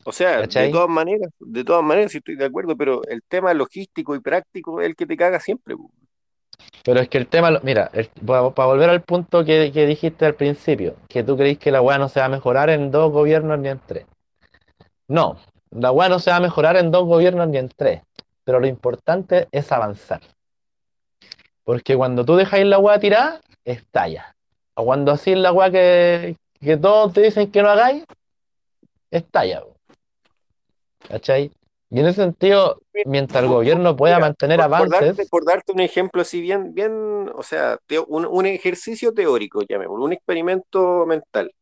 [0.05, 0.67] O sea, ¿Cachai?
[0.67, 4.21] de todas maneras, de todas maneras, sí estoy de acuerdo, pero el tema logístico y
[4.21, 5.77] práctico es el que te caga siempre.
[6.85, 7.91] Pero es que el tema, mira,
[8.25, 11.99] para volver al punto que, que dijiste al principio, que tú creís que la weá
[11.99, 14.05] no se va a mejorar en dos gobiernos ni en tres.
[15.09, 15.37] No,
[15.71, 18.03] la weá no se va a mejorar en dos gobiernos ni en tres.
[18.45, 20.21] Pero lo importante es avanzar.
[21.65, 24.37] Porque cuando tú dejáis la weá tirada, estalla.
[24.75, 28.05] O cuando hacís la weá que, que todos te dicen que no hagáis,
[29.11, 29.65] estalla.
[31.09, 31.51] ¿Cachai?
[31.91, 35.45] Y en ese sentido, mientras el gobierno pueda Mira, mantener por, por darte, avances, por
[35.45, 40.13] darte un ejemplo así bien, bien, o sea, teo- un, un ejercicio teórico, llamémoslo, un
[40.13, 41.53] experimento mental.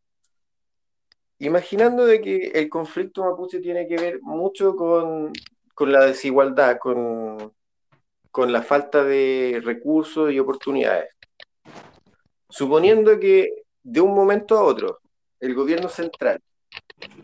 [1.39, 5.33] Imaginando de que el conflicto mapuche tiene que ver mucho con,
[5.75, 7.53] con la desigualdad, con,
[8.33, 11.15] con la falta de recursos y oportunidades.
[12.49, 15.01] Suponiendo que de un momento a otro
[15.39, 16.41] el gobierno central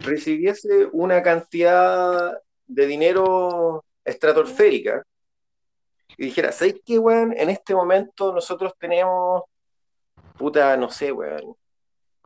[0.01, 5.03] recibiese una cantidad de dinero estratosférica
[6.17, 7.33] y dijera, ¿sabes qué, weón?
[7.37, 9.45] En este momento nosotros tenemos,
[10.37, 11.57] puta, no sé, weón,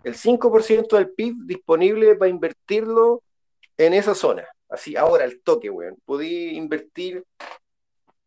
[0.02, 3.22] el 5% del PIB disponible para invertirlo
[3.76, 4.46] en esa zona.
[4.68, 5.98] Así, ahora, el toque, weón.
[6.04, 7.24] Podí invertir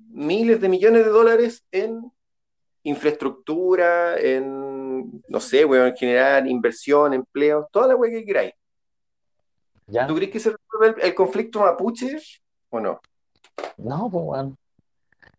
[0.10, 2.12] miles de millones de dólares en
[2.84, 8.54] infraestructura, en, no sé, weón, generar inversión, empleo, toda la weá que queráis.
[9.88, 10.06] ¿ya?
[10.08, 12.18] ¿Tú crees que se resuelve el, el conflicto mapuche
[12.70, 13.00] o no?
[13.78, 14.58] No, pues, weón.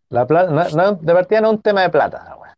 [0.09, 2.53] La plata, no, no- de partida no es un tema de plata, la weá.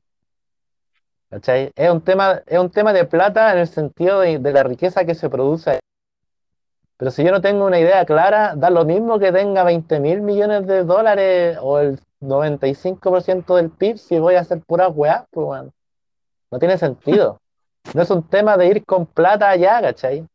[1.29, 1.71] ¿Cachai?
[1.75, 5.05] Es un tema, es un tema de plata en el sentido de, de la riqueza
[5.05, 5.79] que se produce.
[6.99, 10.21] Pero si yo no tengo una idea clara, da lo mismo que tenga 20 mil
[10.21, 15.63] millones de dólares o el 95% del PIB si voy a hacer puras weá, pues.
[16.51, 17.39] No tiene sentido.
[17.93, 20.27] No es un tema de ir con plata allá, ¿cachai?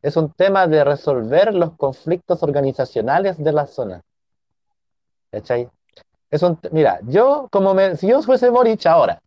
[0.00, 4.00] Es un tema de resolver los conflictos organizacionales de la zona.
[5.30, 5.68] ¿Cachai?
[6.30, 9.20] Es un, mira, yo como me, si yo fuese Boric ahora,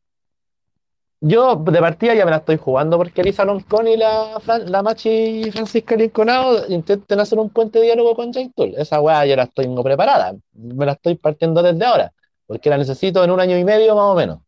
[1.22, 4.82] yo de partida ya me la estoy jugando porque Elisa Loncón y la, Fran- la
[4.82, 8.74] Machi Francisca Linconado intenten hacer un puente de diálogo con Jaitul.
[8.78, 10.34] Esa weá ya la estoy tengo preparada.
[10.54, 12.14] Me la estoy partiendo desde ahora.
[12.48, 14.40] Porque la necesito en un año y medio más o menos.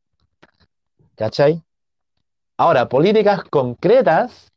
[1.16, 1.62] ¿Cachai?
[2.58, 4.52] Ahora, políticas concretas.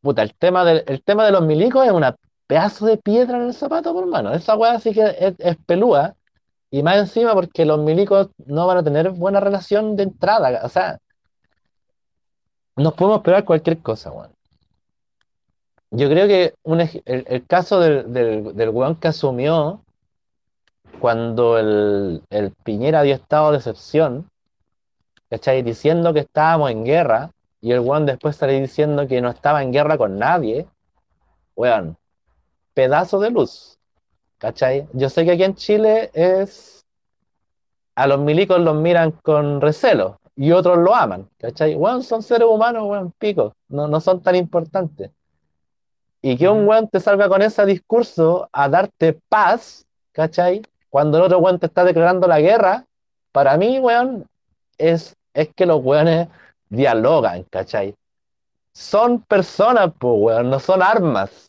[0.00, 2.16] Puta, el tema del, el tema de los milicos es una
[2.46, 4.32] pedazo de piedra en el zapato, por mano.
[4.32, 6.14] Esa weá sí que es, es pelúa.
[6.70, 10.60] Y más encima porque los milicos no van a tener buena relación de entrada.
[10.64, 10.98] O sea,
[12.78, 14.30] nos podemos esperar cualquier cosa, weón.
[15.90, 16.54] Yo creo que
[17.06, 19.82] el, caso del, del, del weón que asumió
[21.00, 24.28] cuando el, el Piñera dio estado de excepción,
[25.30, 25.62] ¿cachai?
[25.62, 27.30] Diciendo que estábamos en guerra,
[27.60, 30.66] y el weón después salió diciendo que no estaba en guerra con nadie,
[31.56, 31.96] weón,
[32.74, 33.78] pedazo de luz,
[34.38, 34.86] ¿cachai?
[34.92, 36.84] Yo sé que aquí en Chile es
[37.94, 41.74] a los milicos los miran con recelo y otros lo aman, ¿cachai?
[41.74, 45.10] Weón, son seres humanos, weón, pico, no, no son tan importantes.
[46.22, 50.62] Y que un weón te salga con ese discurso a darte paz, ¿cachai?
[50.90, 52.84] Cuando el otro weón te está declarando la guerra,
[53.32, 54.26] para mí, weón,
[54.78, 56.28] es, es que los weones
[56.68, 57.96] dialogan, ¿cachai?
[58.72, 61.48] Son personas, pues, weón, no son armas.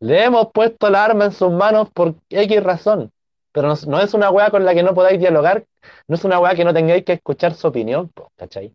[0.00, 3.12] Le hemos puesto la arma en sus manos por X razón.
[3.52, 5.64] Pero no, es una weá con la que no podáis dialogar,
[6.08, 8.74] no es una weá que no tengáis que escuchar su opinión, po, ¿cachai?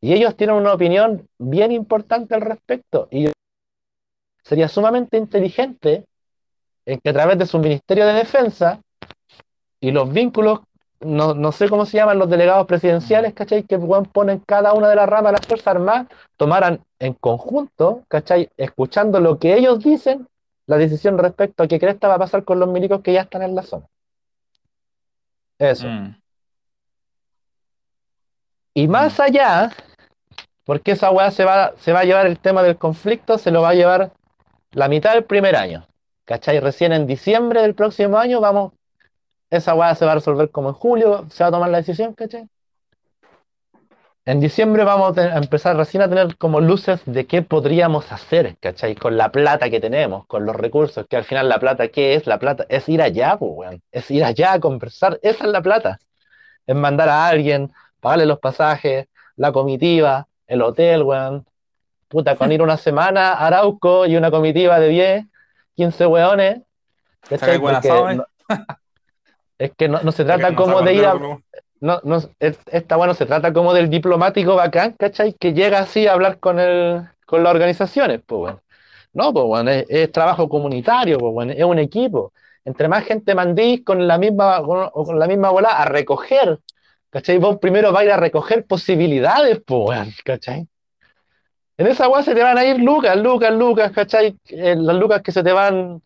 [0.00, 3.08] Y ellos tienen una opinión bien importante al respecto.
[3.10, 3.28] Y
[4.42, 6.04] sería sumamente inteligente
[6.86, 8.80] en que a través de su Ministerio de Defensa
[9.80, 10.60] y los vínculos,
[11.00, 13.64] no, no sé cómo se llaman los delegados presidenciales, ¿cachai?
[13.64, 16.06] Que ponen cada una de las ramas de las Fuerzas Armadas,
[16.36, 18.48] tomaran en conjunto, ¿cachai?
[18.56, 20.26] Escuchando lo que ellos dicen,
[20.66, 23.42] la decisión respecto a qué cresta va a pasar con los milicos que ya están
[23.42, 23.86] en la zona.
[25.58, 25.88] Eso.
[25.88, 26.16] Mm.
[28.74, 29.72] Y más allá,
[30.64, 33.62] porque esa weá se va, se va a llevar el tema del conflicto, se lo
[33.62, 34.12] va a llevar
[34.72, 35.86] la mitad del primer año.
[36.26, 36.60] ¿Cachai?
[36.60, 38.72] Recién en diciembre del próximo año vamos,
[39.48, 42.14] esa weá se va a resolver como en julio, se va a tomar la decisión,
[42.14, 42.48] ¿cachai?
[44.28, 48.96] En diciembre vamos a, empezar recién a tener como luces de qué podríamos hacer, ¿cachai?
[48.96, 52.26] Con la plata que tenemos, con los recursos, que al final la plata, ¿qué es?
[52.26, 53.82] La plata es ir allá, pues, weón.
[53.92, 56.00] Es ir allá a conversar, esa es la plata.
[56.66, 61.46] Es mandar a alguien, pagarle los pasajes, la comitiva, el hotel, weón.
[62.08, 65.24] Puta, con ir una semana a Arauco y una comitiva de 10,
[65.76, 66.56] 15 weones.
[66.56, 68.16] ¿eh?
[68.16, 68.26] no-
[69.58, 71.14] es que no, no se trata como de ir a,
[71.86, 75.32] no, no, es- esta bueno, se trata como del diplomático bacán, ¿cachai?
[75.34, 78.62] Que llega así a hablar con el, con las organizaciones, pues bueno.
[79.12, 82.32] No, pues, weón, es, es trabajo comunitario, pues, weón, es un equipo.
[82.64, 86.58] Entre más gente mandís con la misma, con, con la misma bola a recoger,
[87.10, 87.38] ¿cachai?
[87.38, 90.68] Vos primero vais a ir a recoger posibilidades, pues, weón, ¿cachai?
[91.78, 94.36] En esa weá se te van a ir lucas, lucas, lucas, ¿cachai?
[94.48, 96.02] Eh, las lucas que se te van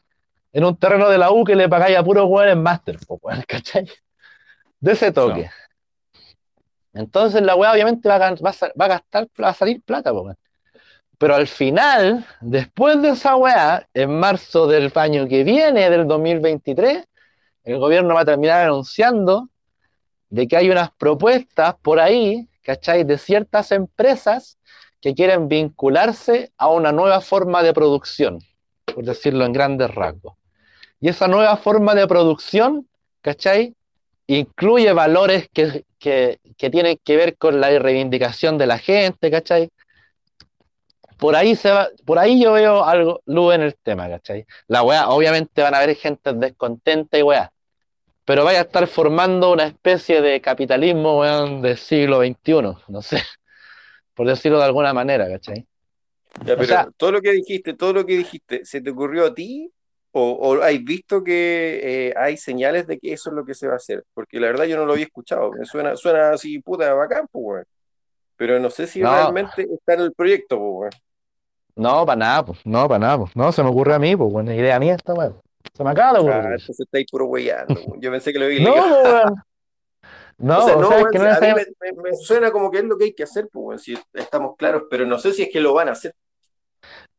[0.53, 3.21] en un terreno de la U que le pagáis a puros weón en máster, pues,
[3.23, 3.89] weón, ¿cachai?
[4.81, 5.51] De ese toque.
[6.93, 10.13] Entonces la weá obviamente va a, va a gastar, va a salir plata.
[11.19, 17.05] Pero al final, después de esa weá, en marzo del año que viene, del 2023,
[17.65, 19.49] el gobierno va a terminar anunciando
[20.31, 23.05] de que hay unas propuestas por ahí, ¿cachai?
[23.05, 24.59] De ciertas empresas
[25.01, 28.39] que quieren vincularse a una nueva forma de producción,
[28.85, 30.35] por decirlo en grandes rasgos.
[31.01, 32.89] Y esa nueva forma de producción,
[33.23, 33.75] ¿cachai?
[34.27, 39.69] Incluye valores que, que, que tienen que ver con la reivindicación de la gente, ¿cachai?
[41.19, 44.47] Por ahí se va, por ahí yo veo algo, luz en el tema, ¿cachai?
[44.69, 47.53] La weá, obviamente van a haber gente descontenta y weá,
[48.25, 53.23] pero vaya a estar formando una especie de capitalismo, weón, del siglo XXI, no sé,
[54.15, 55.67] por decirlo de alguna manera, ¿cachai?
[56.45, 59.35] Ya, pero sea- todo lo que dijiste, todo lo que dijiste, ¿se te ocurrió a
[59.35, 59.71] ti?
[60.13, 63.69] ¿O, o has visto que eh, hay señales de que eso es lo que se
[63.69, 64.05] va a hacer?
[64.13, 65.53] Porque la verdad yo no lo había escuchado.
[65.53, 67.65] Me suena, suena así, puta, bacán, pues, weón.
[68.37, 69.11] Pero no sé si No.
[69.11, 70.91] realmente está en el proyecto, pues, weón.
[71.77, 74.31] No, para nada, pues, no, para nada, pues, no, se me ocurre a mí, pues,
[74.33, 75.41] buena idea mía esta weón.
[75.75, 76.61] Se me acaba de Ah, ocurrir.
[76.61, 78.01] entonces estáis puro weyando, weón.
[78.01, 79.35] Yo pensé que lo había No, pues, weón.
[80.39, 82.71] No, O sea, o no, sea, que no a mí me, me- me suena como
[82.71, 85.33] que es lo que hay que hacer, pues, weón, si estamos claros, pero no sé
[85.33, 86.15] si es que lo van a hacer.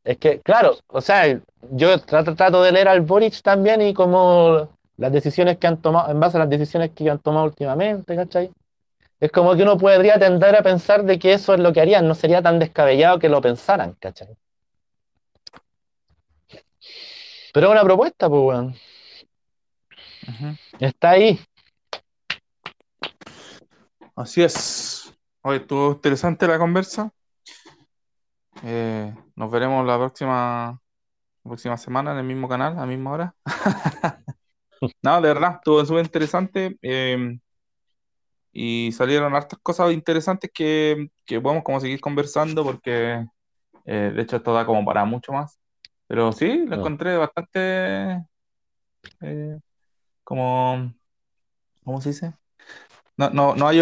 [0.04, 1.40] Es que, claro, o sea,
[1.72, 6.12] yo trato, trato de leer al Boric también y como las decisiones que han tomado,
[6.12, 8.52] en base a las decisiones que han tomado últimamente, ¿cachai?
[9.20, 12.08] Es como que uno podría tender a pensar de que eso es lo que harían,
[12.08, 14.36] no sería tan descabellado que lo pensaran, ¿cachai?
[17.54, 18.76] Pero es una propuesta, pues, weón.
[20.28, 20.58] Ujú.
[20.80, 21.40] Está ahí.
[24.16, 25.14] Así es.
[25.42, 27.12] Hoy estuvo interesante la conversa.
[28.64, 30.80] Eh, nos veremos la próxima,
[31.44, 33.36] la próxima semana en el mismo canal, a la misma hora.
[35.04, 36.78] No, de verdad, estuvo súper interesante.
[36.82, 37.40] eh,
[38.54, 43.26] y salieron hartas cosas interesantes que, que podemos como seguir conversando porque
[43.86, 45.60] eh, de hecho esto da como para mucho más.
[46.08, 48.26] Pero sí, lo encontré bastante
[49.22, 49.60] eh,
[50.24, 50.94] como,
[51.84, 52.34] ¿cómo se dice?
[53.18, 53.82] No, no, no hay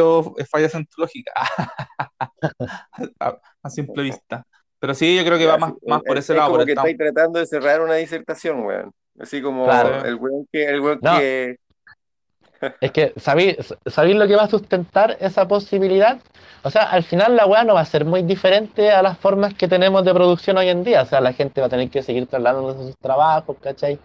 [0.52, 1.32] fallas en tu lógica
[3.20, 4.46] a, a simple vista.
[4.80, 6.60] Pero sí, yo creo que Ya, va más, más por es- ese es lado, como
[6.60, 8.92] por que estáis tratando de cerrar una disertación, weón.
[9.20, 10.06] Así como Claro.
[10.06, 11.18] el weón que, el weón No.
[11.20, 11.58] que
[12.82, 16.20] Es que, ¿sabéis, sabéis lo que va a sustentar esa posibilidad?
[16.64, 19.54] O sea, al final la weá no va a ser muy diferente a las formas
[19.54, 21.04] que tenemos de producción hoy en día.
[21.04, 23.98] O sea, la gente va a tener que seguir trasladándose a sus trabajos, ¿cachai?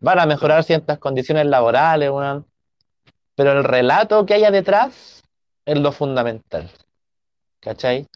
[0.00, 2.46] Van a mejorar ciertas condiciones laborales, weón.
[3.34, 5.22] Pero el relato que haya detrás
[5.66, 6.70] es lo fundamental.
[7.60, 8.06] ¿Cachai?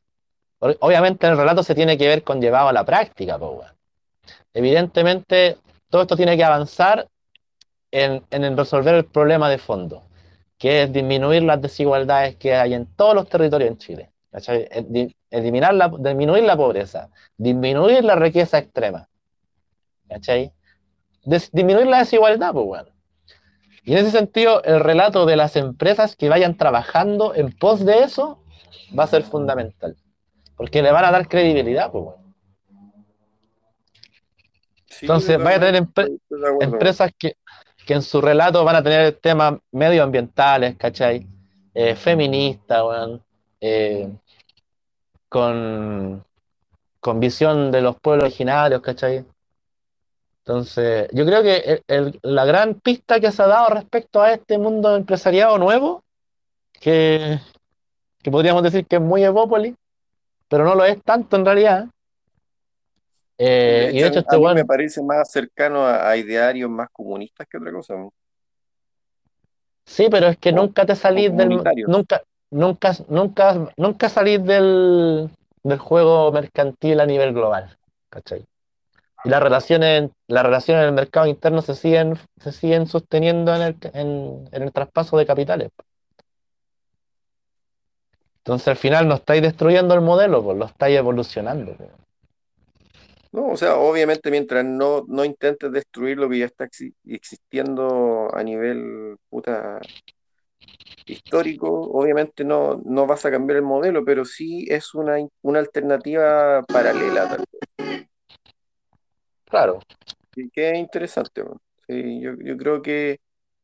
[0.81, 3.69] Obviamente el relato se tiene que ver con llevado a la práctica, pues.
[4.55, 5.59] Evidentemente,
[5.91, 7.07] todo esto tiene que avanzar
[7.91, 10.05] en, en resolver el problema de fondo,
[10.57, 14.11] que es disminuir las desigualdades que hay en todos los territorios en Chile.
[15.31, 19.09] eliminar la, disminuir la pobreza, disminuir la riqueza extrema.
[21.25, 22.85] disminuir la desigualdad, pues.
[23.83, 28.05] Y en ese sentido, el relato de las empresas que vayan trabajando en pos de
[28.05, 28.43] eso
[28.99, 29.95] va a ser fundamental.
[30.57, 32.07] Porque le van a dar credibilidad, pues.
[34.89, 36.19] Sí, Entonces, vaya a tener empre-
[36.61, 37.37] empresas que,
[37.85, 41.27] que en su relato van a tener temas medioambientales, ¿cachai?
[41.75, 43.23] Eh, feministas, weón,
[43.61, 44.09] eh,
[45.29, 46.25] con,
[47.01, 49.25] con visión de los pueblos originarios, ¿cachai?
[50.39, 54.33] Entonces, yo creo que el- el- la gran pista que se ha dado respecto a
[54.33, 56.05] este mundo empresariado nuevo,
[56.81, 57.41] que,
[58.23, 59.75] que podríamos decir que es muy Evópolis,
[60.49, 61.87] pero no lo es tanto en realidad.
[63.39, 66.71] Eh, y de hecho, a este mí weón- me parece más cercano a, a idearios
[66.71, 67.95] más comunistas que otra cosa.
[67.97, 68.13] ¿no?
[69.87, 71.49] Sí, pero es que O- nunca te salís del
[71.87, 75.31] nunca nunca nunca nunca salís del,
[75.63, 77.77] del juego mercantil a nivel global,
[78.11, 78.45] ¿cachai?
[79.25, 83.63] Y las relaciones las relaciones en el mercado interno se siguen se siguen sosteniendo en
[83.63, 85.71] el en, en el traspaso de capitales.
[88.45, 91.73] Entonces al final no estáis destruyendo el modelo, pues lo estáis evolucionando.
[91.75, 91.89] pues.
[93.33, 98.29] No, o sea, obviamente mientras no, no intentes destruir lo que ya está exi- existiendo
[98.33, 99.81] a nivel puta
[101.07, 106.63] histórico, obviamente no, no vas a cambiar el modelo, pero sí es una, una alternativa
[106.63, 107.27] paralela.
[107.29, 108.07] tal vez.
[109.47, 109.81] claro.
[110.37, 111.43] Y que es interesante.
[111.87, 113.19] Sí, yo, yo creo que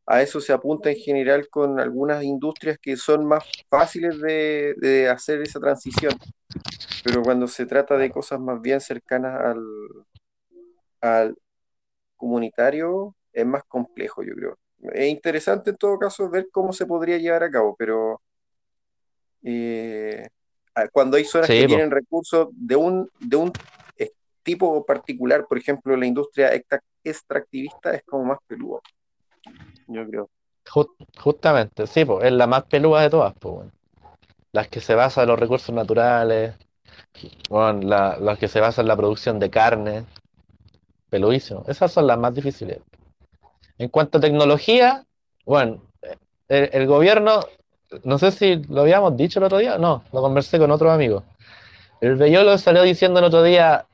[0.07, 5.09] a eso se apunta en general con algunas industrias que son más fáciles de, de
[5.09, 6.21] hacer esa transición.
[7.03, 9.59] Pero cuando se trata de cosas más bien cercanas al,
[11.01, 11.37] al
[12.17, 14.59] comunitario, es más complejo, yo creo.
[14.95, 18.21] Es interesante en todo caso ver cómo se podría llevar a cabo, pero
[19.43, 20.27] eh,
[20.93, 21.77] cuando hay zonas Sí, que po.
[21.77, 23.59] tienen recursos de un, de un
[24.43, 28.83] tipo particular, por ejemplo, la industria extra- extractivista es como más peludo,
[29.91, 30.31] yo creo.
[30.67, 33.73] Ju- justamente, sí, pues, es la más peluda de todas, pues, weón.
[34.53, 36.55] Las que se basan en los recursos naturales,
[37.51, 40.05] la- las que se basan en la producción de carne,
[41.09, 41.65] peludísimo.
[41.69, 42.79] Esas son las más difíciles.
[43.79, 45.05] En cuanto a tecnología,
[45.45, 45.83] bueno,
[46.49, 47.41] el, el gobierno,
[48.05, 51.25] no sé si lo habíamos dicho el otro día, no, lo conversé con otros amigos.
[52.01, 53.87] El Bellolo salió diciendo el otro día,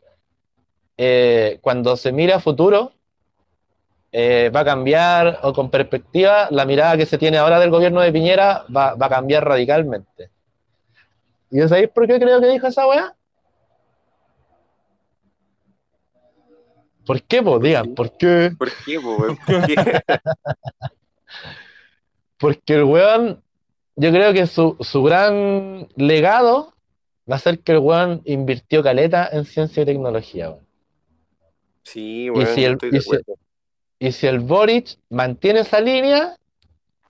[0.97, 2.93] eh, cuando se mira a futuro,
[4.19, 8.01] eh, va a cambiar, o con perspectiva, la mirada que se tiene ahora del gobierno
[8.01, 10.31] de Piñera va, va a cambiar radicalmente.
[11.51, 13.15] ¿Y sabéis por qué creo que dijo esa weá?
[17.05, 17.61] ¿Por qué, pues?
[17.63, 18.53] Digan, ¿por qué?
[18.59, 19.19] ¿Por qué, po?
[19.19, 19.77] ¿Por qué?
[22.39, 23.43] Porque el weón,
[23.97, 26.73] yo creo que su, su gran legado
[27.31, 30.67] va a ser que el weón invirtió caleta en ciencia y tecnología, weón.
[31.83, 33.35] Sí, weón, si el- y si- acuerdo.
[33.99, 36.37] Y si el Boric mantiene esa línea,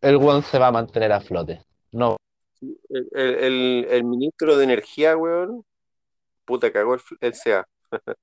[0.01, 1.63] el weón se va a mantener a flote.
[1.93, 2.17] No,
[2.89, 5.65] El, el- el- el ministro de Energía, weón,
[6.45, 7.67] puta, cagó el, el CA.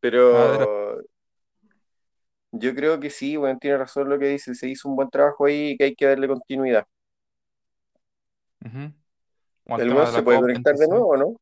[0.00, 1.00] Pero
[2.52, 4.54] yo creo que sí, weón, tiene razón lo que dice.
[4.54, 6.86] Se hizo un buen trabajo ahí y que hay que darle continuidad.
[9.66, 10.88] ¿El weón se puede COP conectar de 26.
[10.88, 11.36] nuevo no?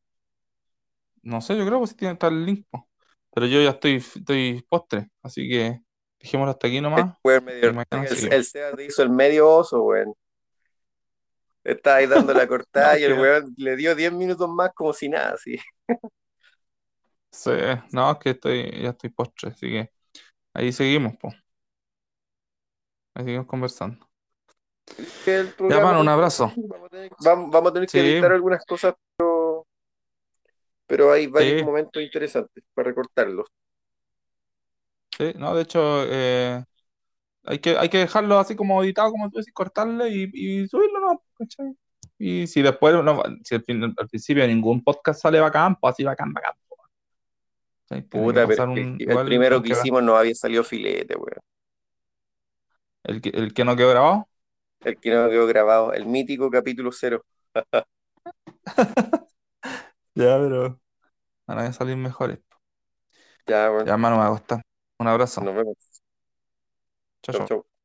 [1.23, 2.65] No sé, yo creo que sí tiene que estar el link.
[3.33, 5.79] Pero yo ya estoy, estoy postre, así que
[6.19, 7.17] dejémoslo hasta aquí nomás.
[7.23, 10.13] Medio- el, el te hizo el medio oso, weón.
[11.63, 14.71] Estaba ahí dando la cortada No, y el que- weón le dio 10 minutos más
[14.73, 15.57] como si nada, sí.
[17.31, 17.51] Sí,
[17.91, 19.91] no, es que estoy, ya estoy postre, así que
[20.53, 21.29] ahí seguimos, po.
[23.13, 24.09] Ahí seguimos conversando.
[25.25, 26.51] El Ya, mano, un abrazo.
[26.55, 29.67] Vamos a tener, vamos, vamos a tener que editar algunas cosas, pero,
[30.87, 31.65] pero hay varios Sí.
[31.65, 33.47] momentos interesantes para recortarlos.
[35.19, 36.63] Sí, no, de hecho, eh,
[37.45, 40.31] hay que, hay que dejarlo así como editado, como tú decís, cortarle y,
[40.63, 41.23] y subirlo, ¿no?
[41.35, 41.75] ¿Cachai?
[42.19, 46.03] Y si después, no, si al, fin- al principio ningún podcast sale bacán, pues así
[46.03, 46.53] bacán, bacán.
[46.67, 46.77] po.
[47.87, 48.07] ¿Cachai?
[48.09, 50.35] Tiene que Puta, pero pasar es que un- el igual, primero que hicimos no había
[50.35, 51.39] salido filete, weón.
[53.03, 54.29] El que, el que no quedó grabado.
[54.83, 57.23] El que no quedó grabado, el mítico capítulo cero.
[60.15, 60.79] Ya, pero
[61.47, 62.39] van a salir mejores.
[63.47, 64.61] Ya, bueno, Ya, hermano, me va a costar.
[64.99, 65.41] Un abrazo.
[65.41, 65.77] nos vemos.
[67.21, 67.47] Chao, Chau, chao.
[67.47, 67.78] chau.